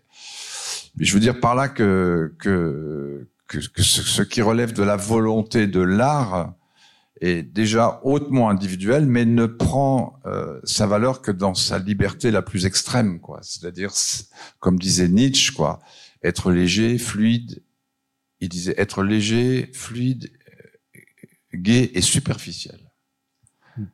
mais 0.96 1.04
je 1.04 1.12
veux 1.12 1.20
dire 1.20 1.40
par 1.40 1.54
là 1.54 1.68
que, 1.68 2.34
que, 2.38 3.28
que, 3.48 3.82
ce, 3.82 4.22
qui 4.22 4.42
relève 4.42 4.72
de 4.72 4.82
la 4.82 4.96
volonté 4.96 5.66
de 5.66 5.80
l'art 5.80 6.54
est 7.20 7.42
déjà 7.42 8.00
hautement 8.04 8.50
individuel, 8.50 9.06
mais 9.06 9.24
ne 9.24 9.46
prend 9.46 10.20
euh, 10.26 10.60
sa 10.64 10.86
valeur 10.86 11.22
que 11.22 11.30
dans 11.30 11.54
sa 11.54 11.78
liberté 11.78 12.30
la 12.30 12.42
plus 12.42 12.66
extrême, 12.66 13.20
quoi. 13.20 13.40
C'est-à-dire, 13.42 13.92
comme 14.58 14.78
disait 14.78 15.08
Nietzsche, 15.08 15.52
quoi, 15.52 15.80
être 16.22 16.50
léger, 16.50 16.98
fluide. 16.98 17.62
Il 18.40 18.50
disait 18.50 18.74
être 18.76 19.02
léger, 19.02 19.70
fluide, 19.72 20.30
gai 21.54 21.90
et 21.94 22.02
superficiel. 22.02 22.92
Hmm. 23.76 23.86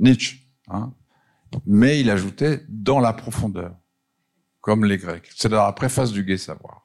Nietzsche, 0.00 0.38
hein. 0.68 0.92
Mais 1.66 2.00
il 2.00 2.10
ajoutait 2.10 2.64
dans 2.68 2.98
la 2.98 3.12
profondeur 3.12 3.76
comme 4.64 4.86
les 4.86 4.96
Grecs. 4.96 5.28
C'est 5.36 5.50
dans 5.50 5.62
la 5.62 5.72
préface 5.72 6.10
du 6.10 6.24
Gai 6.24 6.38
Savoir. 6.38 6.83